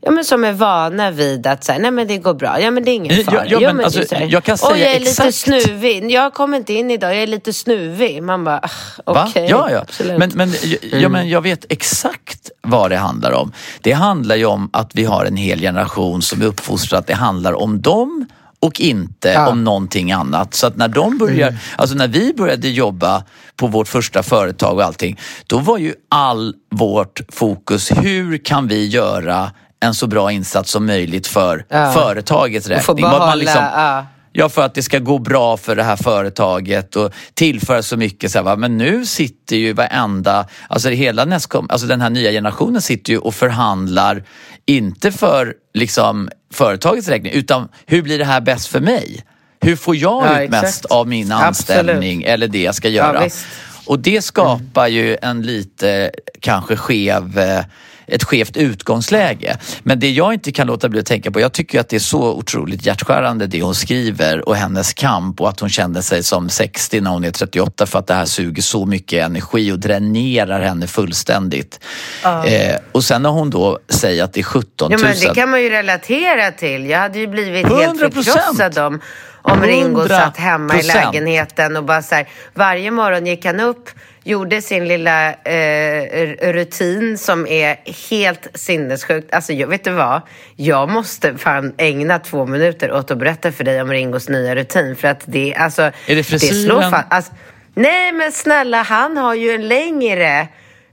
Ja, 0.00 0.12
men 0.12 0.24
som 0.24 0.44
är 0.44 0.52
vana 0.52 1.10
vid 1.10 1.46
att 1.46 1.64
säga, 1.64 1.78
nej 1.78 1.90
men 1.90 2.08
det 2.08 2.18
går 2.18 2.34
bra, 2.34 2.60
ja 2.60 2.70
men 2.70 2.84
det 2.84 2.90
är 2.90 2.94
ingen 2.94 3.24
fara. 3.24 3.46
ja, 3.46 3.72
men 3.72 3.84
alltså, 3.84 4.14
jag 4.14 4.44
kan 4.44 4.58
säga 4.58 4.76
jag 4.76 4.94
är 4.94 5.00
lite 5.00 5.10
exakt. 5.10 5.34
snuvig, 5.34 6.10
jag 6.10 6.34
kommer 6.34 6.56
inte 6.56 6.72
in 6.72 6.90
idag, 6.90 7.14
jag 7.14 7.22
är 7.22 7.26
lite 7.26 7.52
snuvig. 7.52 8.22
Man 8.22 8.44
bara, 8.44 8.60
ah, 9.04 9.26
okej. 9.26 9.46
Ja, 9.50 9.70
ja. 9.70 9.78
absolut. 9.78 10.18
Men, 10.18 10.30
men, 10.34 10.52
ja, 10.92 11.08
men 11.08 11.28
jag 11.28 11.40
vet 11.40 11.64
exakt 11.68 12.50
vad 12.62 12.90
det 12.90 12.96
handlar 12.96 13.32
om. 13.32 13.52
Det 13.80 13.92
handlar 13.92 14.36
ju 14.36 14.44
om 14.44 14.70
att 14.72 14.94
vi 14.94 15.04
har 15.04 15.24
en 15.24 15.36
hel 15.36 15.60
generation 15.60 16.22
som 16.22 16.42
är 16.42 16.46
uppfostrad 16.46 17.00
att 17.00 17.06
det 17.06 17.14
handlar 17.14 17.52
om 17.52 17.80
dem 17.80 18.26
och 18.60 18.80
inte 18.80 19.28
Ja. 19.28 19.48
om 19.48 19.64
någonting 19.64 20.12
annat. 20.12 20.54
Så 20.54 20.66
att 20.66 20.76
när 20.76 20.88
de 20.88 21.18
börjar, 21.18 21.54
alltså 21.76 21.96
när 21.96 22.08
vi 22.08 22.32
började 22.36 22.68
jobba 22.68 23.24
på 23.56 23.66
vårt 23.66 23.88
första 23.88 24.22
företag 24.22 24.76
och 24.76 24.84
allting, 24.84 25.18
då 25.46 25.58
var 25.58 25.78
ju 25.78 25.94
all 26.10 26.54
vårt 26.70 27.20
fokus, 27.32 27.90
hur 27.90 28.38
kan 28.44 28.68
vi 28.68 28.86
göra 28.86 29.50
en 29.80 29.94
så 29.94 30.06
bra 30.06 30.32
insats 30.32 30.70
som 30.70 30.86
möjligt 30.86 31.26
för 31.26 31.64
Ja. 31.68 31.92
företagets 31.92 32.66
räkning? 32.68 33.00
Man 33.00 33.38
liksom- 33.38 33.54
behålla, 33.62 33.96
ja. 33.96 34.06
Ja, 34.38 34.48
för 34.48 34.62
att 34.62 34.74
det 34.74 34.82
ska 34.82 34.98
gå 34.98 35.18
bra 35.18 35.56
för 35.56 35.76
det 35.76 35.82
här 35.82 35.96
företaget 35.96 36.96
och 36.96 37.12
tillföra 37.34 37.82
så 37.82 37.96
mycket. 37.96 38.32
Så 38.32 38.38
här, 38.38 38.44
va? 38.44 38.56
Men 38.56 38.78
nu 38.78 39.06
sitter 39.06 39.56
ju 39.56 39.72
varenda, 39.72 40.46
alltså 40.68 40.88
hela 40.88 41.24
nästkom, 41.24 41.66
alltså 41.70 41.86
den 41.86 42.00
här 42.00 42.10
nya 42.10 42.30
generationen 42.30 42.82
sitter 42.82 43.12
ju 43.12 43.18
och 43.18 43.34
förhandlar, 43.34 44.22
inte 44.66 45.12
för 45.12 45.54
liksom 45.74 46.28
företagets 46.56 47.08
räkning, 47.08 47.32
utan 47.32 47.68
hur 47.86 48.02
blir 48.02 48.18
det 48.18 48.24
här 48.24 48.40
bäst 48.40 48.66
för 48.66 48.80
mig? 48.80 49.24
Hur 49.60 49.76
får 49.76 49.96
jag 49.96 50.26
Ja, 50.26 50.30
ut 50.40 50.44
exakt. 50.48 50.62
mest 50.62 50.84
av 50.84 51.08
min 51.08 51.32
Absolut. 51.32 51.46
anställning 51.46 52.22
eller 52.22 52.48
det 52.48 52.62
jag 52.62 52.74
ska 52.74 52.88
göra? 52.88 53.24
visst. 53.24 53.46
och 53.86 53.98
det 53.98 54.22
skapar 54.22 54.86
ju 54.88 55.16
en 55.22 55.42
lite 55.42 56.10
kanske 56.40 56.76
skev 56.76 57.38
eh, 57.38 57.64
ett 58.06 58.24
skevt 58.24 58.56
utgångsläge. 58.56 59.58
Men 59.82 60.00
det 60.00 60.10
jag 60.10 60.34
inte 60.34 60.52
kan 60.52 60.66
låta 60.66 60.88
bli 60.88 61.00
att 61.00 61.06
tänka 61.06 61.30
på, 61.30 61.40
jag 61.40 61.52
tycker 61.52 61.80
att 61.80 61.88
det 61.88 61.96
är 61.96 62.00
så 62.00 62.22
otroligt 62.32 62.86
hjärtskärande 62.86 63.46
det 63.46 63.62
hon 63.62 63.74
skriver 63.74 64.48
och 64.48 64.56
hennes 64.56 64.94
kamp 64.94 65.40
och 65.40 65.48
att 65.48 65.60
hon 65.60 65.68
kände 65.68 66.02
sig 66.02 66.22
som 66.22 66.48
60 66.48 67.00
när 67.00 67.10
hon 67.10 67.24
är 67.24 67.30
38 67.30 67.86
för 67.86 67.98
att 67.98 68.06
det 68.06 68.14
här 68.14 68.24
suger 68.24 68.62
så 68.62 68.86
mycket 68.86 69.24
energi 69.26 69.72
och 69.72 69.78
dränerar 69.78 70.60
henne 70.60 70.86
fullständigt. 70.86 71.80
Eh, 72.24 72.76
och 72.92 73.04
sen 73.04 73.22
när 73.22 73.30
hon 73.30 73.50
då 73.50 73.78
säger 73.88 74.24
att 74.24 74.32
det 74.32 74.40
är 74.40 74.44
17 74.44 74.90
Ja, 74.90 74.96
000. 74.98 75.06
men 75.06 75.18
det 75.20 75.34
kan 75.34 75.50
man 75.50 75.62
ju 75.62 75.70
relatera 75.70 76.50
till. 76.50 76.86
Jag 76.86 76.98
hade 76.98 77.18
ju 77.18 77.26
blivit 77.26 77.66
100%. 77.66 77.80
helt 77.80 77.98
förkrossad 78.00 78.78
om, 78.78 79.00
om 79.42 79.62
Ringo 79.62 80.08
satt 80.08 80.36
hemma 80.36 80.74
i 80.74 80.80
100%. 80.80 80.94
lägenheten 80.94 81.76
och 81.76 81.84
bara 81.84 82.02
så 82.02 82.14
här, 82.14 82.28
varje 82.54 82.90
morgon 82.90 83.26
gick 83.26 83.44
han 83.44 83.60
upp, 83.60 83.90
gjorde 84.26 84.62
sin 84.62 84.88
lilla 84.88 85.32
eh, 85.32 86.52
rutin 86.52 87.18
som 87.18 87.46
är 87.46 87.76
helt 88.10 88.46
sinnessjukt. 88.54 89.34
Alltså, 89.34 89.52
jag, 89.52 89.68
vet 89.68 89.84
du 89.84 89.90
vad? 89.90 90.20
Jag 90.56 90.88
måste 90.88 91.38
fan 91.38 91.74
ägna 91.78 92.18
två 92.18 92.46
minuter 92.46 92.92
åt 92.92 93.10
att 93.10 93.18
berätta 93.18 93.52
för 93.52 93.64
dig 93.64 93.82
om 93.82 93.90
Ringos 93.90 94.28
nya 94.28 94.54
rutin. 94.54 94.96
För 94.96 95.08
att 95.08 95.22
det, 95.24 95.54
alltså, 95.54 95.82
Är 95.82 95.92
det 96.06 96.14
det 96.14 96.22
frisyren? 96.22 96.64
slår 96.64 96.82
fan, 96.82 97.04
alltså, 97.10 97.32
Nej, 97.74 98.12
men 98.12 98.32
snälla, 98.32 98.82
han 98.82 99.16
har 99.16 99.34
ju 99.34 99.50
en 99.50 99.68
längre 99.68 100.48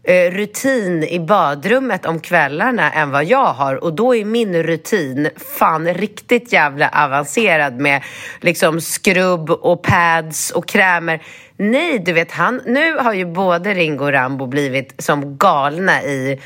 rutin 0.07 1.03
i 1.03 1.19
badrummet 1.19 2.05
om 2.05 2.19
kvällarna 2.19 2.91
än 2.91 3.11
vad 3.11 3.25
jag 3.25 3.53
har. 3.53 3.83
Och 3.83 3.93
då 3.93 4.15
är 4.15 4.25
min 4.25 4.63
rutin 4.63 5.29
fan 5.57 5.93
riktigt 5.93 6.53
jävla 6.53 6.89
avancerad 6.89 7.79
med 7.79 8.03
liksom 8.41 8.81
skrubb 8.81 9.49
och 9.49 9.83
pads 9.83 10.51
och 10.51 10.67
krämer. 10.67 11.23
Nej, 11.57 11.99
du 11.99 12.13
vet, 12.13 12.31
han, 12.31 12.61
nu 12.65 12.97
har 12.97 13.13
ju 13.13 13.25
både 13.25 13.73
Ringo 13.73 14.03
och 14.03 14.11
Rambo 14.11 14.47
blivit 14.47 14.93
som 14.97 15.37
galna 15.37 16.03
i... 16.03 16.41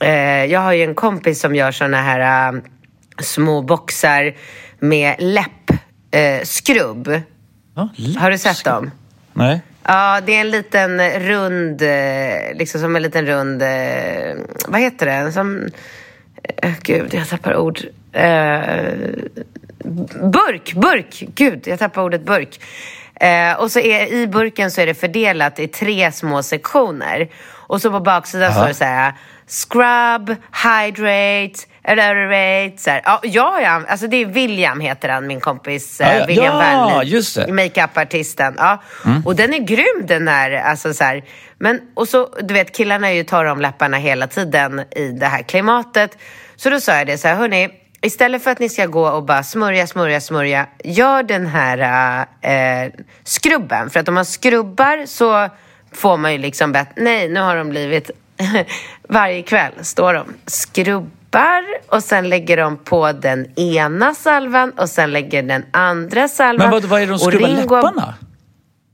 Eh, 0.00 0.44
jag 0.44 0.60
har 0.60 0.72
ju 0.72 0.82
en 0.82 0.94
kompis 0.94 1.40
som 1.40 1.54
gör 1.54 1.72
såna 1.72 2.02
här 2.02 2.52
eh, 2.52 2.60
små 3.18 3.62
boxar 3.62 4.34
med 4.78 5.16
läppskrubb. 5.18 7.08
Eh. 7.08 7.20
Ja, 7.74 7.88
har 8.18 8.30
du 8.30 8.38
sett 8.38 8.64
dem? 8.64 8.90
Nej. 9.32 9.60
Ja, 9.84 10.20
det 10.26 10.36
är 10.36 10.40
en 10.40 10.50
liten 10.50 11.20
rund, 11.20 11.82
eh, 11.82 12.54
liksom 12.54 12.80
som 12.80 12.96
en 12.96 13.02
liten 13.02 13.26
rund, 13.26 13.62
eh, 13.62 14.36
vad 14.68 14.80
heter 14.80 15.06
det? 15.06 15.32
Som, 15.32 15.68
eh, 16.62 16.72
gud, 16.82 17.14
jag 17.14 17.28
tappar 17.28 17.56
ord. 17.56 17.80
Eh, 18.12 18.60
burk, 20.22 20.74
burk! 20.74 21.24
Gud, 21.34 21.66
jag 21.66 21.78
tappar 21.78 22.02
ordet 22.02 22.22
burk. 22.22 22.60
Eh, 23.14 23.60
och 23.60 23.70
så 23.70 23.78
är, 23.78 24.12
i 24.12 24.26
burken 24.26 24.70
så 24.70 24.80
är 24.80 24.86
det 24.86 24.94
fördelat 24.94 25.58
i 25.58 25.68
tre 25.68 26.12
små 26.12 26.42
sektioner. 26.42 27.28
Och 27.50 27.82
så 27.82 27.90
på 27.90 28.00
baksidan 28.00 28.52
står 28.52 28.68
det 28.68 28.74
så 28.74 28.84
här, 28.84 29.12
scrub, 29.46 30.36
hydrate. 30.64 31.66
Så 32.80 32.90
här. 32.90 33.02
Ja, 33.04 33.20
jag, 33.22 33.62
är- 33.62 33.84
alltså 33.90 34.06
det 34.06 34.16
är 34.16 34.26
William 34.26 34.80
heter 34.80 35.08
han, 35.08 35.26
min 35.26 35.40
kompis. 35.40 36.00
eh, 36.00 36.08
Ja, 36.08 36.18
ja. 36.20 36.26
William 36.26 36.44
Ja, 36.56 37.02
det. 37.46 37.52
makeupartisten. 37.52 38.54
Ja. 38.58 38.82
Och 39.24 39.36
den 39.36 39.54
är 39.54 39.58
grym 39.58 40.06
den 40.06 40.24
där. 40.24 40.50
Alltså, 40.50 40.94
så 40.94 41.04
här. 41.04 41.24
Men, 41.58 41.80
och 41.94 42.08
så, 42.08 42.28
du 42.42 42.54
vet, 42.54 42.76
killarna 42.76 43.08
är 43.08 43.12
ju 43.14 43.24
torra 43.24 43.52
om 43.52 43.60
läpparna 43.60 43.96
hela 43.96 44.26
tiden 44.26 44.82
i 44.96 45.08
det 45.08 45.26
här 45.26 45.42
klimatet. 45.42 46.18
Så 46.56 46.70
då 46.70 46.80
sa 46.80 46.96
jag 46.96 47.06
det 47.06 47.18
så 47.18 47.28
här, 47.28 47.34
hörni, 47.34 47.68
istället 48.02 48.44
för 48.44 48.50
att 48.50 48.58
ni 48.58 48.68
ska 48.68 48.86
gå 48.86 49.08
och 49.08 49.22
bara 49.24 49.42
smörja, 49.42 49.86
smörja, 49.86 50.20
smörja, 50.20 50.66
gör 50.84 51.22
den 51.22 51.46
här 51.46 52.18
eh, 52.40 52.92
skrubben. 53.24 53.90
För 53.90 54.00
att 54.00 54.08
om 54.08 54.14
man 54.14 54.24
skrubbar 54.24 55.06
så 55.06 55.48
får 55.92 56.16
man 56.16 56.32
ju 56.32 56.38
liksom 56.38 56.72
bett, 56.72 56.88
nej, 56.96 57.28
nu 57.28 57.40
har 57.40 57.56
de 57.56 57.68
blivit, 57.70 58.10
varje 59.08 59.42
kväll 59.42 59.72
står 59.82 60.14
de, 60.14 60.34
skrubbar 61.32 61.64
och 61.96 62.02
sen 62.02 62.28
lägger 62.28 62.56
de 62.56 62.76
på 62.76 63.12
den 63.12 63.58
ena 63.58 64.14
salvan 64.14 64.70
och 64.70 64.88
sen 64.90 65.12
lägger 65.12 65.42
den 65.42 65.64
andra 65.70 66.28
salvan. 66.28 66.64
Men 66.66 66.70
vad, 66.70 66.84
vad 66.84 67.02
är 67.02 67.06
det 67.06 67.12
de 67.12 67.14
Och 67.14 67.20
skrubbar 67.20 67.48
Ringo- 67.48 67.56
läpparna? 67.82 68.14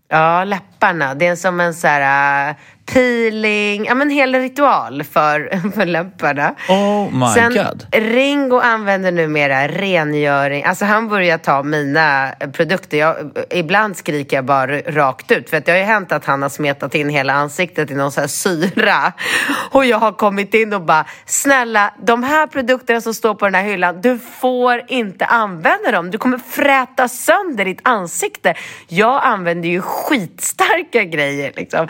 Ja, 0.08 0.44
läpparna. 0.44 1.14
Det 1.14 1.26
är 1.26 1.36
som 1.36 1.60
en 1.60 1.74
så 1.74 1.86
här 1.88 2.50
uh, 2.50 2.56
peeling, 2.92 3.84
ja 3.84 3.94
men 3.94 4.10
hel 4.10 4.34
ritual 4.34 5.04
för, 5.04 5.70
för 5.74 5.86
läpparna. 5.86 6.54
Oh 6.68 7.14
my 7.14 7.34
Sen, 7.34 7.54
God. 7.54 7.86
Ringo 7.92 8.60
använder 8.60 9.12
numera 9.12 9.68
rengöring. 9.68 10.64
Alltså 10.64 10.84
han 10.84 11.08
börjar 11.08 11.38
ta 11.38 11.62
mina 11.62 12.32
produkter. 12.52 12.98
Jag, 12.98 13.16
ibland 13.50 13.96
skriker 13.96 14.36
jag 14.36 14.44
bara 14.44 14.80
rakt 14.80 15.30
ut. 15.30 15.50
För 15.50 15.56
att 15.56 15.64
det 15.64 15.72
har 15.72 15.78
ju 15.78 15.84
hänt 15.84 16.12
att 16.12 16.24
han 16.24 16.42
har 16.42 16.48
smetat 16.48 16.94
in 16.94 17.08
hela 17.08 17.32
ansiktet 17.32 17.90
i 17.90 17.94
någon 17.94 18.12
så 18.12 18.20
här 18.20 18.28
syra. 18.28 19.12
Och 19.70 19.84
jag 19.84 19.98
har 19.98 20.12
kommit 20.12 20.54
in 20.54 20.72
och 20.72 20.82
bara, 20.82 21.06
snälla, 21.26 21.94
de 22.02 22.22
här 22.22 22.46
produkterna 22.46 23.00
som 23.00 23.14
står 23.14 23.34
på 23.34 23.44
den 23.44 23.54
här 23.54 23.62
hyllan, 23.62 24.00
du 24.00 24.18
får 24.18 24.82
inte 24.88 25.24
använda 25.24 25.90
dem. 25.90 26.10
Du 26.10 26.18
kommer 26.18 26.38
fräta 26.38 27.08
sönder 27.08 27.64
ditt 27.64 27.80
ansikte. 27.82 28.54
Jag 28.88 29.24
använder 29.24 29.68
ju 29.68 29.82
skitstarka 29.82 31.04
grejer 31.04 31.52
liksom. 31.56 31.88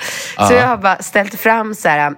Så 0.49 0.55
jag 0.55 0.67
har 0.67 0.77
bara 0.89 1.03
ställt 1.03 1.35
fram 1.35 1.75
så 1.75 1.89
här 1.89 2.11
äh, 2.11 2.17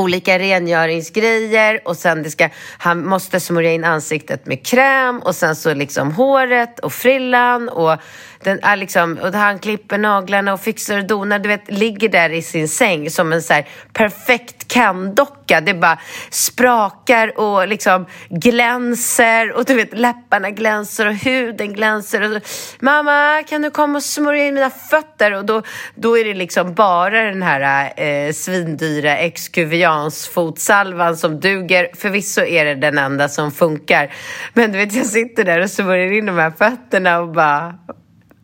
olika 0.00 0.38
rengöringsgrejer 0.38 1.80
och 1.84 1.96
sen 1.96 2.22
det 2.22 2.30
ska, 2.30 2.48
han 2.78 3.06
måste 3.06 3.40
smörja 3.40 3.72
in 3.72 3.84
ansiktet 3.84 4.46
med 4.46 4.66
kräm 4.66 5.18
och 5.18 5.34
sen 5.34 5.56
så 5.56 5.74
liksom 5.74 6.12
håret 6.12 6.78
och 6.78 6.92
frillan 6.92 7.68
och, 7.68 7.96
den 8.42 8.58
är 8.62 8.76
liksom, 8.76 9.18
och 9.22 9.34
han 9.34 9.58
klipper 9.58 9.98
naglarna 9.98 10.52
och 10.52 10.60
fixar 10.60 10.98
och 10.98 11.06
donar, 11.06 11.38
du 11.38 11.48
vet, 11.48 11.70
ligger 11.70 12.08
där 12.08 12.30
i 12.30 12.42
sin 12.42 12.68
säng 12.68 13.10
som 13.10 13.32
en 13.32 13.42
så 13.42 13.52
här 13.52 13.68
perfekt 13.92 14.68
Ken-docka. 14.68 15.60
Det 15.60 15.74
bara 15.74 15.98
sprakar 16.30 17.38
och 17.38 17.68
liksom 17.68 18.06
glänser 18.28 19.52
och 19.52 19.64
du 19.64 19.74
vet 19.74 19.98
läpparna 19.98 20.50
glänser 20.50 21.06
och 21.06 21.14
huden 21.14 21.72
glänser. 21.72 22.22
Och 22.22 22.42
så, 22.42 22.48
Mamma, 22.80 23.42
kan 23.48 23.62
du 23.62 23.70
komma 23.70 23.96
och 23.96 24.02
smörja 24.02 24.46
in 24.46 24.54
mina 24.54 24.70
fötter? 24.70 25.32
Och 25.32 25.44
då, 25.44 25.62
då 25.94 26.18
är 26.18 26.24
det 26.24 26.34
liksom 26.34 26.74
bara 26.74 27.22
den 27.22 27.42
här 27.42 27.92
eh, 27.96 28.32
svindyra 28.32 29.16
Excuvians 29.16 30.28
fotsalvan 30.28 31.16
som 31.16 31.40
duger. 31.40 31.88
Förvisso 31.96 32.40
är 32.40 32.64
det 32.64 32.74
den 32.74 32.98
enda 32.98 33.28
som 33.28 33.52
funkar. 33.52 34.12
Men 34.54 34.72
du 34.72 34.78
vet, 34.78 34.94
jag 34.94 35.06
sitter 35.06 35.44
där 35.44 35.60
och 35.60 35.70
smörjer 35.70 36.12
in 36.12 36.26
de 36.26 36.38
här 36.38 36.50
fötterna 36.50 37.18
och 37.18 37.28
bara... 37.28 37.74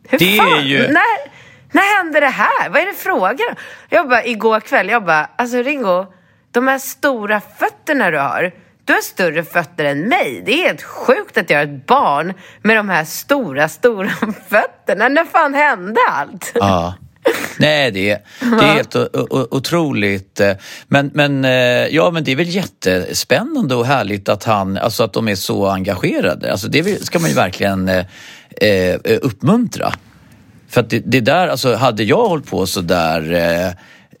Hur 0.09 0.19
Det 0.19 0.33
är 0.33 0.37
fan? 0.37 0.67
ju- 0.67 0.87
När, 0.87 1.31
när 1.71 1.97
hände 1.97 2.19
det 2.19 2.25
här? 2.27 2.69
Vad 2.69 2.81
är 2.81 2.85
det 2.85 2.93
frågan 2.93 3.47
om? 3.49 3.55
Jag 3.89 4.09
bara, 4.09 4.25
igår 4.25 4.59
kväll, 4.59 4.89
jag 4.89 5.05
bara, 5.05 5.29
alltså 5.35 5.57
Ringo, 5.57 6.05
de 6.51 6.67
här 6.67 6.79
stora 6.79 7.41
fötterna 7.57 8.11
du 8.11 8.17
har, 8.17 8.51
du 8.85 8.93
har 8.93 9.01
större 9.01 9.43
fötter 9.43 9.85
än 9.85 9.99
mig. 10.01 10.43
Det 10.45 10.53
är 10.53 10.67
helt 10.67 10.81
sjukt 10.83 11.37
att 11.37 11.49
jag 11.49 11.57
har 11.57 11.63
ett 11.63 11.85
barn 11.87 12.33
med 12.61 12.75
de 12.77 12.89
här 12.89 13.05
stora, 13.05 13.69
stora 13.69 14.09
fötterna. 14.49 15.07
När 15.07 15.25
fan 15.25 15.53
hände 15.53 15.99
allt? 16.11 16.51
Ja. 16.55 16.93
Nej, 17.59 17.91
det 17.91 18.09
är, 18.11 18.19
det 18.59 18.65
är 18.65 18.73
helt 18.73 18.95
otroligt. 19.53 20.39
eh, 20.39 20.51
Men, 20.87 21.11
men, 21.13 21.45
eh, 21.45 21.51
ja, 21.87 22.11
men 22.11 22.23
det 22.23 22.31
är 22.31 22.35
väl 22.35 22.49
jättespännande 22.49 23.75
och 23.75 23.85
härligt 23.85 24.29
att, 24.29 24.43
han, 24.43 24.77
alltså 24.77 25.03
att 25.03 25.13
de 25.13 25.27
är 25.27 25.35
så 25.35 25.67
engagerade. 25.67 26.51
Alltså 26.51 26.67
det 26.67 27.05
ska 27.05 27.19
man 27.19 27.29
ju 27.29 27.35
verkligen 27.35 27.91
eh, 28.61 28.99
uppmuntra. 29.21 29.93
För 30.69 30.81
att 30.81 30.89
det, 30.89 30.99
det 30.99 31.19
där, 31.19 31.47
alltså 31.47 31.75
hade 31.75 32.03
jag 32.03 32.27
hållit 32.27 32.49
på 32.49 32.65
så 32.65 32.81
där 32.81 33.33
eh, 33.33 33.73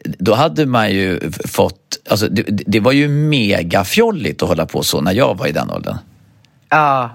då 0.03 0.33
hade 0.33 0.65
man 0.65 0.91
ju 0.91 1.31
fått, 1.45 1.99
alltså 2.09 2.27
det, 2.27 2.43
det 2.47 2.79
var 2.79 2.91
ju 2.91 3.07
megafjolligt 3.07 4.43
att 4.43 4.49
hålla 4.49 4.65
på 4.65 4.83
så 4.83 5.01
när 5.01 5.13
jag 5.13 5.37
var 5.37 5.47
i 5.47 5.51
den 5.51 5.71
åldern. 5.71 5.97
Ja. 6.69 7.09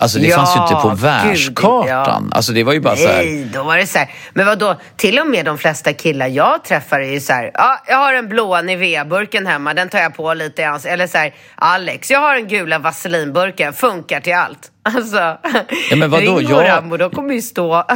Alltså 0.00 0.18
det 0.18 0.26
Ja, 0.26 0.36
fanns 0.36 0.56
ju 0.56 0.60
inte 0.62 0.74
på 0.82 0.88
gud, 0.88 0.98
världskartan. 0.98 2.28
ja. 2.30 2.36
Alltså 2.36 2.52
det 2.52 2.64
var 2.64 2.72
ju 2.72 2.80
bara 2.80 2.96
så 2.96 3.08
här, 3.08 3.16
Nej, 3.24 3.50
då 3.54 3.62
var 3.62 3.76
det 3.76 3.86
så 3.86 3.98
här. 3.98 4.10
Men 4.34 4.46
vad 4.46 4.58
då? 4.58 4.76
Till 4.96 5.18
och 5.18 5.26
med 5.26 5.44
de 5.44 5.58
flesta 5.58 5.92
killar 5.92 6.26
jag 6.26 6.64
träffar 6.64 7.00
är 7.00 7.12
ju 7.12 7.20
så 7.20 7.32
här. 7.32 7.50
Ja, 7.54 7.78
jag 7.88 7.96
har 7.96 8.14
en 8.14 8.28
blåa 8.28 8.62
Nivea-burken 8.62 9.46
hemma. 9.46 9.74
Den 9.74 9.88
tar 9.88 9.98
jag 9.98 10.14
på 10.16 10.34
lite 10.34 10.62
i 10.62 10.64
ans. 10.64 10.84
Eller 10.86 11.06
så 11.06 11.18
här. 11.18 11.34
Alex, 11.54 12.10
jag 12.10 12.20
har 12.20 12.34
en 12.34 12.48
gula 12.48 12.78
Vaselinburken. 12.78 13.72
Funkar 13.72 14.20
till 14.20 14.34
allt. 14.34 14.70
Alltså. 14.82 15.16
Ja, 15.90 15.96
men 15.96 16.10
vadå? 16.10 16.22
Ringo 16.36 16.54
och 16.54 16.62
Jag- 16.62 16.68
Rambo, 16.68 16.96
de 16.96 17.10
kommer 17.10 17.34
ju 17.34 17.42
stå. 17.42 17.84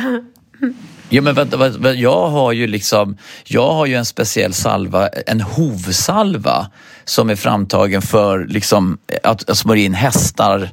Ja 1.08 1.22
men 1.22 1.34
vänta, 1.34 1.56
vänta, 1.56 1.92
jag 1.92 2.28
har 2.28 2.52
ju 2.52 2.66
liksom, 2.66 3.16
jag 3.44 3.72
har 3.72 3.86
ju 3.86 3.94
en 3.94 4.04
speciell 4.04 4.52
salva, 4.52 5.08
en 5.26 5.40
hovsalva 5.40 6.66
som 7.04 7.30
är 7.30 7.36
framtagen 7.36 8.02
för 8.02 8.44
liksom 8.48 8.98
att, 9.22 9.50
att 9.50 9.58
smörja 9.58 9.84
in 9.84 9.94
hästar 9.94 10.70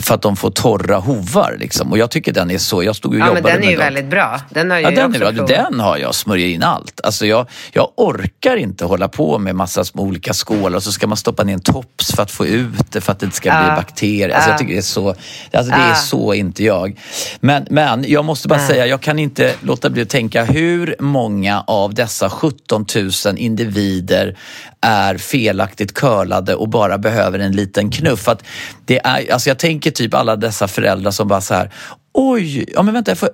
för 0.00 0.14
att 0.14 0.22
de 0.22 0.36
får 0.36 0.50
torra 0.50 0.96
hovar 0.98 1.56
liksom. 1.60 1.92
Och 1.92 1.98
jag 1.98 2.10
tycker 2.10 2.32
den 2.32 2.50
är 2.50 2.58
så, 2.58 2.82
jag 2.82 2.96
stod 2.96 3.12
och 3.14 3.20
Ja, 3.20 3.24
men 3.24 3.36
jobbade 3.36 3.54
den 3.54 3.56
är 3.56 3.60
med 3.66 3.70
ju 3.70 3.76
dem. 3.76 3.84
väldigt 3.84 4.06
bra. 4.10 4.40
Den 4.50 4.70
har 4.70 4.78
Ja, 4.78 4.82
jag 4.90 4.94
den, 4.96 5.14
är 5.14 5.32
bra. 5.32 5.46
den 5.46 5.80
har 5.80 5.96
jag, 5.96 6.14
smörja 6.14 6.46
in 6.46 6.62
allt. 6.62 7.00
Alltså 7.04 7.26
jag, 7.26 7.46
jag 7.72 7.88
orkar 7.96 8.56
inte 8.56 8.84
hålla 8.84 9.08
på 9.08 9.38
med 9.38 9.54
massa 9.54 9.84
små 9.84 10.02
olika 10.02 10.32
skålar 10.32 10.76
och 10.76 10.82
så 10.82 10.92
ska 10.92 11.06
man 11.06 11.16
stoppa 11.16 11.44
ner 11.44 11.54
en 11.54 11.60
tops 11.60 12.12
för 12.14 12.22
att 12.22 12.30
få 12.30 12.46
ut 12.46 12.92
det 12.92 13.00
för 13.00 13.12
att 13.12 13.18
det 13.20 13.24
inte 13.26 13.36
ska 13.36 13.50
bli 13.50 13.68
Ja. 13.68 13.74
bakterier. 13.76 14.28
Alltså 14.28 14.50
jag 14.50 14.54
Ja. 14.54 14.58
tycker 14.58 14.72
det 14.72 14.78
är 14.78 14.82
så, 14.82 15.08
alltså 15.08 15.72
det 15.72 15.80
är 15.82 15.94
så 15.94 16.34
inte 16.34 16.64
jag. 16.64 17.00
Men, 17.40 17.66
men 17.70 18.04
jag 18.08 18.24
måste 18.24 18.48
bara 18.48 18.66
säga, 18.66 18.86
jag 18.86 19.00
kan 19.00 19.18
inte 19.18 19.54
låta 19.60 19.90
bli 19.90 20.02
att 20.02 20.08
tänka 20.08 20.44
hur 20.44 20.96
många 21.00 21.64
av 21.66 21.94
dessa 21.94 22.30
17 22.30 22.86
000 23.26 23.38
individer 23.38 24.36
är 24.80 25.16
felaktigt 25.18 25.94
curlade 25.94 26.54
och 26.54 26.68
bara 26.68 26.98
behöver 26.98 27.38
en 27.38 27.52
liten 27.52 27.90
knuff. 27.90 28.20
För 28.20 28.32
Att 28.32 28.42
det 28.84 28.98
är, 29.04 29.32
alltså 29.32 29.50
jag 29.50 29.58
tänker 29.58 29.77
typ 29.80 30.14
alla 30.14 30.36
dessa 30.36 30.68
föräldrar 30.68 31.10
som 31.10 31.28
bara 31.28 31.40
så 31.40 31.54
här, 31.54 31.70
oj, 32.12 32.64
ja 32.74 32.82
men 32.82 32.94
vänta, 32.94 33.10
jag 33.10 33.18
får, 33.18 33.30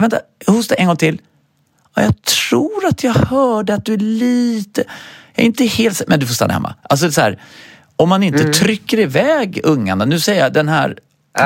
vänta, 0.00 0.20
hosta 0.46 0.74
en 0.74 0.86
gång 0.86 0.96
till. 0.96 1.20
Ja, 1.94 2.02
jag 2.02 2.22
tror 2.22 2.86
att 2.86 3.04
jag 3.04 3.12
hörde 3.14 3.74
att 3.74 3.84
du 3.84 3.92
är 3.94 3.98
lite... 3.98 4.84
Jag 5.34 5.42
är 5.42 5.46
inte 5.46 5.64
helt... 5.64 6.02
Men 6.08 6.20
du 6.20 6.26
får 6.26 6.34
stanna 6.34 6.52
hemma. 6.52 6.74
Alltså 6.82 7.12
så 7.12 7.20
här, 7.20 7.42
om 7.96 8.08
man 8.08 8.22
inte 8.22 8.44
trycker 8.44 8.98
iväg 8.98 9.60
ungarna. 9.64 10.04
Nu 10.04 10.20
säger 10.20 10.42
jag 10.42 10.52
den 10.52 10.68
här... 10.68 10.98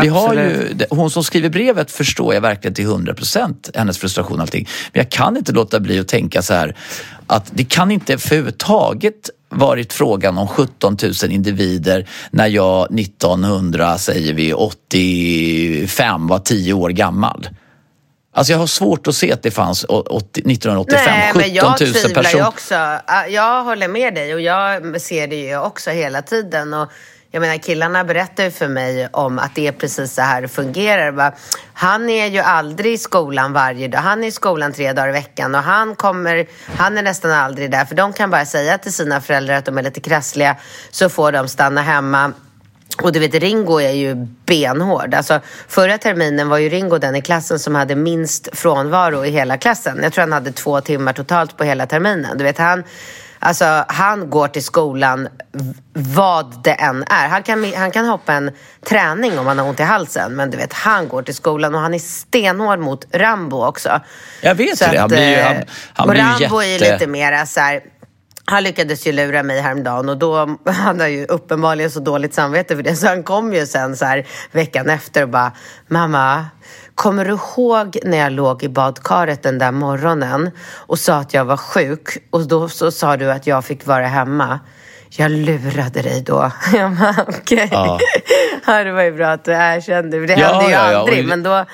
Vi 0.03 0.09
har 0.09 0.35
ju, 0.35 0.77
hon 0.91 1.11
som 1.11 1.25
skriver 1.25 1.49
brevet 1.49 1.91
förstår 1.91 2.35
jag 2.35 2.41
verkligen 2.41 2.75
till 2.75 2.85
100 2.85 3.15
procent, 3.15 3.71
hennes 3.75 3.99
frustration 3.99 4.37
och 4.37 4.41
allting. 4.41 4.69
Men 4.93 5.01
jag 5.01 5.11
kan 5.11 5.37
inte 5.37 5.53
låta 5.53 5.81
bli 5.81 5.99
att 5.99 6.09
tänka 6.09 6.43
så 6.43 6.55
här 6.55 6.77
att 7.27 7.51
det 7.55 7.65
kan 7.65 7.91
inte 7.91 8.13
överhuvudtaget 8.13 9.31
varit 9.53 9.93
frågan 9.93 10.39
om 10.39 10.49
17 10.49 10.97
000 11.03 11.13
individer 11.33 12.09
när 12.31 12.47
jag 12.47 12.99
1900, 13.01 13.99
säger 13.99 14.35
vi, 14.35 14.53
85 14.55 16.27
var 16.27 16.39
10 16.39 16.73
år 16.73 16.91
gammal. 16.91 17.49
Alltså 18.35 18.53
jag 18.53 18.59
har 18.59 18.67
svårt 18.67 19.07
att 19.07 19.15
se 19.15 19.33
att 19.33 19.43
det 19.43 19.51
fanns 19.51 19.85
å- 19.89 20.05
80, 20.11 20.41
1985 20.41 21.05
Nej, 21.07 21.29
17 21.33 21.41
men 21.43 21.55
jag 21.55 21.65
000 21.65 21.77
tvivlar 21.79 22.09
ju 22.09 22.15
personer. 22.15 22.49
också. 22.49 22.75
Ja, 23.07 23.27
Jag 23.29 23.65
håller 23.65 23.89
med 23.89 24.15
dig 24.15 24.35
och 24.35 24.41
jag 24.41 25.01
ser 25.01 25.27
det 25.27 25.37
ju 25.37 25.59
också 25.59 25.91
hela 25.91 26.23
tiden. 26.23 26.75
Och 26.75 26.89
jag 27.35 27.41
menar, 27.41 27.57
killarna 27.57 28.05
berättar 28.05 28.45
ju 28.45 28.51
för 28.51 28.69
mig 28.69 29.09
om 29.13 29.39
att 29.39 29.55
det 29.55 29.67
är 29.67 29.73
precis 29.73 30.15
så 30.15 30.23
här 30.23 30.43
det 30.43 30.49
fungerar. 30.49 31.35
Han 31.73 32.11
är 32.11 32.27
ju 32.27 32.39
aldrig 32.39 32.93
i 32.93 32.99
skolan 32.99 33.53
varje 33.53 33.89
dag. 33.89 33.99
Han 33.99 34.25
är 34.25 34.29
i 34.29 34.31
skolan 34.31 34.73
tre 34.73 34.93
dagar 34.93 35.09
i 35.09 35.13
veckan 35.13 35.55
och 35.55 35.63
han, 35.63 35.97
kommer, 35.97 36.47
han 36.77 36.99
är 36.99 37.03
nästan 37.03 37.31
aldrig 37.31 37.71
där. 37.71 37.85
För 37.85 37.95
de 37.95 38.13
kan 38.13 38.31
bara 38.31 38.45
säga 38.45 38.79
till 38.79 38.93
sina 38.93 39.21
föräldrar 39.21 39.55
att 39.55 39.65
de 39.65 39.79
är 39.79 39.83
lite 39.83 40.01
krassliga 40.01 40.57
så 40.91 41.09
får 41.09 41.33
de 41.33 41.49
stanna 41.49 41.83
hemma. 41.83 42.33
Och 43.03 43.13
du 43.13 43.21
vet, 43.21 43.35
Ringo 43.35 43.81
är 43.81 43.93
ju 43.93 44.15
benhård. 44.47 45.15
Alltså, 45.15 45.41
förra 45.69 45.99
terminen 45.99 46.49
var 46.49 46.59
ju 46.59 46.69
Ringo 46.69 46.99
den 46.99 47.17
i 47.17 47.23
klassen 47.23 47.59
som 47.59 47.75
hade 47.75 47.95
minst 47.95 48.49
frånvaro 48.53 49.25
i 49.25 49.31
hela 49.31 49.59
klassen. 49.59 50.01
Jag 50.03 50.13
tror 50.13 50.23
han 50.23 50.33
hade 50.33 50.53
två 50.53 50.81
timmar 50.81 51.13
totalt 51.13 51.57
på 51.57 51.65
hela 51.65 51.87
terminen. 51.87 52.39
Du 52.39 52.45
vet, 52.45 52.59
han, 52.59 52.85
alltså, 53.43 53.85
han 53.89 54.31
går 54.31 54.49
till 54.49 54.65
skolan 54.65 55.29
vad 55.93 56.65
det 56.65 56.73
än 56.73 57.05
är. 57.11 57.29
Han 57.29 57.43
kan, 57.43 57.73
han 57.77 57.91
kan 57.91 58.07
hoppa 58.07 58.33
en 58.33 58.51
träning 58.89 59.39
om 59.39 59.47
han 59.47 59.59
har 59.59 59.69
ont 59.69 59.81
i 59.81 59.83
halsen. 59.83 60.37
Men 60.37 60.51
du 60.51 60.57
vet, 60.57 60.73
han 60.73 61.09
går 61.09 61.23
till 61.23 61.35
skolan 61.35 61.75
och 61.75 61.81
han 61.81 61.95
är 61.95 61.99
stenhård 61.99 62.79
mot 62.79 63.07
Rambo 63.13 63.65
också. 63.65 64.01
Jag 64.41 64.55
vet 64.55 64.79
Så 64.79 64.85
det. 64.85 64.97
Han 64.97 65.05
att, 65.05 65.09
blir 65.09 65.29
ju, 65.29 65.35
eh, 65.35 65.47
han, 65.47 65.57
han 65.93 66.09
blir 66.09 66.23
Rambo 66.23 66.63
är 66.63 66.67
jätte... 66.67 66.93
lite 66.93 67.07
mera 67.07 67.47
så 67.47 67.61
här 67.61 67.81
han 68.45 68.63
lyckades 68.63 69.07
ju 69.07 69.13
lura 69.13 69.43
mig 69.43 69.61
häromdagen 69.61 70.09
och 70.09 70.19
då 70.19 70.37
hade 70.37 70.73
han 70.73 71.13
ju 71.13 71.25
uppenbarligen 71.25 71.91
så 71.91 72.01
dåligt 72.01 72.35
samvete 72.35 72.77
för 72.77 72.83
det. 72.83 72.97
Så 72.97 73.07
han 73.07 73.23
kom 73.23 73.53
ju 73.53 73.67
sen 73.67 73.97
så 73.97 74.05
här 74.05 74.27
veckan 74.53 74.91
efter 74.91 75.23
och 75.23 75.29
bara, 75.29 75.53
mamma, 75.89 76.47
kommer 76.95 77.25
du 77.25 77.31
ihåg 77.31 77.99
när 78.05 78.19
jag 78.19 78.33
låg 78.33 78.63
i 78.63 78.69
badkaret 78.69 79.43
den 79.43 79.59
där 79.59 79.73
morgonen 79.73 80.51
och 80.73 80.99
sa 80.99 81.15
att 81.15 81.35
jag 81.35 81.45
var 81.45 81.57
sjuk 81.57 82.09
och 82.31 82.49
då 82.49 82.69
så 82.69 82.91
sa 82.91 83.17
du 83.17 83.33
att 83.33 83.47
jag 83.47 83.65
fick 83.65 83.87
vara 83.87 84.07
hemma? 84.07 84.61
Jag 85.17 85.31
lurade 85.31 86.03
dig 86.03 86.23
då. 86.23 86.51
Jag 86.75 86.97
bara, 86.97 87.15
okej. 87.29 87.65
Okay. 87.65 87.69
Ja. 87.71 87.99
ja. 88.67 88.85
det 88.85 88.93
var 88.93 89.03
ju 89.03 89.13
bra 89.13 89.29
att 89.29 89.45
du 89.45 89.53
erkände. 89.53 90.27
Det 90.27 90.33
ja, 90.33 90.47
hände 90.47 90.65
ju 90.65 90.71
ja, 90.71 90.99
aldrig, 90.99 91.27
men 91.27 91.43
då... 91.43 91.65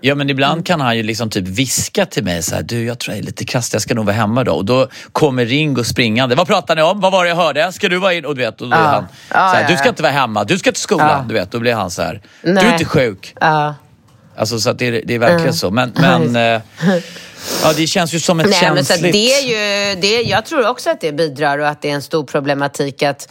Ja 0.00 0.14
men 0.14 0.30
ibland 0.30 0.66
kan 0.66 0.80
han 0.80 0.96
ju 0.96 1.02
liksom 1.02 1.30
typ 1.30 1.48
viska 1.48 2.06
till 2.06 2.24
mig 2.24 2.42
så 2.42 2.54
här, 2.54 2.62
du 2.62 2.84
jag 2.84 2.98
tror 2.98 3.14
jag 3.14 3.22
är 3.22 3.26
lite 3.26 3.44
kast, 3.44 3.72
jag 3.72 3.82
ska 3.82 3.94
nog 3.94 4.06
vara 4.06 4.16
hemma 4.16 4.44
då. 4.44 4.52
Och 4.52 4.64
då 4.64 4.88
kommer 5.12 5.44
Ringo 5.44 5.84
springande, 5.84 6.34
vad 6.34 6.46
pratar 6.46 6.76
ni 6.76 6.82
om? 6.82 7.00
Vad 7.00 7.12
var 7.12 7.24
det 7.24 7.28
jag 7.28 7.36
hörde? 7.36 7.72
Ska 7.72 7.88
du 7.88 7.98
vara 7.98 8.14
in? 8.14 8.24
Och 8.24 8.34
du 8.34 8.42
vet, 8.42 8.60
och 8.60 8.68
då 8.68 8.76
är 8.76 8.80
han 8.80 9.06
så 9.28 9.36
här, 9.36 9.68
du 9.68 9.76
ska 9.76 9.88
inte 9.88 10.02
vara 10.02 10.12
hemma, 10.12 10.44
du 10.44 10.58
ska 10.58 10.72
till 10.72 10.82
skolan. 10.82 11.28
Du 11.28 11.34
vet, 11.34 11.50
då 11.50 11.58
blir 11.58 11.74
han 11.74 11.90
så 11.90 12.02
här, 12.02 12.20
du 12.42 12.58
är 12.58 12.72
inte 12.72 12.84
sjuk. 12.84 13.34
Alltså 14.36 14.60
så 14.60 14.70
att 14.70 14.78
det, 14.78 14.86
är, 14.86 15.02
det 15.04 15.14
är 15.14 15.18
verkligen 15.18 15.54
så. 15.54 15.70
Men, 15.70 15.92
men 15.94 16.36
eh, 16.36 16.62
ja, 17.62 17.72
det 17.76 17.86
känns 17.86 18.14
ju 18.14 18.20
som 18.20 18.40
ett 18.40 18.46
Nej, 18.46 18.60
känsligt... 18.60 19.02
Men 19.02 19.12
så 19.12 19.18
det 19.18 19.34
är 19.34 19.42
ju, 19.42 20.00
det, 20.00 20.22
jag 20.22 20.46
tror 20.46 20.68
också 20.68 20.90
att 20.90 21.00
det 21.00 21.12
bidrar 21.12 21.58
och 21.58 21.68
att 21.68 21.82
det 21.82 21.90
är 21.90 21.94
en 21.94 22.02
stor 22.02 22.24
problematik 22.24 23.02
att 23.02 23.28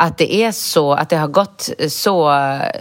att 0.00 0.18
det 0.18 0.34
är 0.34 0.52
så, 0.52 0.92
att 0.92 1.08
det 1.08 1.16
har 1.16 1.28
gått 1.28 1.70
så 1.88 2.30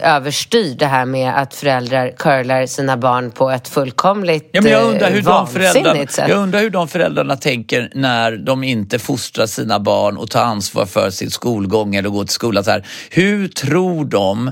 överstyr 0.02 0.76
det 0.76 0.86
här 0.86 1.06
med 1.06 1.42
att 1.42 1.54
föräldrar 1.54 2.12
curlar 2.18 2.66
sina 2.66 2.98
barn 2.98 3.32
på 3.32 3.50
ett 3.50 3.68
fullkomligt 3.68 4.50
ja, 4.52 4.62
men 4.62 4.72
jag 4.72 4.84
undrar 4.84 5.12
hur 5.12 5.46
föräldrarna, 5.46 6.08
sätt. 6.08 6.30
Jag 6.30 6.38
undrar 6.38 6.60
hur 6.60 6.70
de 6.70 6.88
föräldrarna 6.88 7.36
tänker 7.36 7.92
när 7.96 8.38
de 8.38 8.64
inte 8.64 9.00
fostrar 9.00 9.46
sina 9.46 9.80
barn 9.80 10.18
och 10.18 10.30
tar 10.30 10.44
ansvar 10.44 10.86
för 10.86 11.10
sin 11.10 11.32
skolgång 11.32 11.96
eller 11.96 12.10
går 12.10 12.24
till 12.24 12.34
skolan. 12.34 12.64
Så 12.64 12.72
här. 12.72 12.86
Hur 13.10 13.48
tror 13.48 14.06
de 14.06 14.52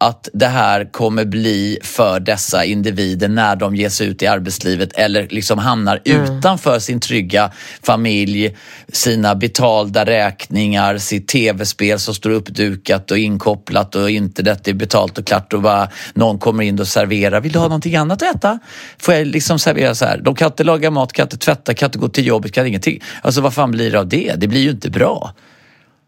att 0.00 0.28
det 0.32 0.46
här 0.46 0.92
kommer 0.92 1.24
bli 1.24 1.78
för 1.82 2.20
dessa 2.20 2.64
individer 2.64 3.28
när 3.28 3.56
de 3.56 3.76
ger 3.76 3.88
sig 3.88 4.06
ut 4.06 4.22
i 4.22 4.26
arbetslivet 4.26 4.92
eller 4.92 5.28
liksom 5.30 5.58
hamnar 5.58 6.00
mm. 6.04 6.22
utanför 6.22 6.78
sin 6.78 7.00
trygga 7.00 7.50
familj, 7.82 8.56
sina 8.92 9.34
betalda 9.34 10.04
räkningar, 10.04 10.98
sitt 10.98 11.28
tv-spel 11.28 11.98
som 11.98 12.14
står 12.14 12.30
uppdukat 12.30 13.10
och 13.10 13.18
inkopplat 13.18 13.94
och 13.94 14.10
internet 14.10 14.68
är 14.68 14.72
betalt 14.72 15.18
och 15.18 15.26
klart 15.26 15.52
och 15.52 15.62
bara 15.62 15.88
någon 16.14 16.38
kommer 16.38 16.64
in 16.64 16.80
och 16.80 16.88
serverar. 16.88 17.40
Vill 17.40 17.52
du 17.52 17.58
ha 17.58 17.68
någonting 17.68 17.96
annat 17.96 18.22
att 18.22 18.36
äta? 18.36 18.58
Får 18.98 19.14
jag 19.14 19.26
liksom 19.26 19.58
servera 19.58 19.94
så 19.94 20.04
här? 20.04 20.18
De 20.18 20.34
kan 20.34 20.46
inte 20.46 20.64
laga 20.64 20.90
mat, 20.90 21.12
kan 21.12 21.24
inte 21.24 21.38
tvätta, 21.38 21.74
kan 21.74 21.86
inte 21.86 21.98
gå 21.98 22.08
till 22.08 22.26
jobbet, 22.26 22.52
kan 22.52 22.66
ingenting. 22.66 23.02
Alltså 23.22 23.40
vad 23.40 23.54
fan 23.54 23.70
blir 23.70 23.90
det 23.90 23.98
av 23.98 24.08
det? 24.08 24.34
Det 24.36 24.48
blir 24.48 24.60
ju 24.60 24.70
inte 24.70 24.90
bra. 24.90 25.34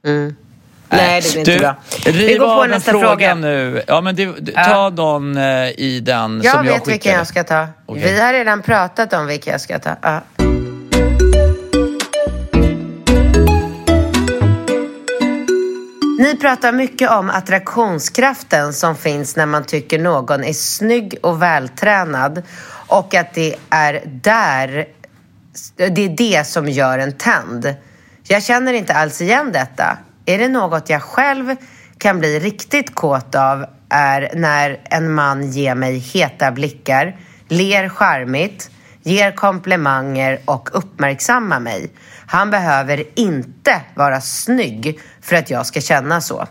Mm. 0.07 0.34
Nej, 0.93 1.20
det 1.20 1.32
blir 1.32 1.38
inte 1.38 1.59
bra. 1.59 1.76
Vi 2.12 2.34
går 2.34 2.57
på 2.57 2.66
nästa 2.66 2.90
fråga. 2.90 3.34
nu. 3.34 3.82
Ja, 3.86 4.01
men 4.01 4.16
det, 4.16 4.26
ta 4.26 4.53
ja. 4.55 4.90
någon 4.90 5.36
eh, 5.36 5.68
i 5.68 6.01
den 6.03 6.40
jag 6.45 6.55
som 6.55 6.66
jag 6.66 6.72
vet 6.72 6.88
vilken 6.88 7.12
jag 7.12 7.26
ska 7.26 7.45
ta. 7.45 7.66
Okay. 7.86 8.03
Vi 8.03 8.20
har 8.20 8.32
redan 8.32 8.62
pratat 8.62 9.12
om 9.12 9.26
vilken 9.26 9.53
jag 9.53 9.61
ska 9.61 9.78
ta. 9.78 9.97
Ja. 10.03 10.20
Ni 16.18 16.36
pratar 16.40 16.72
mycket 16.72 17.11
om 17.11 17.30
attraktionskraften 17.30 18.72
som 18.72 18.97
finns 18.97 19.36
när 19.36 19.47
man 19.47 19.64
tycker 19.64 19.99
någon 19.99 20.45
är 20.45 20.53
snygg 20.53 21.18
och 21.22 21.43
vältränad 21.43 22.43
och 22.86 23.14
att 23.14 23.34
det 23.34 23.55
är 23.70 24.03
där 24.07 24.86
det 25.76 26.05
är 26.05 26.16
det 26.16 26.47
som 26.47 26.68
gör 26.68 26.99
en 26.99 27.12
tänd. 27.12 27.74
Jag 28.22 28.43
känner 28.43 28.72
inte 28.72 28.95
alls 28.95 29.20
igen 29.20 29.53
detta. 29.53 29.99
Är 30.27 30.39
det 30.39 30.49
något 30.49 30.91
jag 30.91 31.03
själv 31.03 31.57
kan 31.99 32.18
bli 32.18 32.39
riktigt 32.39 32.95
kåt 32.95 33.35
av 33.35 33.66
är 33.89 34.31
när 34.35 34.81
en 34.85 35.14
man 35.14 35.51
ger 35.51 35.75
mig 35.75 35.99
heta 35.99 36.53
blickar, 36.53 37.16
ler 37.49 37.89
charmigt, 37.89 38.70
ger 39.03 39.33
komplimanger 39.33 40.41
och 40.45 40.68
uppmärksammar 40.73 41.61
mig. 41.61 41.91
Han 42.27 42.51
behöver 42.51 43.05
inte 43.14 43.83
vara 43.95 44.20
snygg 44.20 45.01
för 45.20 45.37
att 45.37 45.51
jag 45.51 45.66
ska 45.66 45.81
känna 45.81 46.20
så. 46.20 46.47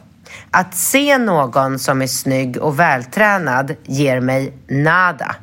Att 0.51 0.75
se 0.75 1.17
någon 1.17 1.79
som 1.79 2.01
är 2.01 2.07
snygg 2.07 2.57
och 2.57 2.79
vältränad 2.79 3.75
ger 3.83 4.19
mig 4.19 4.53
nada. 4.67 5.35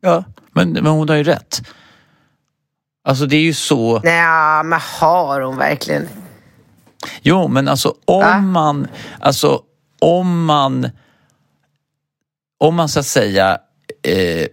Ja, 0.00 0.24
men, 0.52 0.72
men 0.72 0.86
hon 0.86 1.08
har 1.08 1.16
ju 1.16 1.24
rätt. 1.24 1.62
Alltså 3.04 3.26
det 3.26 3.36
är 3.36 3.40
ju 3.40 3.54
så... 3.54 4.00
Nej, 4.04 4.64
men 4.64 4.80
har 5.00 5.40
hon 5.40 5.56
verkligen? 5.56 6.08
Jo, 7.22 7.48
men 7.48 7.68
alltså 7.68 7.94
om 8.04 8.22
äh? 8.22 8.42
man, 8.42 8.86
alltså 9.20 9.60
om 9.98 10.44
man, 10.44 10.90
om 12.58 12.74
man 12.74 12.88
så 12.88 13.00
att 13.00 13.06
säga, 13.06 13.58
eh, 14.02 14.46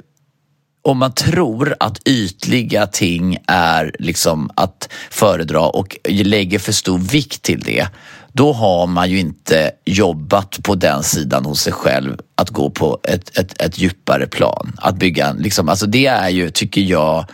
om 0.81 0.97
man 0.97 1.13
tror 1.13 1.75
att 1.79 2.07
ytliga 2.07 2.87
ting 2.87 3.37
är 3.47 3.95
liksom 3.99 4.49
att 4.55 4.89
föredra 5.09 5.61
och 5.61 5.97
lägger 6.09 6.59
för 6.59 6.71
stor 6.71 6.97
vikt 6.97 7.41
till 7.41 7.59
det, 7.59 7.87
då 8.33 8.53
har 8.53 8.87
man 8.87 9.09
ju 9.09 9.19
inte 9.19 9.71
jobbat 9.85 10.63
på 10.63 10.75
den 10.75 11.03
sidan 11.03 11.45
hos 11.45 11.61
sig 11.61 11.73
själv 11.73 12.17
att 12.35 12.49
gå 12.49 12.69
på 12.69 12.99
ett, 13.03 13.37
ett, 13.37 13.61
ett 13.61 13.77
djupare 13.77 14.27
plan. 14.27 14.73
Att 14.77 14.95
bygga, 14.95 15.33
liksom, 15.33 15.69
alltså 15.69 15.85
det 15.85 16.05
är 16.05 16.29
ju, 16.29 16.49
tycker 16.49 16.81
jag, 16.81 17.25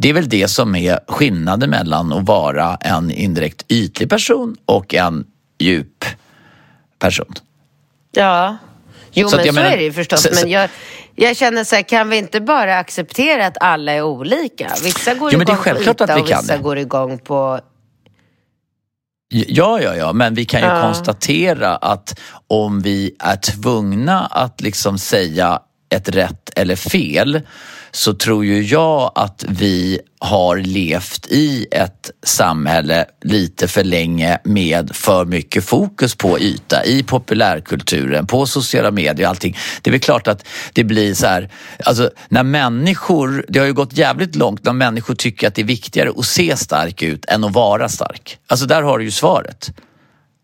det 0.00 0.08
är 0.08 0.12
väl 0.12 0.28
det 0.28 0.48
som 0.48 0.74
är 0.74 1.00
skillnaden 1.08 1.70
mellan 1.70 2.12
att 2.12 2.26
vara 2.26 2.76
en 2.80 3.10
indirekt 3.10 3.64
ytlig 3.68 4.10
person 4.10 4.56
och 4.64 4.94
en 4.94 5.24
djup 5.58 6.04
person. 6.98 7.34
Ja, 8.12 8.56
jo 9.12 9.28
så 9.28 9.36
men 9.36 9.46
så 9.46 9.52
menar, 9.52 9.70
är 9.70 9.76
det 9.76 9.82
ju 9.82 9.92
förstås. 9.92 10.22
Så, 10.22 10.28
men 10.34 10.50
jag, 10.50 10.70
jag 11.14 11.36
känner 11.36 11.64
så 11.64 11.74
här, 11.74 11.82
kan 11.82 12.08
vi 12.08 12.16
inte 12.16 12.40
bara 12.40 12.78
acceptera 12.78 13.46
att 13.46 13.56
alla 13.60 13.92
är 13.92 14.02
olika? 14.02 14.72
Vissa 14.82 15.14
går 15.14 15.32
jo, 15.32 15.42
igång 15.42 15.56
på 15.56 15.80
yta 15.82 16.20
och 16.20 16.28
vissa 16.28 16.58
går 16.58 16.78
igång 16.78 17.18
på 17.18 17.60
Ja, 19.28 19.80
ja, 19.80 19.96
ja, 19.96 20.12
men 20.12 20.34
vi 20.34 20.44
kan 20.44 20.60
ju 20.60 20.66
ja. 20.66 20.82
konstatera 20.82 21.76
att 21.76 22.20
om 22.48 22.82
vi 22.82 23.16
är 23.18 23.36
tvungna 23.36 24.26
att 24.26 24.60
liksom 24.60 24.98
säga 24.98 25.60
ett 25.90 26.08
rätt 26.08 26.49
eller 26.60 26.76
fel 26.76 27.40
så 27.90 28.14
tror 28.14 28.44
ju 28.44 28.62
jag 28.62 29.12
att 29.14 29.44
vi 29.48 30.00
har 30.18 30.56
levt 30.56 31.26
i 31.26 31.66
ett 31.70 32.10
samhälle 32.22 33.04
lite 33.24 33.68
för 33.68 33.84
länge 33.84 34.38
med 34.44 34.90
för 34.96 35.24
mycket 35.24 35.64
fokus 35.64 36.14
på 36.14 36.38
yta 36.38 36.84
i 36.84 37.02
populärkulturen, 37.02 38.26
på 38.26 38.46
sociala 38.46 38.90
medier 38.90 39.26
och 39.26 39.30
allting. 39.30 39.56
Det 39.82 39.90
är 39.90 39.92
väl 39.92 40.00
klart 40.00 40.28
att 40.28 40.46
det 40.72 40.84
blir 40.84 41.14
så 41.14 41.26
här, 41.26 41.50
alltså 41.84 42.10
när 42.28 42.42
människor, 42.42 43.44
det 43.48 43.58
har 43.58 43.66
ju 43.66 43.72
gått 43.72 43.96
jävligt 43.96 44.36
långt 44.36 44.64
när 44.64 44.72
människor 44.72 45.14
tycker 45.14 45.48
att 45.48 45.54
det 45.54 45.62
är 45.62 45.66
viktigare 45.66 46.10
att 46.16 46.26
se 46.26 46.56
stark 46.56 47.02
ut 47.02 47.24
än 47.24 47.44
att 47.44 47.52
vara 47.52 47.88
stark. 47.88 48.38
Alltså 48.46 48.66
där 48.66 48.82
har 48.82 48.98
du 48.98 49.04
ju 49.04 49.10
svaret. 49.10 49.70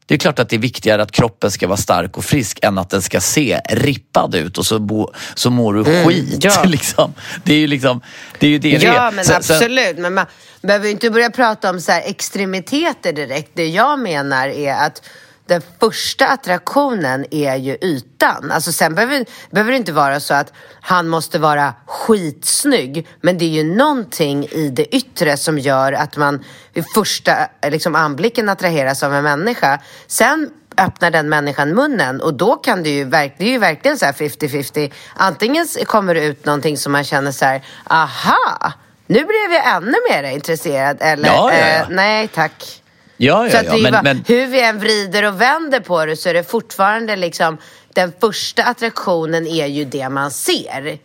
Det 0.07 0.14
är 0.14 0.18
klart 0.18 0.38
att 0.38 0.48
det 0.48 0.57
är 0.57 0.61
viktigare 0.61 1.02
att 1.02 1.12
kroppen 1.12 1.50
ska 1.50 1.66
vara 1.66 1.76
stark 1.76 2.16
och 2.16 2.24
frisk 2.24 2.59
än 2.62 2.78
att 2.78 2.90
den 2.90 3.02
ska 3.02 3.20
se 3.20 3.61
rippad 3.70 4.34
ut 4.34 4.59
och 4.59 4.66
så, 4.66 4.78
bo, 4.78 5.12
så 5.34 5.50
mår 5.50 5.74
du 5.74 5.80
mm, 5.80 6.09
skit. 6.09 6.44
Ja. 6.44 6.62
Liksom. 6.66 7.14
Det 7.44 7.52
är 7.54 7.59
ju 7.59 7.66
liksom, 7.66 8.00
det 8.38 8.46
är 8.46 8.50
ju 8.50 8.59
det 8.59 8.68
ja, 8.68 8.78
det 8.78 8.86
är. 8.86 9.12
Men 9.12 9.24
sen, 9.24 9.36
absolut. 9.36 9.94
Sen... 9.94 10.02
Men 10.02 10.14
man 10.14 10.26
behöver 10.62 10.86
ju 10.86 10.92
inte 10.92 11.11
börja 11.11 11.30
prata 11.30 11.70
om 11.70 11.80
så 11.80 11.92
extremiteter 11.92 13.12
direkt. 13.12 13.50
Det 13.54 13.66
jag 13.66 13.98
menar 13.98 14.48
är 14.48 14.86
att 14.86 15.02
den 15.47 15.62
första 15.80 16.26
attraktionen 16.26 17.24
är 17.30 17.57
ju 17.57 17.76
ytan. 17.82 18.51
Alltså 18.51 18.72
sen 18.72 18.94
behöver, 18.94 19.26
behöver 19.51 19.72
det 19.72 19.76
inte 19.76 19.92
vara 19.92 20.20
så 20.20 20.34
att 20.34 20.53
han 20.80 21.09
måste 21.09 21.38
vara 21.38 21.74
skitsnygg. 21.86 23.09
Men 23.20 23.38
det 23.38 23.44
är 23.44 23.62
ju 23.62 23.76
någonting 23.76 24.47
i 24.47 24.68
det 24.68 24.97
yttre 24.97 25.36
som 25.36 25.59
gör 25.59 25.92
att 25.92 26.16
man 26.16 26.44
vid 26.72 26.84
första 26.94 27.32
liksom, 27.68 27.94
anblicken 27.94 28.49
attraheras 28.49 29.03
av 29.03 29.14
en 29.14 29.24
människa. 29.24 29.80
Sen 30.07 30.51
öppnar 30.78 31.11
den 31.11 31.28
människan 31.28 31.74
munnen 31.74 32.20
och 32.20 32.34
då 32.34 32.57
kan 32.57 32.82
det 32.82 32.90
ju, 32.90 33.05
det 33.05 33.34
är 33.38 33.44
ju 33.44 33.59
verkligen 33.59 33.99
så 33.99 34.07
här 34.07 34.12
50-50. 34.12 34.92
Antingen 35.14 35.66
kommer 35.86 36.14
det 36.14 36.24
ut 36.24 36.44
någonting 36.44 36.76
som 36.76 36.92
man 36.92 37.05
känner 37.05 37.32
så 37.32 37.44
här, 37.44 37.64
aha, 37.84 38.72
nu 39.07 39.24
blev 39.24 39.53
jag 39.53 39.76
ännu 39.76 39.94
mer 40.11 40.22
intresserad. 40.22 40.97
Eller, 41.01 41.28
ja, 41.28 41.53
ja, 41.53 41.59
ja. 41.59 41.66
Eh, 41.66 41.86
nej 41.90 42.28
tack. 42.28 42.82
Ja, 43.17 43.45
ja, 43.45 43.51
så 43.51 43.57
att 43.57 43.67
ja. 43.67 43.77
Men, 43.77 43.93
bara, 43.93 44.03
men... 44.03 44.25
Hur 44.27 44.47
vi 44.47 44.62
än 44.62 44.79
vrider 44.79 45.23
och 45.23 45.41
vänder 45.41 45.81
på 45.81 46.07
det 46.07 46.17
så 46.17 46.29
är 46.29 46.35
det 46.35 46.45
fortfarande 46.45 47.17
liksom 47.17 47.59
den 47.93 48.12
första 48.21 48.62
attraktionen 48.62 49.47
är 49.47 49.67
ju 49.67 49.85
det 49.85 50.09
man 50.09 50.31
ser. 50.31 50.99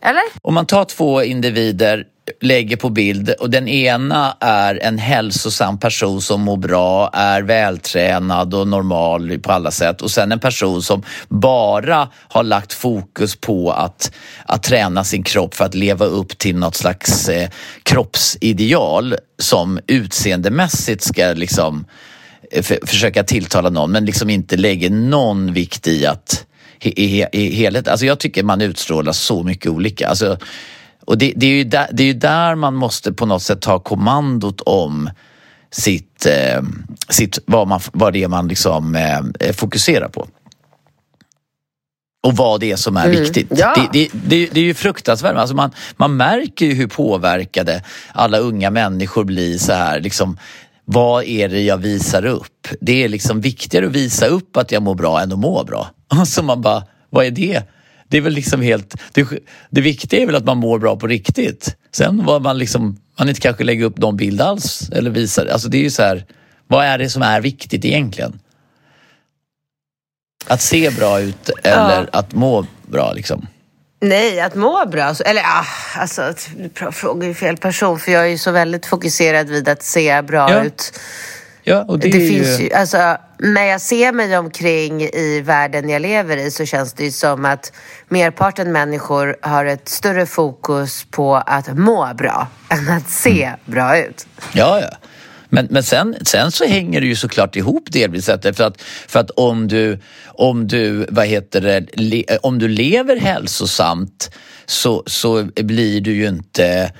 Eller? 0.00 0.22
Om 0.42 0.54
man 0.54 0.66
tar 0.66 0.84
två 0.84 1.22
individer 1.22 2.06
lägger 2.42 2.76
på 2.76 2.90
bild 2.90 3.30
och 3.30 3.50
den 3.50 3.68
ena 3.68 4.36
är 4.40 4.82
en 4.82 4.98
hälsosam 4.98 5.78
person 5.78 6.22
som 6.22 6.40
mår 6.40 6.56
bra, 6.56 7.10
är 7.12 7.42
vältränad 7.42 8.54
och 8.54 8.68
normal 8.68 9.38
på 9.38 9.52
alla 9.52 9.70
sätt 9.70 10.02
och 10.02 10.10
sen 10.10 10.32
en 10.32 10.40
person 10.40 10.82
som 10.82 11.02
bara 11.28 12.08
har 12.28 12.42
lagt 12.42 12.72
fokus 12.72 13.36
på 13.36 13.72
att, 13.72 14.12
att 14.46 14.62
träna 14.62 15.04
sin 15.04 15.22
kropp 15.22 15.54
för 15.54 15.64
att 15.64 15.74
leva 15.74 16.04
upp 16.04 16.38
till 16.38 16.56
något 16.56 16.76
slags 16.76 17.28
eh, 17.28 17.48
kroppsideal 17.82 19.16
som 19.38 19.80
utseendemässigt 19.86 21.02
ska 21.02 21.32
liksom 21.32 21.84
eh, 22.52 22.62
för, 22.62 22.78
försöka 22.86 23.24
tilltala 23.24 23.70
någon 23.70 23.92
men 23.92 24.04
liksom 24.04 24.30
inte 24.30 24.56
lägger 24.56 24.90
någon 24.90 25.52
vikt 25.52 25.86
i 25.88 26.06
att 26.06 26.46
i, 26.80 27.20
i, 27.20 27.26
i 27.32 27.54
helhet. 27.54 27.88
Alltså 27.88 28.06
jag 28.06 28.20
tycker 28.20 28.42
man 28.42 28.60
utstrålar 28.60 29.12
så 29.12 29.42
mycket 29.42 29.70
olika. 29.70 30.08
Alltså, 30.08 30.38
och 31.04 31.18
det, 31.18 31.32
det, 31.36 31.46
är 31.46 31.50
ju 31.50 31.64
där, 31.64 31.88
det 31.92 32.02
är 32.02 32.14
där 32.14 32.54
man 32.54 32.74
måste 32.74 33.12
på 33.12 33.26
något 33.26 33.42
sätt 33.42 33.60
ta 33.60 33.78
kommandot 33.78 34.60
om 34.60 35.10
sitt, 35.70 36.26
eh, 36.26 36.62
sitt, 37.08 37.38
vad, 37.46 37.68
man, 37.68 37.80
vad 37.92 38.12
det 38.12 38.22
är 38.22 38.28
man 38.28 38.48
liksom, 38.48 38.94
eh, 38.94 39.52
fokuserar 39.52 40.08
på. 40.08 40.28
Och 42.22 42.36
vad 42.36 42.60
det 42.60 42.72
är 42.72 42.76
som 42.76 42.96
är 42.96 43.06
mm. 43.06 43.20
viktigt. 43.20 43.46
Ja. 43.50 43.74
Det, 43.76 43.88
det, 43.92 44.08
det, 44.12 44.46
det, 44.46 44.60
är 44.60 44.64
ju 44.64 44.74
fruktansvärt. 44.74 45.36
Alltså 45.36 45.56
man, 45.56 45.70
man 45.96 46.16
märker 46.16 46.66
ju 46.66 46.74
hur 46.74 46.86
påverkade 46.86 47.84
alla 48.12 48.38
unga 48.38 48.70
människor 48.70 49.24
blir 49.24 49.58
så 49.58 49.72
här. 49.72 50.00
Liksom, 50.00 50.38
vad 50.84 51.24
är 51.24 51.48
det 51.48 51.60
jag 51.60 51.78
visar 51.78 52.26
upp? 52.26 52.68
Det 52.80 53.04
är 53.04 53.08
liksom 53.08 53.40
viktigare 53.40 53.86
att 53.86 53.92
visa 53.92 54.26
upp 54.26 54.56
att 54.56 54.72
jag 54.72 54.82
mår 54.82 54.94
bra 54.94 55.20
än 55.20 55.32
att 55.32 55.38
må 55.38 55.64
bra. 55.64 55.90
Så 56.26 56.42
man 56.42 56.62
bara, 56.62 56.82
vad 57.10 57.26
är 57.26 57.30
det? 57.30 57.62
Det 58.12 58.18
är 58.18 58.22
väl 58.22 58.32
liksom 58.32 58.62
helt... 58.62 58.96
Det, 59.12 59.28
det 59.70 59.80
viktiga 59.80 60.22
är 60.22 60.26
väl 60.26 60.34
att 60.34 60.44
man 60.44 60.58
mår 60.58 60.78
bra 60.78 60.96
på 60.96 61.06
riktigt. 61.06 61.76
Sen 61.92 62.24
vad 62.24 62.42
man 62.42 62.58
liksom... 62.58 62.98
Man 63.18 63.28
inte 63.28 63.40
kanske 63.40 63.64
lägger 63.64 63.84
upp 63.84 63.98
någon 63.98 64.16
bild 64.16 64.40
alls 64.40 64.90
eller 64.92 65.10
visar. 65.10 65.46
Alltså 65.46 65.68
det 65.68 65.78
är 65.78 65.82
ju 65.82 65.90
så 65.90 66.02
här, 66.02 66.26
vad 66.66 66.84
är 66.84 66.98
det 66.98 67.10
som 67.10 67.22
är 67.22 67.40
viktigt 67.40 67.84
egentligen? 67.84 68.40
Att 70.46 70.62
se 70.62 70.90
bra 70.90 71.20
ut 71.20 71.50
eller 71.62 72.08
ja. 72.12 72.18
att 72.18 72.32
må 72.32 72.66
bra 72.86 73.12
liksom? 73.12 73.46
Nej, 74.00 74.40
att 74.40 74.54
må 74.54 74.86
bra. 74.86 75.14
Eller 75.24 75.42
ah, 75.42 75.66
alltså, 75.96 76.34
du 76.56 76.92
frågar 76.92 77.28
ju 77.28 77.34
fel 77.34 77.56
person 77.56 77.98
för 77.98 78.12
jag 78.12 78.22
är 78.22 78.28
ju 78.28 78.38
så 78.38 78.50
väldigt 78.50 78.86
fokuserad 78.86 79.48
vid 79.48 79.68
att 79.68 79.82
se 79.82 80.22
bra 80.22 80.50
ja. 80.50 80.64
ut. 80.64 81.00
Ja, 81.64 81.84
och 81.88 81.98
det, 81.98 82.08
det 82.08 82.28
finns 82.28 82.60
ju... 82.60 82.72
Alltså, 82.72 83.16
när 83.38 83.64
jag 83.64 83.80
ser 83.80 84.12
mig 84.12 84.38
omkring 84.38 85.02
i 85.02 85.42
världen 85.44 85.88
jag 85.88 86.02
lever 86.02 86.36
i 86.36 86.50
så 86.50 86.64
känns 86.64 86.92
det 86.92 87.04
ju 87.04 87.10
som 87.10 87.44
att 87.44 87.72
merparten 88.08 88.72
människor 88.72 89.36
har 89.42 89.64
ett 89.64 89.88
större 89.88 90.26
fokus 90.26 91.06
på 91.10 91.34
att 91.36 91.78
må 91.78 92.14
bra 92.14 92.48
än 92.68 92.88
att 92.88 93.10
se 93.10 93.44
mm. 93.44 93.58
bra 93.64 93.98
ut. 93.98 94.26
Ja, 94.52 94.80
ja. 94.80 94.96
Men, 95.48 95.66
men 95.70 95.82
sen, 95.82 96.16
sen 96.22 96.52
så 96.52 96.64
hänger 96.64 97.00
det 97.00 97.06
ju 97.06 97.16
såklart 97.16 97.56
ihop 97.56 97.92
delvis. 97.92 98.26
För 98.26 98.62
att, 98.62 98.80
för 99.08 99.20
att 99.20 99.30
om 99.30 99.68
du, 99.68 99.98
om 100.26 100.68
du, 100.68 101.06
vad 101.08 101.26
heter 101.26 101.60
det, 101.60 101.86
le, 101.92 102.24
om 102.42 102.58
du 102.58 102.68
lever 102.68 103.16
hälsosamt 103.16 104.30
så, 104.66 105.02
så 105.06 105.44
blir 105.44 106.00
du 106.00 106.12
ju 106.12 106.28
inte 106.28 106.92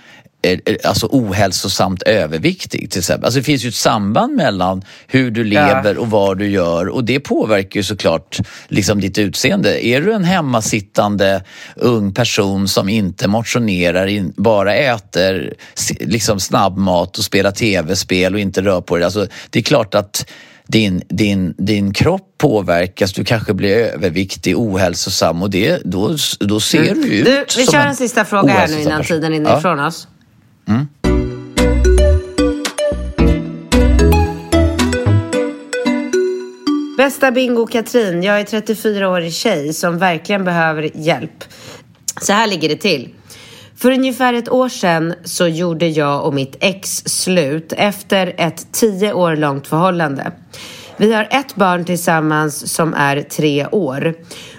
alltså 0.84 1.08
ohälsosamt 1.10 2.02
överviktig 2.02 2.90
till 2.90 2.98
exempel. 2.98 3.24
Alltså 3.24 3.40
det 3.40 3.44
finns 3.44 3.64
ju 3.64 3.68
ett 3.68 3.74
samband 3.74 4.36
mellan 4.36 4.82
hur 5.06 5.30
du 5.30 5.44
lever 5.44 5.98
och 5.98 6.10
vad 6.10 6.38
du 6.38 6.50
gör 6.50 6.88
och 6.88 7.04
det 7.04 7.20
påverkar 7.20 7.80
ju 7.80 7.84
såklart 7.84 8.38
liksom 8.68 9.00
ditt 9.00 9.18
utseende. 9.18 9.86
Är 9.86 10.00
du 10.00 10.12
en 10.12 10.24
hemmasittande 10.24 11.44
ung 11.76 12.14
person 12.14 12.68
som 12.68 12.88
inte 12.88 13.28
motionerar, 13.28 14.42
bara 14.42 14.74
äter 14.74 15.54
liksom 16.00 16.40
snabbmat 16.40 17.18
och 17.18 17.24
spelar 17.24 17.50
tv-spel 17.50 18.34
och 18.34 18.40
inte 18.40 18.62
rör 18.62 18.80
på 18.80 18.96
dig. 18.96 19.04
Alltså 19.04 19.26
det 19.50 19.58
är 19.58 19.62
klart 19.62 19.94
att 19.94 20.26
din, 20.66 21.02
din, 21.08 21.54
din 21.58 21.92
kropp 21.92 22.34
påverkas, 22.38 23.12
du 23.12 23.24
kanske 23.24 23.54
blir 23.54 23.76
överviktig, 23.76 24.58
ohälsosam 24.58 25.42
och 25.42 25.50
det, 25.50 25.82
då, 25.84 26.16
då 26.40 26.60
ser 26.60 26.82
mm. 26.82 27.02
du 27.02 27.08
ut 27.08 27.24
du, 27.24 27.44
Vi 27.56 27.66
kör 27.66 27.78
en, 27.78 27.88
en 27.88 27.96
sista 27.96 28.24
fråga 28.24 28.52
här 28.52 28.68
nu 28.68 28.82
innan 28.82 29.04
tiden 29.04 29.46
är 29.46 29.58
ifrån 29.58 29.78
ja. 29.78 29.86
oss. 29.86 30.08
Mm. 30.68 30.86
Bästa 36.96 37.30
bingo 37.30 37.66
Katrin, 37.66 38.22
jag 38.22 38.40
är 38.40 38.44
34-årig 38.44 39.32
tjej 39.32 39.72
som 39.72 39.98
verkligen 39.98 40.44
behöver 40.44 40.90
hjälp. 40.94 41.44
Så 42.20 42.32
här 42.32 42.46
ligger 42.46 42.68
det 42.68 42.76
till. 42.76 43.14
För 43.76 43.90
ungefär 43.90 44.34
ett 44.34 44.48
år 44.48 44.68
sedan 44.68 45.14
så 45.24 45.46
gjorde 45.46 45.86
jag 45.86 46.26
och 46.26 46.34
mitt 46.34 46.56
ex 46.60 47.02
slut 47.06 47.72
efter 47.76 48.34
ett 48.38 48.72
tio 48.72 49.12
år 49.12 49.36
långt 49.36 49.66
förhållande. 49.66 50.32
Vi 50.96 51.12
har 51.12 51.28
ett 51.30 51.54
barn 51.54 51.84
tillsammans 51.84 52.72
som 52.72 52.94
är 52.94 53.22
tre 53.22 53.66
år. 53.66 54.14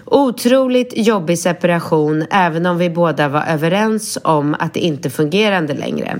Otroligt 0.05 0.93
jobbig 0.95 1.39
separation 1.39 2.25
även 2.31 2.65
om 2.65 2.77
vi 2.77 2.89
båda 2.89 3.27
var 3.27 3.41
överens 3.41 4.17
om 4.23 4.55
att 4.59 4.73
det 4.73 4.79
inte 4.79 5.09
fungerade 5.09 5.73
längre. 5.73 6.19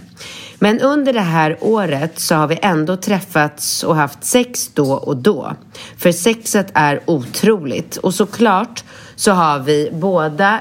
Men 0.59 0.79
under 0.79 1.13
det 1.13 1.19
här 1.21 1.57
året 1.61 2.19
så 2.19 2.35
har 2.35 2.47
vi 2.47 2.59
ändå 2.61 2.97
träffats 2.97 3.83
och 3.83 3.95
haft 3.95 4.23
sex 4.23 4.71
då 4.73 4.93
och 4.93 5.17
då. 5.17 5.53
För 5.97 6.11
sexet 6.11 6.67
är 6.73 6.99
otroligt 7.05 7.97
och 7.97 8.13
såklart 8.13 8.83
så 9.15 9.31
har 9.31 9.59
vi 9.59 9.89
båda 9.93 10.59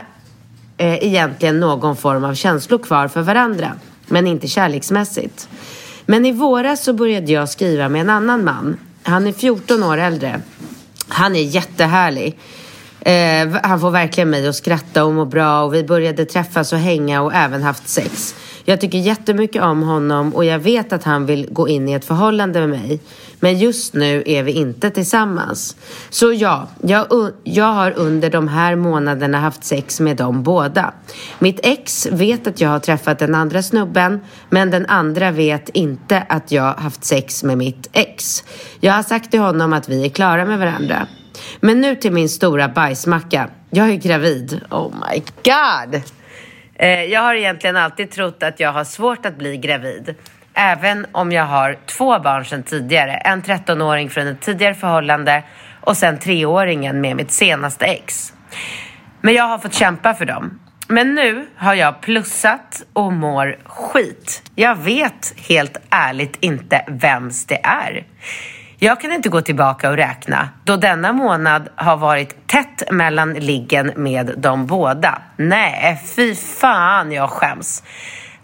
eh, 0.77 1.05
egentligen 1.05 1.61
någon 1.61 1.97
form 1.97 2.25
av 2.25 2.35
känslor 2.35 2.79
kvar 2.79 3.09
för 3.09 3.23
varandra. 3.23 3.73
Men 4.07 4.27
inte 4.27 4.49
kärleksmässigt. 4.49 5.49
Men 6.07 6.27
i 6.27 6.33
våras 6.33 6.85
så 6.85 6.93
började 6.93 7.33
jag 7.33 7.49
skriva 7.49 7.89
med 7.89 8.01
en 8.01 8.11
annan 8.11 8.45
man. 8.45 8.77
Han 9.03 9.27
är 9.27 9.33
14 9.33 9.83
år 9.83 9.99
äldre. 9.99 10.41
Han 11.09 11.37
är 11.37 11.43
jättehärlig. 11.43 12.39
Eh, 13.05 13.49
han 13.63 13.81
får 13.81 13.91
verkligen 13.91 14.31
mig 14.31 14.49
att 14.49 14.57
skratta 14.57 15.05
och 15.05 15.13
må 15.13 15.25
bra 15.25 15.63
och 15.63 15.75
vi 15.75 15.85
började 15.85 16.25
träffas 16.25 16.73
och 16.73 16.79
hänga 16.79 17.23
och 17.23 17.35
även 17.35 17.63
haft 17.63 17.89
sex. 17.89 18.35
Jag 18.65 18.81
tycker 18.81 18.99
jättemycket 18.99 19.63
om 19.63 19.83
honom 19.83 20.35
och 20.35 20.45
jag 20.45 20.59
vet 20.59 20.93
att 20.93 21.05
han 21.05 21.27
vill 21.27 21.49
gå 21.51 21.69
in 21.69 21.89
i 21.89 21.93
ett 21.93 22.05
förhållande 22.05 22.61
med 22.61 22.69
mig. 22.69 23.01
Men 23.41 23.59
just 23.59 23.95
nu 23.95 24.23
är 24.27 24.43
vi 24.43 24.53
inte 24.53 24.91
tillsammans. 24.91 25.77
Så 26.11 26.33
ja, 26.33 26.69
jag, 26.83 27.07
jag 27.45 27.73
har 27.73 27.93
under 27.97 28.31
de 28.31 28.49
här 28.49 28.77
månaderna 28.77 29.41
haft 29.41 29.65
sex 29.65 30.01
med 30.01 30.17
dem 30.17 30.43
båda. 30.43 30.93
Mitt 31.39 31.61
ex 31.63 32.07
vet 32.07 32.47
att 32.47 32.61
jag 32.61 32.69
har 32.69 32.79
träffat 32.79 33.19
den 33.19 33.35
andra 33.35 33.63
snubben 33.63 34.21
men 34.51 34.71
den 34.71 34.87
andra 34.87 35.31
vet 35.31 35.69
inte 35.69 36.27
att 36.29 36.53
jag 36.53 36.75
haft 36.75 37.05
sex 37.05 37.45
med 37.45 37.59
mitt 37.59 37.89
ex. 37.93 38.45
Jag 38.81 38.93
har 38.93 39.03
sagt 39.03 39.31
till 39.31 39.41
honom 39.41 39.73
att 39.73 39.89
vi 39.89 40.05
är 40.05 40.09
klara 40.09 40.45
med 40.45 40.59
varandra. 40.59 41.07
Men 41.61 41.81
nu 41.81 41.97
till 41.97 42.13
min 42.13 42.29
stora 42.29 42.69
bajsmacka. 42.69 43.49
Jag 43.71 43.91
är 43.91 43.97
gravid. 43.97 44.61
Oh 44.71 44.95
my 44.95 45.23
god! 45.45 46.03
Eh, 46.75 47.05
jag 47.05 47.21
har 47.21 47.35
egentligen 47.35 47.77
alltid 47.77 48.11
trott 48.11 48.43
att 48.43 48.61
jag 48.61 48.73
har 48.73 48.85
svårt 48.85 49.27
att 49.27 49.39
bli 49.39 49.57
gravid. 49.57 50.15
Även 50.55 51.07
om 51.13 51.33
jag 51.33 51.45
har 51.45 51.79
två 51.87 52.19
barn 52.19 52.45
sedan 52.45 52.63
tidigare. 52.63 53.13
En 53.13 53.43
13-åring 53.43 54.11
från 54.11 54.27
ett 54.27 54.41
tidigare 54.41 54.75
förhållande 54.75 55.43
och 55.81 55.97
sen 55.97 56.19
treåringen 56.19 57.01
med 57.01 57.17
mitt 57.17 57.33
senaste 57.33 57.85
ex. 57.85 58.33
Men 59.21 59.35
jag 59.35 59.45
har 59.45 59.59
fått 59.59 59.75
kämpa 59.75 60.15
för 60.15 60.25
dem. 60.25 60.59
Men 60.89 61.15
nu 61.15 61.47
har 61.57 61.75
jag 61.75 62.01
plussat 62.01 62.83
och 62.93 63.13
mår 63.13 63.59
skit. 63.65 64.43
Jag 64.55 64.77
vet 64.77 65.35
helt 65.49 65.77
ärligt 65.91 66.37
inte 66.41 66.85
vems 66.89 67.47
det 67.47 67.61
är. 67.65 68.07
Jag 68.85 69.01
kan 69.01 69.13
inte 69.13 69.29
gå 69.29 69.41
tillbaka 69.41 69.91
och 69.91 69.97
räkna 69.97 70.49
då 70.65 70.77
denna 70.77 71.13
månad 71.13 71.69
har 71.75 71.97
varit 71.97 72.47
tätt 72.47 72.83
mellan 72.91 73.35
liggen 73.35 73.93
med 73.97 74.35
de 74.37 74.67
båda. 74.67 75.23
Nej, 75.37 76.03
fy 76.17 76.35
fan 76.35 77.13
jag 77.13 77.31
skäms. 77.31 77.83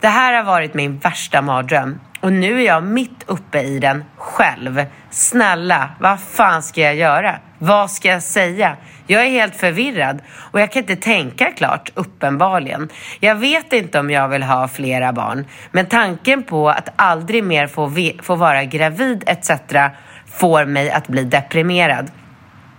Det 0.01 0.09
här 0.09 0.34
har 0.34 0.45
varit 0.45 0.74
min 0.74 0.99
värsta 0.99 1.43
mardröm 1.43 2.01
och 2.20 2.32
nu 2.32 2.61
är 2.61 2.66
jag 2.66 2.82
mitt 2.82 3.24
uppe 3.26 3.61
i 3.61 3.78
den 3.78 4.05
själv. 4.16 4.84
Snälla, 5.11 5.91
vad 6.01 6.20
fan 6.20 6.62
ska 6.62 6.80
jag 6.80 6.95
göra? 6.95 7.39
Vad 7.59 7.91
ska 7.91 8.09
jag 8.09 8.22
säga? 8.22 8.76
Jag 9.07 9.22
är 9.22 9.30
helt 9.30 9.57
förvirrad 9.57 10.22
och 10.36 10.61
jag 10.61 10.72
kan 10.72 10.82
inte 10.82 10.97
tänka 10.97 11.53
klart, 11.53 11.91
uppenbarligen. 11.95 12.89
Jag 13.20 13.34
vet 13.34 13.72
inte 13.72 14.01
om 14.01 14.11
jag 14.11 14.28
vill 14.28 14.43
ha 14.43 14.68
flera 14.68 15.12
barn, 15.12 15.47
men 15.70 15.86
tanken 15.86 16.43
på 16.43 16.70
att 16.70 16.89
aldrig 16.97 17.45
mer 17.45 17.66
få, 17.66 17.93
få 18.22 18.34
vara 18.34 18.64
gravid 18.64 19.24
etc 19.26 19.51
får 20.39 20.64
mig 20.64 20.91
att 20.91 21.09
bli 21.09 21.24
deprimerad. 21.24 22.11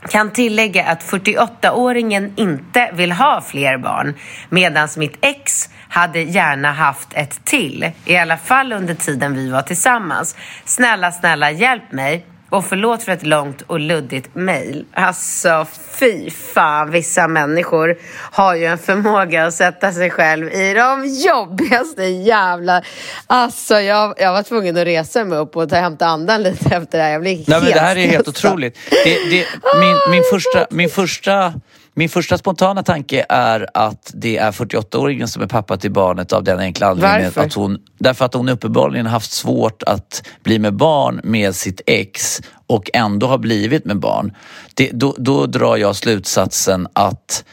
Kan 0.09 0.31
tillägga 0.31 0.85
att 0.85 1.03
48-åringen 1.03 2.31
inte 2.35 2.89
vill 2.93 3.11
ha 3.11 3.41
fler 3.41 3.77
barn 3.77 4.13
medan 4.49 4.87
mitt 4.97 5.17
ex 5.21 5.69
hade 5.89 6.21
gärna 6.21 6.71
haft 6.71 7.13
ett 7.13 7.45
till. 7.45 7.91
I 8.05 8.17
alla 8.17 8.37
fall 8.37 8.73
under 8.73 8.93
tiden 8.93 9.33
vi 9.33 9.49
var 9.49 9.61
tillsammans. 9.61 10.35
Snälla, 10.65 11.11
snälla 11.11 11.51
hjälp 11.51 11.91
mig. 11.91 12.25
Och 12.49 12.65
förlåt 12.65 13.03
för 13.03 13.11
ett 13.11 13.25
långt 13.25 13.61
och 13.61 13.79
luddigt 13.79 14.35
mejl. 14.35 14.85
Alltså 14.93 15.67
fy 15.99 16.29
fan, 16.29 16.91
vissa 16.91 17.27
människor 17.27 17.97
har 18.11 18.55
ju 18.55 18.65
en 18.65 18.77
förmåga 18.77 19.45
att 19.45 19.53
sätta 19.53 19.91
sig 19.91 20.09
själv 20.09 20.53
i 20.53 20.73
de 20.73 21.05
jobbigaste 21.05 22.03
jävla... 22.03 22.81
Alltså 23.27 23.79
jag, 23.79 24.13
jag 24.17 24.33
var 24.33 24.43
tvungen 24.43 24.77
att 24.77 24.85
resa 24.85 25.25
mig 25.25 25.37
upp 25.37 25.55
och 25.55 25.69
ta 25.69 25.75
hämta 25.75 26.05
andan 26.05 26.43
lite 26.43 26.75
efter 26.75 26.97
det 26.97 27.03
här. 27.03 27.11
Jag 27.11 27.23
helt 27.23 27.47
Nej, 27.47 27.61
men 27.61 27.71
Det 27.71 27.79
här 27.79 27.95
är 27.95 28.07
helt 28.07 28.27
otroligt. 28.27 28.77
Det, 28.89 29.29
det, 29.29 29.45
min, 29.79 29.95
min, 30.11 30.23
första, 30.31 30.67
min, 30.69 30.89
första, 30.89 31.53
min 31.99 32.09
första 32.09 32.37
spontana 32.37 32.83
tanke 32.83 33.25
är 33.29 33.67
att 33.73 34.11
det 34.13 34.37
är 34.37 34.51
48-åringen 34.51 35.27
som 35.27 35.41
är 35.41 35.47
pappa 35.47 35.77
till 35.77 35.91
barnet 35.91 36.33
av 36.33 36.43
den 36.43 36.59
enkla 36.59 36.87
anledningen 36.87 37.23
Varför? 37.25 37.41
att 37.41 37.53
hon, 37.53 37.79
därför 37.97 38.25
att 38.25 38.33
hon 38.33 38.49
uppenbarligen 38.49 39.05
haft 39.05 39.31
svårt 39.31 39.83
att 39.83 40.27
bli 40.43 40.59
med 40.59 40.73
barn 40.73 41.21
med 41.23 41.55
sitt 41.55 41.81
ex 41.85 42.41
och 42.67 42.89
ändå 42.93 43.27
har 43.27 43.37
blivit 43.37 43.85
med 43.85 43.99
barn. 43.99 44.35
Det, 44.73 44.89
då, 44.93 45.15
då 45.17 45.45
drar 45.45 45.77
jag 45.77 45.95
slutsatsen 45.95 46.87
att 46.93 47.43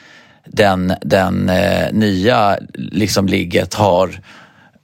den, 0.44 0.92
den 1.00 1.48
eh, 1.48 1.92
nya 1.92 2.58
liksom 2.74 3.26
ligget 3.26 3.74
har 3.74 4.20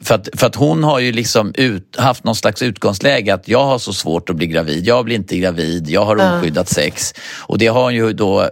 för 0.02 0.14
att, 0.14 0.28
för 0.36 0.46
att 0.46 0.54
hon 0.54 0.84
har 0.84 0.98
ju 1.00 1.12
liksom 1.12 1.52
ut, 1.54 1.96
haft 1.98 2.24
någon 2.24 2.36
slags 2.36 2.62
utgångsläge 2.62 3.34
att 3.34 3.48
jag 3.48 3.64
har 3.64 3.78
så 3.78 3.92
svårt 3.92 4.30
att 4.30 4.36
bli 4.36 4.46
gravid, 4.46 4.86
jag 4.86 5.04
blir 5.04 5.16
inte 5.16 5.38
gravid, 5.38 5.88
jag 5.88 6.04
har 6.04 6.16
oskyddat 6.16 6.68
sex. 6.68 7.14
Och 7.40 7.58
det 7.58 7.66
har 7.66 7.82
hon 7.82 7.94
ju 7.94 8.12
då 8.12 8.42
eh, 8.42 8.48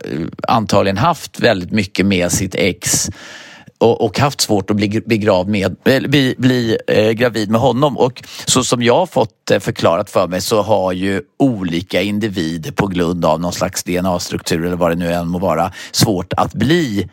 antagligen 0.48 0.98
haft 0.98 1.40
väldigt 1.40 1.70
mycket 1.70 2.06
med 2.06 2.32
sitt 2.32 2.54
ex 2.54 3.10
och, 3.78 4.04
och 4.04 4.18
haft 4.18 4.40
svårt 4.40 4.70
att 4.70 4.76
bli 4.76 5.02
begravd 5.06 5.48
med, 5.48 5.76
bli, 5.84 6.34
bli 6.38 6.78
eh, 6.86 7.10
gravid 7.10 7.50
med 7.50 7.60
honom. 7.60 7.98
Och 7.98 8.22
så 8.46 8.64
som 8.64 8.82
jag 8.82 8.96
har 8.96 9.06
fått 9.06 9.50
eh, 9.50 9.58
förklarat 9.58 10.10
för 10.10 10.28
mig 10.28 10.40
så 10.40 10.62
har 10.62 10.92
ju 10.92 11.22
olika 11.38 12.02
individer 12.02 12.72
på 12.72 12.86
grund 12.86 13.24
av 13.24 13.40
någon 13.40 13.52
slags 13.52 13.82
DNA-struktur 13.84 14.66
eller 14.66 14.76
vad 14.76 14.90
det 14.90 14.96
nu 14.96 15.12
än 15.12 15.28
må 15.28 15.38
vara 15.38 15.72
svårt 15.92 16.32
att 16.36 16.54
bli 16.54 17.08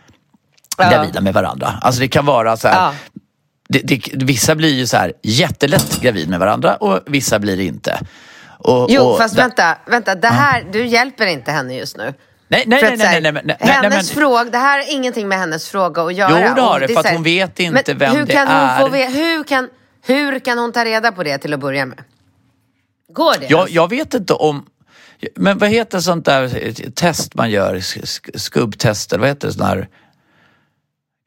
Ja. 0.79 0.89
gravida 0.89 1.21
med 1.21 1.33
varandra. 1.33 1.73
Alltså 1.81 2.01
det 2.01 2.07
kan 2.07 2.25
vara 2.25 2.57
så 2.57 2.67
här, 2.67 2.75
Ja. 2.75 2.93
Det, 3.69 3.79
det, 3.79 4.01
vissa 4.13 4.55
blir 4.55 4.73
ju 4.73 4.87
så 4.87 4.97
här 4.97 5.13
jättelätt 5.23 6.01
gravid 6.01 6.29
med 6.29 6.39
varandra 6.39 6.75
och 6.75 6.99
vissa 7.05 7.39
blir 7.39 7.57
det 7.57 7.63
inte. 7.63 7.99
Och, 8.59 8.87
Jo, 8.89 9.01
och 9.03 9.17
fast 9.17 9.37
vänta, 9.37 9.77
vänta. 9.85 10.15
Det 10.15 10.27
här, 10.27 10.65
du 10.71 10.85
hjälper 10.85 11.25
inte 11.25 11.51
henne 11.51 11.75
just 11.77 11.97
nu. 11.97 12.03
Nej, 12.49 12.63
nej, 12.67 12.81
nej, 12.81 12.97
nej, 12.97 13.21
nej, 13.21 13.21
nej, 13.21 13.43
nej, 13.45 13.57
nej, 13.59 13.69
hennes 13.69 13.91
men- 14.15 14.21
fråga, 14.21 14.43
det 14.43 14.57
här 14.57 14.77
har 14.85 14.93
ingenting 14.93 15.27
med 15.27 15.37
hennes 15.39 15.69
fråga 15.69 16.01
att 16.03 16.15
göra. 16.15 16.31
Jo, 16.47 16.55
det 16.55 16.61
har 16.61 16.79
det, 16.79 16.87
för 16.87 16.99
att 16.99 17.09
hon 17.09 17.23
vet 17.23 17.59
inte 17.59 17.83
men 17.91 17.97
vem 17.99 18.15
hur 18.15 18.25
det 18.25 18.33
kan 18.33 18.47
är. 18.47 18.81
Hon 18.81 18.89
få 18.91 18.95
hur, 18.95 19.43
kan, 19.43 19.69
hur 20.05 20.39
kan 20.39 20.57
hon 20.57 20.71
ta 20.71 20.85
reda 20.85 21.11
på 21.11 21.23
det 21.23 21.37
till 21.37 21.53
att 21.53 21.59
börja 21.59 21.85
med? 21.85 22.03
Går 23.13 23.33
det? 23.39 23.47
Jag, 23.49 23.69
jag 23.69 23.89
vet 23.89 24.13
inte 24.13 24.33
om... 24.33 24.65
Men 25.35 25.57
vad 25.57 25.69
heter 25.69 25.99
sånt 25.99 26.25
där 26.25 26.73
test 26.91 27.35
man 27.35 27.49
gör? 27.51 27.75
Sk- 27.75 28.01
sk- 28.03 28.37
Skubbtester, 28.37 29.17
vad 29.19 29.27
heter 29.29 29.47
det? 29.47 29.53
Sån 29.53 29.65
här... 29.65 29.87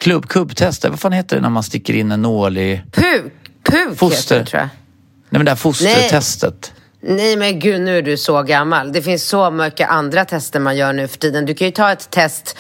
Klubb, 0.01 0.29
kubbtester, 0.29 0.91
vad 0.91 1.01
fan 1.01 1.13
heter 1.13 1.37
det 1.37 1.43
när 1.43 1.49
man 1.51 1.63
sticker 1.63 1.95
in 1.95 2.13
en 2.13 2.23
nål 2.23 2.59
i... 2.59 2.83
Puk, 2.93 3.33
puk 3.63 3.99
Foster. 3.99 4.17
heter 4.17 4.39
det, 4.39 4.45
tror 4.51 4.61
jag. 4.61 4.69
Nej 5.33 5.39
men 5.39 5.45
det 5.45 5.51
här 5.51 5.57
fostertestet. 5.57 6.73
Nej 7.03 7.37
men 7.37 7.59
gud, 7.59 7.81
nu 7.81 7.99
är 7.99 8.03
du 8.03 8.17
så 8.17 8.43
gammal. 8.43 8.93
Det 8.93 9.03
finns 9.03 9.25
så 9.29 9.51
mycket 9.51 9.89
andra 9.91 10.25
tester 10.25 10.61
man 10.61 10.77
gör 10.77 10.93
nu 10.93 11.09
för 11.09 11.19
tiden. 11.19 11.47
Du 11.47 11.55
kan 11.55 11.67
ju 11.67 11.71
ta 11.73 11.93
ett 11.93 12.11
test 12.11 12.57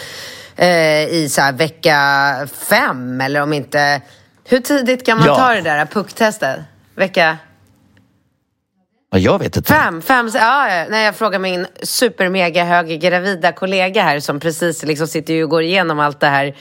eh, 0.56 0.68
i 1.04 1.28
så 1.30 1.40
här 1.40 1.52
vecka 1.52 1.98
fem 2.68 3.20
eller 3.20 3.42
om 3.42 3.52
inte... 3.52 4.00
Hur 4.48 4.58
tidigt 4.60 5.06
kan 5.06 5.18
man 5.18 5.26
Ja. 5.26 5.36
ta 5.36 5.54
det 5.54 5.60
där 5.60 5.86
pucktestet? 5.86 6.58
Vecka 6.96 7.38
jag 9.18 9.38
vet 9.38 9.56
inte. 9.56 9.72
fem? 9.72 10.02
fem 10.02 10.30
ja. 10.34 10.86
Nej, 10.90 11.04
jag 11.04 11.16
frågar 11.16 11.38
min 11.38 11.66
super 11.82 12.28
mega 12.28 12.64
hög 12.64 13.00
gravida 13.00 13.52
kollega 13.52 14.02
här 14.02 14.20
som 14.20 14.40
precis 14.40 14.82
liksom 14.84 15.06
sitter 15.06 15.42
och 15.44 15.50
går 15.50 15.62
igenom 15.62 16.00
allt 16.00 16.20
det 16.20 16.26
här. 16.26 16.56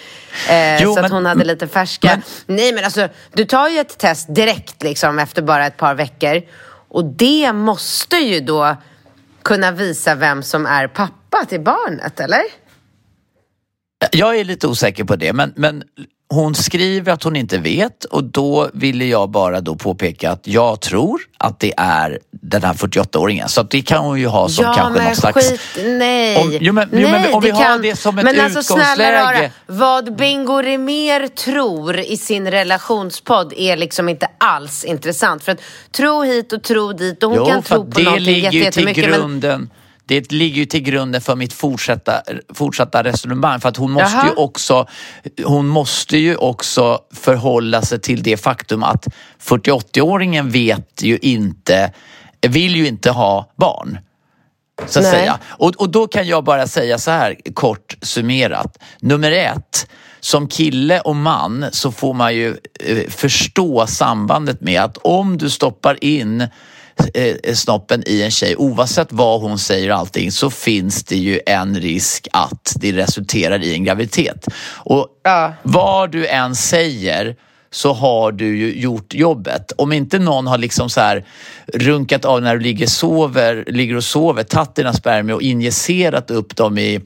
Eh, 0.49 0.83
Jo, 0.83 0.93
så 0.93 0.99
att 0.99 1.03
men- 1.03 1.11
hon 1.11 1.25
hade 1.25 1.45
lite 1.45 1.67
färska. 1.67 2.07
men- 2.47 2.57
Nej 2.57 2.73
men 2.73 2.83
alltså, 2.83 3.07
du 3.33 3.45
tar 3.45 3.69
ju 3.69 3.79
ett 3.79 3.97
test 3.97 4.35
direkt 4.35 4.83
liksom 4.83 5.19
efter 5.19 5.41
bara 5.41 5.65
ett 5.67 5.77
par 5.77 5.95
veckor. 5.95 6.41
Och 6.87 7.05
det 7.05 7.53
måste 7.53 8.15
ju 8.17 8.39
då 8.39 8.75
kunna 9.43 9.71
visa 9.71 10.15
vem 10.15 10.43
som 10.43 10.65
är 10.65 10.87
pappa 10.87 11.45
till 11.49 11.61
barnet, 11.61 12.19
eller? 12.19 12.41
Jag 14.11 14.35
är 14.39 14.43
lite 14.43 14.67
osäker 14.67 15.03
på 15.03 15.15
det, 15.15 15.33
men, 15.33 15.53
men 15.55 15.83
hon 16.33 16.55
skriver 16.55 17.11
att 17.13 17.23
hon 17.23 17.35
inte 17.35 17.57
vet 17.57 18.05
och 18.05 18.23
då 18.23 18.69
ville 18.73 19.05
jag 19.05 19.29
bara 19.29 19.61
då 19.61 19.75
påpeka 19.75 20.31
att 20.31 20.47
jag 20.47 20.79
tror 20.81 21.21
att 21.37 21.59
det 21.59 21.73
är 21.77 22.19
den 22.31 22.63
här 22.63 22.73
48-åringen. 22.73 23.47
Så 23.47 23.63
det 23.63 23.81
kan 23.81 24.05
hon 24.05 24.19
ju 24.19 24.27
ha 24.27 24.49
som 24.49 24.65
ja, 24.65 24.73
kanske 24.73 25.03
någon 25.03 25.15
slags... 25.15 25.49
skit, 25.49 25.61
nej. 25.85 26.37
Om- 26.37 26.57
jo, 26.61 26.73
men- 26.73 26.89
jo, 26.91 26.99
nej, 26.99 27.11
men 27.11 27.33
om 27.33 27.41
vi 27.43 27.49
har 27.49 27.79
det 27.79 27.95
som 27.95 28.17
ett 28.19 28.25
Men 28.25 28.39
alltså 28.39 28.63
snälla 28.63 28.83
utgångsläge. 28.83 29.41
rara, 29.43 29.51
vad 29.67 30.15
Bingo 30.15 30.61
Rimér 30.61 31.27
tror 31.27 31.99
i 31.99 32.17
sin 32.17 32.51
relationspodd 32.51 33.53
är 33.57 33.77
liksom 33.77 34.09
inte 34.09 34.27
alls 34.37 34.83
intressant. 34.83 35.43
För 35.43 35.51
att 35.51 35.59
tro 35.91 36.21
hit 36.23 36.53
och 36.53 36.63
tro 36.63 36.93
dit 36.93 37.23
och 37.23 37.29
hon 37.29 37.39
Jo, 37.39 37.45
kan 37.45 37.63
för 37.63 37.75
tro 37.75 37.83
på 37.85 37.89
det 37.99 38.03
någonting 38.03 38.25
ligger 38.25 38.41
jätte- 38.51 38.55
ju 38.57 38.61
till 38.71 38.83
jättemycket. 38.87 39.09
Men, 39.09 39.19
grunden 39.19 39.69
det 40.09 40.31
ligger 40.31 40.57
ju 40.57 40.65
till 40.65 40.81
grunden 40.81 41.21
för 41.21 41.35
mitt 41.35 41.53
fortsatta, 41.53 42.21
fortsatta 42.53 43.03
resonemang. 43.03 43.59
För 43.59 43.69
att 43.69 43.77
hon 43.77 43.91
måste, 43.91 44.17
Jaha. 44.17 44.25
ju 44.25 44.33
också, 44.33 44.87
hon 45.43 45.67
måste 45.67 46.17
ju 46.17 46.35
också 46.35 46.99
förhålla 47.13 47.81
sig 47.81 48.01
till 48.01 48.23
det 48.23 48.37
faktum 48.37 48.83
att 48.83 49.07
40-80-åringen 49.43 50.49
vet 50.49 51.01
ju 51.01 51.17
inte, 51.17 51.93
vill 52.47 52.75
ju 52.75 52.87
inte 52.87 53.11
ha 53.11 53.51
barn. 53.55 53.99
Så 54.87 54.99
att 54.99 55.03
Nej. 55.03 55.11
säga. 55.11 55.39
Och, 55.47 55.75
och 55.75 55.89
då 55.89 56.07
kan 56.07 56.27
jag 56.27 56.43
bara 56.43 56.67
säga 56.67 56.97
så 56.97 57.11
här 57.11 57.35
kort 57.53 57.97
summerat. 58.01 58.79
Nummer 58.99 59.31
ett, 59.31 59.87
som 60.19 60.47
kille 60.47 60.99
och 60.99 61.15
man 61.15 61.65
så 61.71 61.91
får 61.91 62.13
man 62.13 62.35
ju 62.35 62.57
eh, 62.79 63.09
förstå 63.09 63.87
sambandet 63.87 64.61
med 64.61 64.81
att 64.81 64.97
om 64.97 65.37
du 65.37 65.49
stoppar 65.49 66.03
in 66.03 66.47
eh, 67.13 67.53
snoppen 67.53 68.03
i 68.05 68.21
en 68.21 68.31
tjej, 68.31 68.55
oavsett 68.55 69.07
vad 69.11 69.41
hon 69.41 69.59
säger 69.59 69.91
och 69.91 69.97
allting, 69.97 70.31
så 70.31 70.49
finns 70.49 71.03
det 71.03 71.15
ju 71.17 71.39
en 71.45 71.79
risk 71.79 72.27
att 72.31 72.73
det 72.75 72.91
resulterar 72.91 73.63
i 73.63 73.73
en 73.73 73.83
graviditet. 73.83 74.47
Och 74.75 75.07
Ja. 75.23 75.53
vad 75.63 76.11
du 76.11 76.27
än 76.27 76.55
säger 76.55 77.35
så 77.71 77.93
har 77.93 78.31
du 78.31 78.57
ju 78.57 78.79
gjort 78.81 79.13
jobbet. 79.13 79.71
Om 79.77 79.91
inte 79.93 80.19
någon 80.19 80.47
har 80.47 80.57
liksom 80.57 80.89
så 80.89 81.01
här 81.01 81.25
runkat 81.73 82.25
av 82.25 82.41
när 82.41 82.55
du 82.55 82.61
ligger, 82.63 82.87
sover, 82.87 83.63
ligger 83.67 83.95
och 83.95 84.03
sover, 84.03 84.43
tagit 84.43 84.75
dina 84.75 84.93
spermier 84.93 85.35
och 85.35 85.41
injicerat 85.41 86.31
upp 86.31 86.55
dem 86.55 86.77
i 86.77 87.01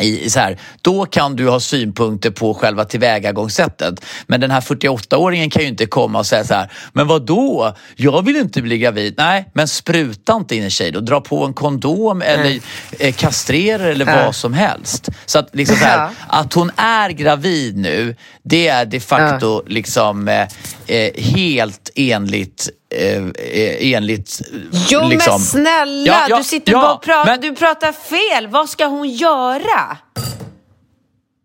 i, 0.00 0.30
så 0.30 0.40
här, 0.40 0.58
då 0.82 1.06
kan 1.06 1.36
du 1.36 1.48
ha 1.48 1.60
synpunkter 1.60 2.30
på 2.30 2.54
själva 2.54 2.84
tillvägagångssättet. 2.84 4.04
Men 4.26 4.40
den 4.40 4.50
här 4.50 4.60
48-åringen 4.60 5.50
kan 5.50 5.62
ju 5.62 5.68
inte 5.68 5.86
komma 5.86 6.18
och 6.18 6.26
säga 6.26 6.44
så 6.44 6.54
här, 6.54 6.70
men 6.92 7.06
vad 7.06 7.26
då? 7.26 7.76
Jag 7.96 8.24
vill 8.24 8.36
inte 8.36 8.62
bli 8.62 8.78
gravid. 8.78 9.14
Nej, 9.18 9.50
men 9.52 9.68
spruta 9.68 10.36
inte 10.36 10.56
in 10.56 10.62
en 10.64 10.70
tjej 10.70 10.90
då. 10.90 11.00
Dra 11.00 11.20
på 11.20 11.44
en 11.44 11.54
kondom 11.54 12.22
eller 12.22 12.60
eh, 12.98 13.14
kastrera 13.14 13.82
eller 13.88 14.06
Ja. 14.06 14.24
vad 14.24 14.34
som 14.36 14.54
helst. 14.54 15.08
Så 15.26 15.38
att, 15.38 15.48
liksom 15.52 15.76
så 15.76 15.84
här, 15.84 15.98
Ja. 15.98 16.10
att 16.28 16.52
hon 16.54 16.70
är 16.76 17.10
gravid 17.10 17.76
nu, 17.76 18.16
det 18.42 18.68
är 18.68 18.84
de 18.84 19.00
facto 19.00 19.62
liksom 19.66 20.28
eh, 20.28 20.48
eh, 20.86 21.12
helt 21.22 21.90
enligt 21.94 22.68
eh, 22.94 23.26
eh, 23.26 23.92
enligt... 23.92 24.40
eh, 24.52 24.80
jo 24.88 25.08
liksom. 25.08 25.32
men 25.32 25.40
snälla, 25.40 26.06
Ja, 26.06 26.26
ja, 26.28 26.36
du 26.36 26.44
sitter 26.44 26.72
ja, 26.72 26.80
bara 26.80 26.94
och 26.94 27.02
pratar, 27.02 27.30
men- 27.30 27.40
du 27.40 27.54
pratar 27.54 27.92
fel. 27.92 28.46
Vad 28.46 28.68
ska 28.68 28.86
hon 28.86 29.08
göra? 29.08 29.96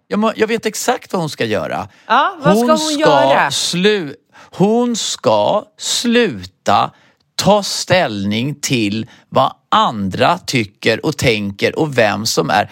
Jag, 0.07 0.33
jag 0.35 0.47
vet 0.47 0.65
exakt 0.65 1.13
vad 1.13 1.21
hon 1.21 1.29
ska 1.29 1.45
göra. 1.45 1.87
Ja, 2.07 2.37
vad 2.43 2.57
ska 2.57 2.85
hon 2.85 2.99
göra? 2.99 3.51
Slu, 3.51 4.15
hon 4.51 4.95
ska 4.95 5.65
sluta 5.77 6.91
ta 7.35 7.63
ställning 7.63 8.55
till 8.55 9.09
vad 9.29 9.53
andra 9.69 10.37
tycker 10.37 11.05
och 11.05 11.17
tänker 11.17 11.79
och 11.79 11.97
vem 11.97 12.25
som 12.25 12.49
är... 12.49 12.71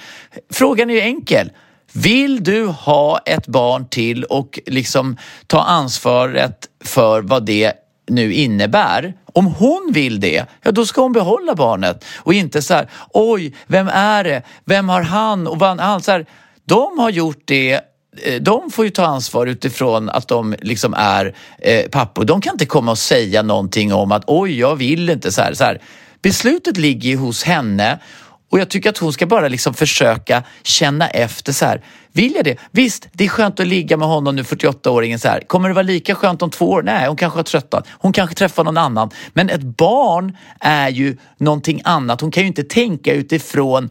Frågan 0.53 0.89
är 0.89 0.93
ju 0.93 1.01
enkel. 1.01 1.51
Vill 1.93 2.43
du 2.43 2.65
ha 2.65 3.17
ett 3.17 3.47
barn 3.47 3.89
till 3.89 4.23
och 4.23 4.59
liksom 4.65 5.17
ta 5.47 5.61
ansvaret 5.61 6.67
för 6.85 7.21
vad 7.21 7.45
det 7.45 7.73
nu 8.09 8.33
innebär. 8.33 9.13
Om 9.33 9.45
hon 9.45 9.89
vill 9.93 10.19
det, 10.19 10.45
ja 10.61 10.71
då 10.71 10.85
ska 10.85 11.01
hon 11.01 11.13
behålla 11.13 11.55
barnet 11.55 12.05
och 12.17 12.33
inte 12.33 12.61
så 12.61 12.73
här, 12.73 12.89
oj, 13.09 13.55
vem 13.67 13.87
är 13.87 14.23
det? 14.23 14.41
Vem 14.65 14.89
har 14.89 15.01
han? 15.01 15.47
Och 15.47 15.59
vad 15.59 15.79
han, 15.79 16.01
så 16.01 16.11
här, 16.11 16.25
de 16.65 16.99
har 16.99 17.09
gjort 17.09 17.41
det 17.45 17.73
eh, 18.23 18.41
de 18.41 18.71
får 18.71 18.85
ju 18.85 18.91
ta 18.91 19.05
ansvar 19.05 19.47
utifrån 19.47 20.09
att 20.09 20.27
de 20.27 20.55
liksom 20.61 20.93
är 20.97 21.35
eh, 21.59 21.89
pappor. 21.89 22.25
De 22.25 22.41
kan 22.41 22.53
inte 22.53 22.65
komma 22.65 22.91
och 22.91 22.97
säga 22.97 23.41
någonting 23.41 23.93
om 23.93 24.11
att 24.11 24.23
oj, 24.27 24.59
jag 24.59 24.75
vill 24.75 25.09
inte 25.09 25.31
så 25.31 25.41
här. 25.41 25.53
Så 25.53 25.63
här. 25.63 25.81
Beslutet 26.21 26.77
ligger 26.77 27.09
ju 27.09 27.17
hos 27.17 27.43
henne 27.43 27.99
och 28.49 28.59
jag 28.59 28.69
tycker 28.69 28.89
att 28.89 28.97
hon 28.97 29.13
ska 29.13 29.25
bara 29.25 29.47
liksom 29.47 29.73
försöka 29.73 30.43
känna 30.63 31.09
efter 31.09 31.53
så 31.53 31.65
här. 31.65 31.81
Vill 32.11 32.33
jag 32.35 32.45
det? 32.45 32.57
Visst, 32.71 33.07
det 33.11 33.25
är 33.25 33.29
skönt 33.29 33.59
att 33.59 33.67
ligga 33.67 33.97
med 33.97 34.07
honom 34.07 34.35
nu, 34.35 34.41
48-åringen. 34.41 35.17
så 35.17 35.27
här. 35.27 35.41
Kommer 35.47 35.69
det 35.69 35.75
vara 35.75 35.83
lika 35.83 36.15
skönt 36.15 36.41
om 36.41 36.49
två 36.49 36.69
år? 36.69 36.83
Nej, 36.83 37.07
hon 37.07 37.17
kanske 37.17 37.39
har 37.39 37.43
tröttnat. 37.43 37.87
Hon 37.89 38.13
kanske 38.13 38.35
träffar 38.35 38.63
någon 38.63 38.77
annan. 38.77 39.09
Men 39.33 39.49
ett 39.49 39.63
barn 39.63 40.37
är 40.59 40.89
ju 40.89 41.17
någonting 41.37 41.81
annat. 41.83 42.21
Hon 42.21 42.31
kan 42.31 42.43
ju 42.43 42.47
inte 42.47 42.63
tänka 42.63 43.13
utifrån 43.13 43.89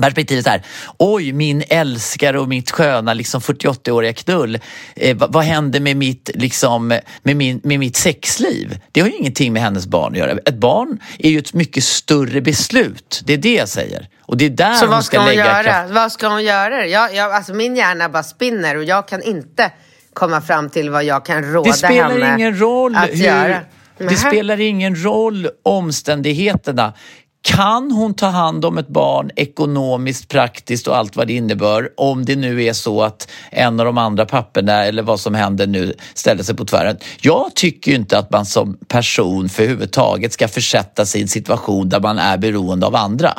perspektivet 0.00 0.44
så 0.44 0.50
här, 0.50 0.62
oj 0.98 1.32
min 1.32 1.62
älskare 1.68 2.40
och 2.40 2.48
mitt 2.48 2.70
sköna 2.70 3.14
liksom 3.14 3.40
48-åriga 3.40 4.12
knull. 4.12 4.58
Eh, 4.96 5.16
vad, 5.16 5.32
vad 5.32 5.44
händer 5.44 5.80
med 5.80 5.96
mitt, 5.96 6.30
liksom, 6.34 6.88
med, 7.22 7.36
min, 7.36 7.60
med 7.64 7.78
mitt 7.78 7.96
sexliv? 7.96 8.78
Det 8.92 9.00
har 9.00 9.08
ju 9.08 9.14
ingenting 9.14 9.52
med 9.52 9.62
hennes 9.62 9.86
barn 9.86 10.12
att 10.12 10.18
göra. 10.18 10.30
Ett 10.30 10.54
barn 10.54 10.98
är 11.18 11.30
ju 11.30 11.38
ett 11.38 11.54
mycket 11.54 11.84
större 11.84 12.40
beslut. 12.40 13.22
Det 13.24 13.32
är 13.32 13.38
det 13.38 13.54
jag 13.54 13.68
säger. 13.68 14.08
Och 14.20 14.36
det 14.36 14.44
är 14.44 14.50
där 14.50 14.74
Så 14.74 14.84
hon 14.84 14.90
vad 14.90 15.04
ska 15.04 15.18
hon 15.18 15.28
lägga 15.28 15.44
göra? 15.44 15.62
kraft. 15.62 15.90
Vad 15.92 16.12
ska 16.12 16.28
hon 16.28 16.44
göra? 16.44 16.86
Jag, 16.86 17.14
jag, 17.14 17.32
alltså 17.32 17.54
min 17.54 17.76
hjärna 17.76 18.08
bara 18.08 18.22
spinner 18.22 18.76
och 18.76 18.84
jag 18.84 19.08
kan 19.08 19.22
inte 19.22 19.72
komma 20.14 20.40
fram 20.40 20.70
till 20.70 20.90
vad 20.90 21.04
jag 21.04 21.24
kan 21.24 21.44
råda 21.44 21.70
Det 21.70 21.76
spelar 21.76 22.10
henne 22.10 22.34
ingen 22.34 22.58
roll 22.58 22.96
att 22.96 23.10
hur, 23.10 23.14
göra. 23.14 23.60
Det 23.98 24.16
spelar 24.16 24.60
ingen 24.60 25.04
roll 25.04 25.48
omständigheterna. 25.62 26.94
Kan 27.42 27.90
hon 27.92 28.14
ta 28.14 28.26
hand 28.26 28.64
om 28.64 28.78
ett 28.78 28.88
barn 28.88 29.30
ekonomiskt, 29.36 30.28
praktiskt 30.28 30.86
och 30.86 30.96
allt 30.96 31.16
vad 31.16 31.26
det 31.26 31.32
innebär 31.32 31.88
om 31.96 32.24
det 32.24 32.36
nu 32.36 32.64
är 32.64 32.72
så 32.72 33.02
att 33.02 33.28
en 33.50 33.80
av 33.80 33.86
de 33.86 33.98
andra 33.98 34.26
papporna 34.26 34.84
eller 34.84 35.02
vad 35.02 35.20
som 35.20 35.34
händer 35.34 35.66
nu 35.66 35.94
ställer 36.14 36.42
sig 36.42 36.56
på 36.56 36.64
tvären. 36.64 36.96
Jag 37.20 37.54
tycker 37.54 37.92
inte 37.92 38.18
att 38.18 38.30
man 38.30 38.46
som 38.46 38.78
person 38.88 39.48
för 39.48 39.66
huvudtaget 39.66 40.32
ska 40.32 40.48
försätta 40.48 41.06
sig 41.06 41.20
i 41.20 41.22
en 41.22 41.28
situation 41.28 41.88
där 41.88 42.00
man 42.00 42.18
är 42.18 42.38
beroende 42.38 42.86
av 42.86 42.96
andra. 42.96 43.32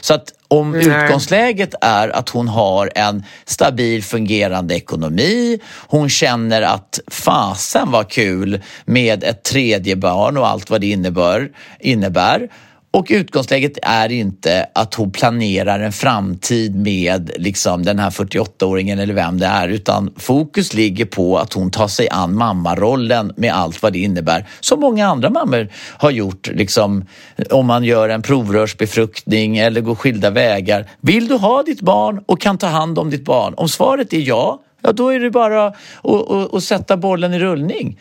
Så 0.00 0.14
att 0.14 0.32
om 0.48 0.70
Nej. 0.70 0.86
utgångsläget 0.86 1.74
är 1.80 2.08
att 2.08 2.28
hon 2.28 2.48
har 2.48 2.90
en 2.94 3.24
stabil 3.44 4.02
fungerande 4.02 4.74
ekonomi, 4.74 5.60
hon 5.86 6.08
känner 6.08 6.62
att 6.62 7.00
fasen 7.06 7.90
var 7.90 8.04
kul 8.04 8.62
med 8.84 9.24
ett 9.24 9.44
tredje 9.44 9.96
barn 9.96 10.36
och 10.36 10.48
allt 10.48 10.70
vad 10.70 10.80
det 10.80 10.86
innebär, 10.86 11.48
innebär 11.80 12.48
och 12.92 13.06
utgångsläget 13.10 13.78
är 13.82 14.12
inte 14.12 14.66
att 14.74 14.94
hon 14.94 15.10
planerar 15.10 15.80
en 15.80 15.92
framtid 15.92 16.76
med 16.76 17.30
liksom, 17.36 17.82
den 17.82 17.98
här 17.98 18.10
48-åringen 18.10 19.02
eller 19.02 19.14
vem 19.14 19.38
det 19.38 19.46
är 19.46 19.68
utan 19.68 20.14
fokus 20.16 20.74
ligger 20.74 21.04
på 21.04 21.38
att 21.38 21.52
hon 21.52 21.70
tar 21.70 21.88
sig 21.88 22.08
an 22.08 22.34
mammarollen 22.34 23.32
med 23.36 23.54
allt 23.54 23.82
vad 23.82 23.92
det 23.92 23.98
innebär. 23.98 24.46
Som 24.60 24.80
många 24.80 25.06
andra 25.06 25.30
mammor 25.30 25.68
har 25.74 26.10
gjort 26.10 26.46
liksom, 26.46 27.04
om 27.50 27.66
man 27.66 27.84
gör 27.84 28.08
en 28.08 28.22
provrörsbefruktning 28.22 29.58
eller 29.58 29.80
går 29.80 29.94
skilda 29.94 30.30
vägar. 30.30 30.90
Vill 31.00 31.28
du 31.28 31.34
ha 31.34 31.62
ditt 31.62 31.80
barn 31.80 32.20
och 32.26 32.40
kan 32.40 32.58
ta 32.58 32.66
hand 32.66 32.98
om 32.98 33.10
ditt 33.10 33.24
barn? 33.24 33.54
Om 33.56 33.68
svaret 33.68 34.12
är 34.12 34.28
ja, 34.28 34.62
ja 34.82 34.92
då 34.92 35.08
är 35.08 35.20
det 35.20 35.30
bara 35.30 35.66
att, 35.66 35.76
att, 36.02 36.54
att 36.54 36.64
sätta 36.64 36.96
bollen 36.96 37.34
i 37.34 37.38
rullning. 37.38 38.00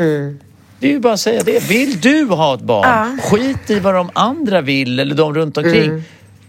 Mm. 0.00 0.38
Det 0.80 0.88
är 0.88 0.92
ju 0.92 1.00
bara 1.00 1.12
att 1.12 1.20
säga 1.20 1.42
det. 1.42 1.68
Vill 1.68 2.00
du 2.00 2.24
ha 2.24 2.54
ett 2.54 2.60
barn, 2.60 3.20
skit 3.22 3.70
i 3.70 3.80
vad 3.80 3.94
de 3.94 4.10
andra 4.12 4.60
vill 4.60 5.00
eller 5.00 5.14
de 5.14 5.34
runt 5.34 5.56
omkring. 5.56 6.02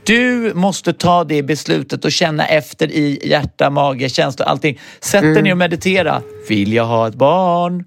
Du 0.04 0.52
måste 0.56 0.94
ta 0.94 1.24
det 1.24 1.44
beslutet 1.44 2.06
och 2.06 2.12
känna 2.12 2.48
efter 2.48 2.92
i 2.92 3.20
hjärta, 3.24 3.70
mage, 3.70 4.10
känslor, 4.10 4.48
allting. 4.48 4.80
Sätt 5.00 5.22
dig 5.22 5.44
ner 5.44 5.52
och 5.52 5.58
meditera. 5.58 6.22
Vill 6.50 6.74
jag 6.74 6.86
ha 6.86 7.08
ett 7.08 7.16
barn? 7.16 7.84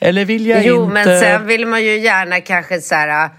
Eller 0.00 0.24
vill 0.24 0.46
jag 0.46 0.64
Jo, 0.64 0.82
inte? 0.82 0.94
men 0.94 1.20
sen 1.20 1.46
vill 1.46 1.66
man 1.66 1.84
ju 1.84 1.98
gärna 1.98 2.40
kanske 2.40 2.80
så 2.80 2.94
här, 2.94 3.30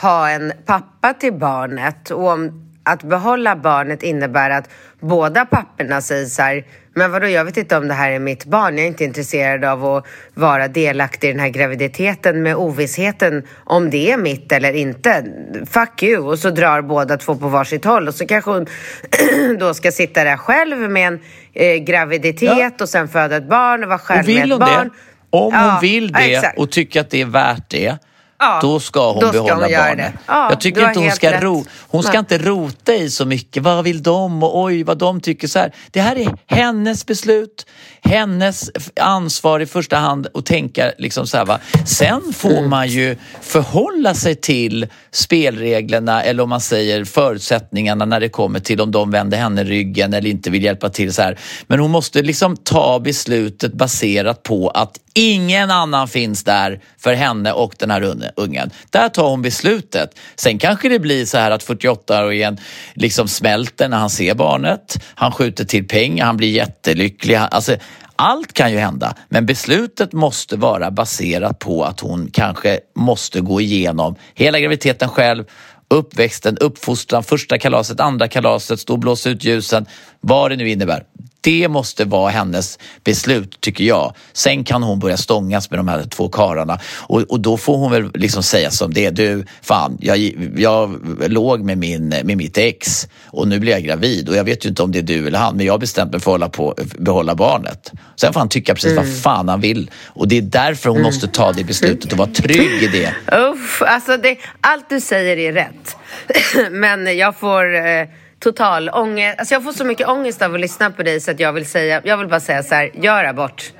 ha 0.00 0.30
en 0.30 0.52
pappa 0.66 1.12
till 1.12 1.32
barnet. 1.32 2.10
Och 2.10 2.28
om 2.28 2.70
att 2.82 3.02
behålla 3.02 3.56
barnet 3.56 4.02
innebär 4.02 4.50
att 4.50 4.70
båda 5.00 5.44
papporna 5.44 6.00
säger 6.00 6.26
så 6.26 6.42
här, 6.42 6.64
men 6.96 7.10
vadå, 7.12 7.26
jag 7.28 7.44
vet 7.44 7.56
inte 7.56 7.76
om 7.76 7.88
det 7.88 7.94
här 7.94 8.10
är 8.10 8.18
mitt 8.18 8.44
barn. 8.44 8.76
Jag 8.76 8.84
är 8.84 8.88
inte 8.88 9.04
intresserad 9.04 9.64
av 9.64 9.84
att 9.86 10.06
vara 10.34 10.68
delaktig 10.68 11.28
i 11.28 11.32
den 11.32 11.40
här 11.40 11.48
graviditeten 11.48 12.42
med 12.42 12.56
ovissheten 12.56 13.42
om 13.64 13.90
det 13.90 14.12
är 14.12 14.16
mitt 14.16 14.52
eller 14.52 14.72
inte. 14.72 15.24
Fuck 15.70 16.02
you! 16.02 16.18
Och 16.24 16.38
så 16.38 16.50
drar 16.50 16.82
båda 16.82 17.16
två 17.16 17.34
på 17.34 17.48
varsitt 17.48 17.84
håll 17.84 18.08
och 18.08 18.14
så 18.14 18.26
kanske 18.26 18.50
hon 18.50 18.66
då 19.58 19.74
ska 19.74 19.92
sitta 19.92 20.24
där 20.24 20.36
själv 20.36 20.90
med 20.90 21.06
en 21.08 21.20
eh, 21.54 21.74
graviditet 21.76 22.80
och 22.80 22.88
sen 22.88 23.08
föda 23.08 23.36
ett 23.36 23.48
barn 23.48 23.82
och 23.82 23.88
vara 23.88 23.98
själv 23.98 24.20
Och 24.20 24.26
med 24.34 24.52
ett 24.52 24.58
barn. 24.58 24.88
det, 24.88 24.90
om 25.30 25.54
Ja, 25.54 25.70
hon 25.70 25.80
vill 25.80 26.10
ja, 26.14 26.18
det 26.18 26.34
exakt. 26.34 26.58
och 26.58 26.70
tycker 26.70 27.00
att 27.00 27.10
det 27.10 27.20
är 27.20 27.26
värt 27.26 27.70
det, 27.70 27.96
Ja, 28.38 28.58
då 28.62 28.80
ska 28.80 29.12
hon 29.12 29.20
då 29.20 29.28
ska 29.28 29.32
behålla 29.32 29.66
hon 29.66 29.72
barnet. 29.72 30.14
Ja, 30.26 30.50
jag 30.50 30.60
tycker 30.60 30.88
inte 30.88 31.00
hon 31.00 31.10
ska, 31.10 31.40
ro, 31.40 31.64
hon 31.88 32.02
ska 32.02 32.12
Nej. 32.12 32.18
inte 32.18 32.38
rota 32.38 32.94
i 32.94 33.10
så 33.10 33.24
mycket. 33.24 33.62
Vad 33.62 33.84
vill 33.84 34.02
de 34.02 34.42
och 34.42 34.62
oj 34.62 34.82
vad 34.82 34.98
de 34.98 35.20
tycker 35.20 35.48
så 35.48 35.58
här. 35.58 35.72
Det 35.90 36.00
här 36.00 36.16
är 36.16 36.36
hennes 36.46 37.06
beslut, 37.06 37.66
hennes 38.08 38.70
ansvar 39.00 39.60
i 39.60 39.66
första 39.66 39.96
hand 39.96 40.26
att 40.34 40.46
tänka 40.46 40.92
liksom 40.98 41.26
så 41.26 41.36
här. 41.36 41.44
Va? 41.44 41.58
Sen 41.86 42.32
får 42.32 42.50
Mm. 42.50 42.70
man 42.70 42.88
ju 42.88 43.16
förhålla 43.42 44.14
sig 44.14 44.34
till 44.34 44.86
spelreglerna 45.12 46.22
eller 46.22 46.42
om 46.42 46.48
man 46.48 46.60
säger 46.60 47.04
förutsättningarna 47.04 48.04
när 48.04 48.20
det 48.20 48.28
kommer 48.28 48.60
till 48.60 48.80
om 48.80 48.90
de 48.92 49.10
vänder 49.10 49.38
henne 49.38 49.64
ryggen 49.64 50.14
eller 50.14 50.30
inte 50.30 50.50
vill 50.50 50.64
hjälpa 50.64 50.88
till 50.88 51.12
så 51.14 51.22
här. 51.22 51.38
Men 51.66 51.78
hon 51.80 51.90
måste 51.90 52.22
liksom 52.22 52.56
ta 52.56 53.00
beslutet 53.00 53.72
baserat 53.72 54.42
på 54.42 54.68
att 54.70 54.96
ingen 55.14 55.70
annan 55.70 56.08
finns 56.08 56.44
där 56.44 56.80
för 56.98 57.14
henne 57.14 57.52
och 57.52 57.74
den 57.78 57.90
här 57.90 58.00
unge- 58.00 58.30
ungen. 58.36 58.70
Där 58.90 59.08
tar 59.08 59.28
hon 59.30 59.42
beslutet. 59.42 60.10
Sen 60.36 60.58
kanske 60.58 60.88
det 60.88 60.98
blir 60.98 61.24
så 61.24 61.38
här 61.38 61.50
att 61.50 61.62
48-åringen 61.66 62.58
liksom 62.94 63.28
smälter 63.28 63.88
när 63.88 63.96
han 63.98 64.10
ser 64.10 64.34
barnet. 64.34 64.96
Han 65.14 65.32
skjuter 65.32 65.64
till 65.64 65.88
pengar, 65.88 66.26
han 66.26 66.36
blir 66.36 66.50
jättelycklig. 66.50 67.34
Alltså, 67.36 67.76
allt 68.16 68.52
kan 68.52 68.72
ju 68.72 68.78
hända, 68.78 69.14
men 69.28 69.46
beslutet 69.46 70.12
måste 70.12 70.56
vara 70.56 70.90
baserat 70.90 71.58
på 71.58 71.84
att 71.84 72.00
hon 72.00 72.30
kanske 72.32 72.80
måste 72.94 73.40
gå 73.40 73.60
igenom 73.60 74.16
hela 74.34 74.60
graviditeten 74.60 75.08
själv, 75.08 75.44
uppväxten, 75.88 76.58
uppfostran, 76.58 77.22
första 77.22 77.58
kalaset, 77.58 78.00
andra 78.00 78.28
kalaset, 78.28 78.80
stå 78.80 78.92
och 78.92 78.98
blåsa 78.98 79.30
ut 79.30 79.44
ljusen, 79.44 79.86
vad 80.20 80.50
det 80.50 80.56
nu 80.56 80.70
innebär. 80.70 81.04
Det 81.46 81.68
måste 81.68 82.04
vara 82.04 82.30
hennes 82.30 82.78
beslut, 83.04 83.60
tycker 83.60 83.84
jag. 83.84 84.14
Sen 84.32 84.64
kan 84.64 84.82
hon 84.82 84.98
börja 84.98 85.16
stångas 85.16 85.70
med 85.70 85.78
de 85.78 85.88
här 85.88 86.02
två 86.02 86.28
karlarna 86.28 86.78
och, 87.00 87.20
och 87.20 87.40
då 87.40 87.56
får 87.56 87.76
hon 87.76 87.90
väl 87.92 88.10
liksom 88.14 88.42
säga 88.42 88.70
som 88.70 88.94
det 88.94 89.06
är. 89.06 89.10
Du, 89.10 89.44
fan, 89.62 89.98
jag, 90.00 90.18
jag 90.56 91.00
låg 91.28 91.60
med, 91.60 91.78
min, 91.78 92.08
med 92.08 92.36
mitt 92.36 92.58
ex 92.58 93.08
och 93.24 93.48
nu 93.48 93.58
blir 93.58 93.72
jag 93.72 93.82
gravid 93.82 94.28
och 94.28 94.36
jag 94.36 94.44
vet 94.44 94.64
ju 94.64 94.68
inte 94.68 94.82
om 94.82 94.92
det 94.92 94.98
är 94.98 95.02
du 95.02 95.26
eller 95.26 95.38
han 95.38 95.56
men 95.56 95.66
jag 95.66 95.72
har 95.72 95.78
bestämt 95.78 96.12
mig 96.12 96.20
för 96.20 96.44
att 96.44 96.52
på, 96.52 96.74
behålla 96.98 97.34
barnet. 97.34 97.92
Sen 98.16 98.32
får 98.32 98.40
han 98.40 98.48
tycka 98.48 98.74
precis 98.74 98.96
vad 98.96 99.22
fan 99.22 99.48
han 99.48 99.60
vill 99.60 99.90
och 100.06 100.28
det 100.28 100.38
är 100.38 100.42
därför 100.42 100.90
hon 100.90 101.02
måste 101.02 101.28
ta 101.28 101.52
det 101.52 101.64
beslutet 101.64 102.12
och 102.12 102.18
vara 102.18 102.28
trygg 102.28 102.82
i 102.82 102.86
det. 102.86 103.36
Uff, 103.36 103.82
alltså 103.82 104.16
det, 104.16 104.36
allt 104.60 104.90
du 104.90 105.00
säger 105.00 105.36
är 105.36 105.52
rätt. 105.52 105.96
Men 106.70 107.18
jag 107.18 107.38
får 107.38 107.74
eh, 107.74 108.06
total 108.40 108.88
ångest. 108.90 109.38
Alltså 109.38 109.54
jag 109.54 109.64
får 109.64 109.72
så 109.72 109.84
mycket 109.84 110.08
ångest 110.08 110.42
av 110.42 110.54
att 110.54 110.60
lyssna 110.60 110.90
på 110.90 111.02
dig 111.02 111.20
så 111.20 111.30
att 111.30 111.40
jag 111.40 111.52
vill 111.52 111.66
säga, 111.66 112.02
jag 112.04 112.16
vill 112.16 112.28
bara 112.28 112.40
säga 112.40 112.62
så 112.62 112.74
här, 112.74 112.90
gör 113.02 113.24
abort. 113.24 113.72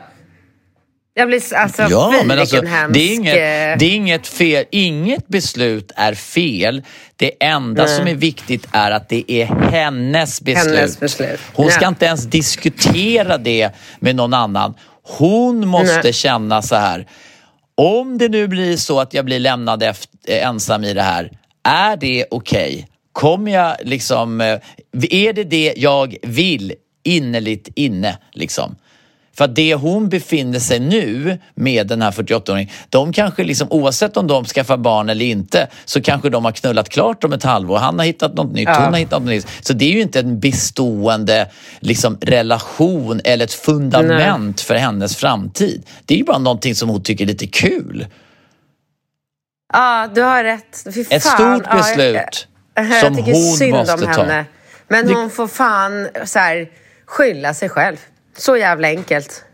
Jag 1.18 1.28
blir 1.28 1.54
alltså, 1.54 1.82
Ja, 1.90 2.14
fy 2.20 2.26
men 2.26 2.38
alltså, 2.38 2.64
hemsk... 2.64 2.94
det, 2.94 3.00
är 3.00 3.14
inget, 3.14 3.34
eh, 3.34 3.78
det 3.78 3.86
är 3.86 3.94
inget 3.94 4.26
fel. 4.26 4.64
Inget 4.70 5.28
beslut 5.28 5.92
är 5.96 6.14
fel. 6.14 6.82
Det 7.16 7.44
enda 7.44 7.86
som 7.86 8.08
är 8.08 8.14
viktigt 8.14 8.66
är 8.72 8.90
att 8.90 9.08
det 9.08 9.32
är 9.32 9.46
hennes 9.46 10.40
beslut. 10.40 10.76
Hennes 10.76 11.00
beslut. 11.00 11.40
Hon 11.54 11.70
ska 11.70 11.82
Ja. 11.82 11.88
inte 11.88 12.06
ens 12.06 12.24
diskutera 12.24 13.38
det 13.38 13.70
med 14.00 14.16
någon 14.16 14.34
annan. 14.34 14.74
Hon 15.02 15.68
måste 15.68 16.00
Nej. 16.04 16.12
känna 16.12 16.62
så 16.62 16.76
här. 16.76 17.06
Om 17.74 18.18
det 18.18 18.28
nu 18.28 18.48
blir 18.48 18.76
så 18.76 19.00
att 19.00 19.14
jag 19.14 19.24
blir 19.24 19.38
lämnad 19.40 19.82
efter, 19.82 20.18
ensam 20.28 20.84
i 20.84 20.94
det 20.94 21.02
här, 21.02 21.30
är 21.68 21.96
det 21.96 22.24
okej? 22.30 22.88
Kommer 23.16 23.52
jag 23.52 23.76
liksom, 23.82 24.40
eh, 24.40 24.58
är 25.10 25.32
det 25.32 25.44
det 25.44 25.74
jag 25.76 26.16
vill 26.22 26.74
innerligt 27.04 27.68
inne 27.74 28.18
liksom? 28.32 28.76
För 29.36 29.44
att 29.44 29.54
det 29.54 29.74
hon 29.74 30.08
befinner 30.08 30.58
sig 30.58 30.80
nu 30.80 31.38
med 31.54 31.86
den 31.86 32.02
här 32.02 32.10
48-åringen, 32.10 32.68
de 32.88 33.12
kanske 33.12 33.44
liksom, 33.44 33.68
oavsett 33.70 34.16
om 34.16 34.26
de 34.26 34.44
skaffar 34.44 34.76
barn 34.76 35.08
eller 35.08 35.24
inte, 35.24 35.68
så 35.84 36.02
kanske 36.02 36.30
de 36.30 36.44
har 36.44 36.52
knullat 36.52 36.88
klart 36.88 37.24
om 37.24 37.32
ett 37.32 37.42
halvår. 37.42 37.78
Han 37.78 37.98
har 37.98 38.06
hittat 38.06 38.34
något 38.34 38.52
nytt, 38.52 38.68
hon 38.68 38.92
har 38.92 38.98
hittat 38.98 39.22
något 39.22 39.30
nytt. 39.30 39.48
Så 39.60 39.72
det 39.72 39.84
är 39.84 39.92
ju 39.92 40.00
inte 40.00 40.20
en 40.20 40.40
bestående 40.40 41.50
liksom, 41.80 42.18
relation 42.20 43.20
eller 43.24 43.44
ett 43.44 43.52
fundament 43.52 44.60
för 44.60 44.74
hennes 44.74 45.16
framtid. 45.16 45.86
Det 46.04 46.14
är 46.14 46.18
ju 46.18 46.24
bara 46.24 46.38
någonting 46.38 46.74
som 46.74 46.88
hon 46.88 47.02
tycker 47.02 47.24
är 47.24 47.28
lite 47.28 47.46
kul. 47.46 48.06
Ja, 49.72 50.08
du 50.14 50.22
har 50.22 50.44
rätt. 50.44 50.84
Fy 50.94 51.00
Ett 51.10 51.22
fan. 51.22 51.58
stort 51.58 51.68
Ja, 51.70 52.02
jag- 52.02 52.55
jag, 52.76 53.00
som 53.00 53.16
tycker 53.16 53.32
hon 53.32 53.56
synd 53.56 53.72
måste 53.72 53.94
om 53.94 54.00
ta. 54.00 54.06
henne. 54.06 54.44
Men 54.88 55.14
hon 55.14 55.30
får 55.30 55.48
fan 55.48 56.08
så 56.24 56.38
här, 56.38 56.68
skylla 57.06 57.54
sig 57.54 57.68
själv. 57.68 57.96
Så 58.36 58.56
jävla 58.56 58.88
enkelt. 58.88 59.44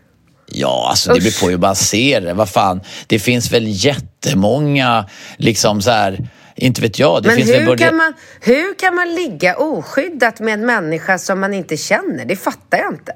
Ja, 0.45 0.87
alltså 0.89 1.13
det 1.13 1.19
beror 1.19 1.41
på 1.41 1.49
hur 1.49 1.57
man 1.57 1.75
ser 1.75 2.21
det. 2.21 2.33
Vad 2.33 2.49
fan, 2.49 2.81
det 3.07 3.19
finns 3.19 3.51
väl 3.51 3.63
jättemånga 3.67 5.09
liksom 5.37 5.81
så 5.81 5.91
här 5.91 6.27
Inte 6.55 6.81
vet 6.81 6.99
jag. 6.99 7.23
Det 7.23 7.29
Men 7.29 7.37
hur, 7.37 7.65
både... 7.65 7.83
kan 7.83 7.95
man, 7.95 8.13
hur 8.41 8.79
kan 8.79 8.95
man 8.95 9.15
ligga 9.15 9.55
oskyddat 9.55 10.39
med 10.39 10.53
en 10.53 10.65
människa 10.65 11.17
som 11.17 11.39
man 11.39 11.53
inte 11.53 11.77
känner? 11.77 12.25
Det 12.25 12.35
fattar 12.35 12.77
jag 12.77 12.93
inte. 12.93 13.13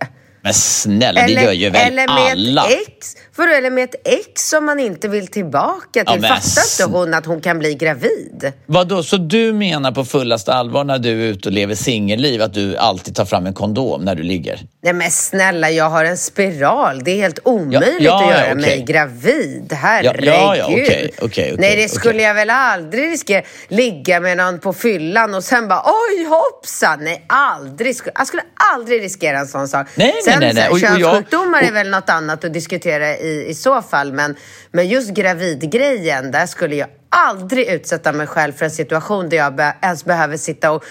Men 0.47 0.53
snälla, 0.53 1.21
det 1.27 1.31
gör 1.31 1.51
ju 1.51 1.69
väl 1.69 1.87
eller 1.87 2.07
med 2.07 2.31
alla? 2.31 2.67
Ett 2.67 2.87
ex, 2.87 3.15
vadå, 3.35 3.53
eller 3.53 3.69
med 3.69 3.83
ett 3.83 3.95
ex 4.03 4.49
som 4.49 4.65
man 4.65 4.79
inte 4.79 5.07
vill 5.07 5.27
tillbaka 5.27 6.05
till. 6.05 6.19
Ja, 6.21 6.27
Fattar 6.27 6.85
inte 6.85 6.97
hon 6.97 7.13
att 7.13 7.25
hon 7.25 7.41
kan 7.41 7.59
bli 7.59 7.73
gravid? 7.73 8.53
Vadå, 8.65 9.03
så 9.03 9.17
du 9.17 9.53
menar 9.53 9.91
på 9.91 10.05
fullaste 10.05 10.53
allvar 10.53 10.83
när 10.83 10.99
du 10.99 11.09
är 11.09 11.27
ute 11.27 11.49
och 11.49 11.53
lever 11.53 11.75
singelliv 11.75 12.41
att 12.41 12.53
du 12.53 12.77
alltid 12.77 13.15
tar 13.15 13.25
fram 13.25 13.45
en 13.45 13.53
kondom 13.53 14.05
när 14.05 14.15
du 14.15 14.23
ligger? 14.23 14.59
Nej 14.83 14.93
men 14.93 15.11
snälla, 15.11 15.71
jag 15.71 15.89
har 15.89 16.05
en 16.05 16.17
spiral. 16.17 17.03
Det 17.03 17.11
är 17.11 17.15
helt 17.15 17.39
omöjligt 17.43 17.95
ja, 17.99 18.15
att 18.15 18.21
ja, 18.21 18.31
göra 18.31 18.51
okej. 18.51 18.55
mig 18.55 18.85
gravid. 18.87 19.73
Herregud. 19.73 20.25
ja, 20.25 20.55
ja, 20.55 20.65
okej, 20.65 20.85
okej, 20.85 21.11
okej, 21.21 21.55
Nej, 21.59 21.75
det 21.75 21.89
skulle 21.89 22.23
jag 22.23 22.33
väl 22.33 22.49
aldrig 22.49 23.11
riskera. 23.11 23.41
Ligga 23.67 24.19
med 24.19 24.37
någon 24.37 24.59
på 24.59 24.73
fyllan 24.73 25.35
och 25.35 25.43
sen 25.43 25.67
bara 25.67 25.83
oj 25.85 26.25
hoppsan. 26.25 27.03
Nej, 27.03 27.25
aldrig. 27.27 27.95
Jag 28.15 28.27
skulle 28.27 28.43
aldrig 28.73 29.01
riskera 29.01 29.39
en 29.39 29.47
sån 29.47 29.67
sak. 29.67 29.87
Nej, 29.95 30.13
sen, 30.25 30.36
nej, 30.39 30.53
nej. 30.53 30.67
Och- 30.67 30.73
och 30.73 30.79
jag- 30.79 30.99
Könssjukdomar 31.01 31.61
är 31.61 31.71
väl 31.71 31.89
något 31.89 32.09
annat 32.09 32.43
att 32.45 32.53
diskutera 32.53 33.17
i, 33.17 33.45
i 33.49 33.53
så 33.53 33.81
fall. 33.81 34.13
Men, 34.13 34.35
men 34.71 34.87
just 34.87 35.09
gravidgrejen, 35.09 36.31
där 36.31 36.45
skulle 36.45 36.75
jag 36.75 36.87
aldrig 37.09 37.67
utsätta 37.67 38.11
mig 38.13 38.27
själv 38.27 38.53
för 38.53 38.65
en 38.65 38.71
situation 38.71 39.29
där 39.29 39.37
jag 39.37 39.55
be, 39.55 39.73
ens 39.81 40.05
behöver 40.05 40.37
sitta 40.37 40.71
och 40.71 40.83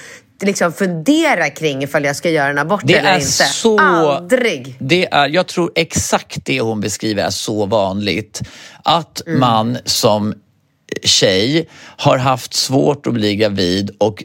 liksom 0.43 0.73
fundera 0.73 1.51
kring 1.51 1.83
ifall 1.83 2.05
jag 2.05 2.17
ska 2.17 2.31
göra 2.31 2.49
en 2.49 2.59
abort 2.59 2.81
Det 2.85 2.95
eller 2.95 3.11
är 3.11 3.15
inte. 3.15 3.27
så... 3.27 3.79
Aldrig. 3.81 4.77
Det 4.81 5.07
är, 5.13 5.29
jag 5.29 5.47
tror 5.47 5.71
exakt 5.75 6.39
det 6.45 6.61
hon 6.61 6.81
beskriver 6.81 7.23
är 7.23 7.31
så 7.31 7.67
vanligt. 7.67 8.41
Att 8.83 9.27
Mm. 9.27 9.41
man 9.41 9.79
som 9.85 10.35
tjej 11.05 11.69
har 11.97 12.19
haft 12.19 12.55
svårt 12.55 13.07
att 13.07 13.13
bli 13.13 13.37
gravid 13.37 13.91
och, 13.99 14.25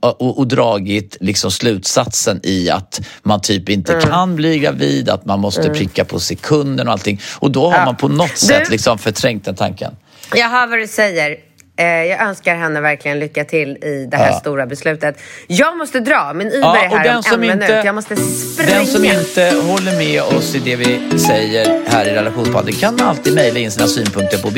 och, 0.00 0.38
och 0.38 0.46
dragit 0.46 1.16
liksom 1.20 1.50
slutsatsen 1.50 2.40
i 2.42 2.70
att 2.70 3.00
man 3.22 3.40
typ 3.40 3.68
inte 3.68 3.92
Mm. 3.92 4.04
kan 4.08 4.36
bli 4.36 4.58
gravid, 4.58 5.08
att 5.08 5.24
man 5.24 5.40
måste 5.40 5.68
pricka 5.68 6.04
på 6.04 6.20
sekunden 6.20 6.86
och 6.86 6.92
allting. 6.92 7.20
Och 7.38 7.50
då 7.50 7.70
har 7.70 7.78
Ja. 7.78 7.84
man 7.84 7.96
på 7.96 8.08
något 8.08 8.30
Du- 8.40 8.46
sätt 8.46 8.70
liksom 8.70 8.98
förträngt 8.98 9.44
den 9.44 9.54
tanken. 9.54 9.96
Jag 10.34 10.48
hör 10.48 10.66
vad 10.66 10.78
du 10.78 10.86
säger. 10.86 11.36
Eh, 11.82 12.04
jag 12.04 12.20
önskar 12.20 12.54
henne 12.56 12.80
verkligen 12.80 13.18
lycka 13.18 13.44
till 13.44 13.76
i 13.76 14.06
det 14.10 14.16
här 14.16 14.26
Ja. 14.30 14.38
stora 14.40 14.66
beslutet. 14.66 15.16
Jag 15.46 15.76
måste 15.76 16.00
dra, 16.00 16.32
min 16.34 16.46
Uber 16.46 16.58
Ja, 16.60 16.76
är 16.84 16.88
här 16.88 17.04
den 17.04 17.16
om 17.16 17.22
som 17.22 17.42
en 17.42 17.52
inte- 17.52 17.68
minut. 17.68 17.84
Jag 17.84 17.94
måste 17.94 18.16
springa. 18.16 18.70
Den 18.74 18.86
som 18.86 19.04
inte 19.04 19.54
håller 19.66 19.96
med 19.98 20.22
oss 20.22 20.54
i 20.54 20.58
det 20.58 20.76
vi 20.76 21.18
säger 21.18 21.80
här 21.88 22.04
i 22.08 22.14
relationspodden 22.14 22.74
kan 22.74 23.00
alltid 23.00 23.34
mejla 23.34 23.58
in 23.58 23.70
sina 23.70 23.86
synpunkter 23.86 24.38
på 24.38 24.48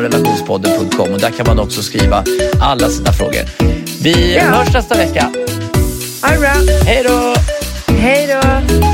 relationspodden.com 0.00 1.12
och 1.12 1.20
där 1.20 1.30
kan 1.30 1.46
man 1.46 1.58
också 1.58 1.82
skriva 1.82 2.24
alla 2.60 2.88
sina 2.88 3.12
frågor. 3.12 3.42
Vi 4.02 4.34
Ja. 4.36 4.42
hörs 4.42 4.74
nästa 4.74 4.94
vecka. 4.96 5.30
Ha 6.22 6.28
det 6.34 6.38
bra. 6.40 6.52
Hej 6.86 7.04
då! 7.08 7.34
Hej 7.98 8.26
då. 8.26 8.93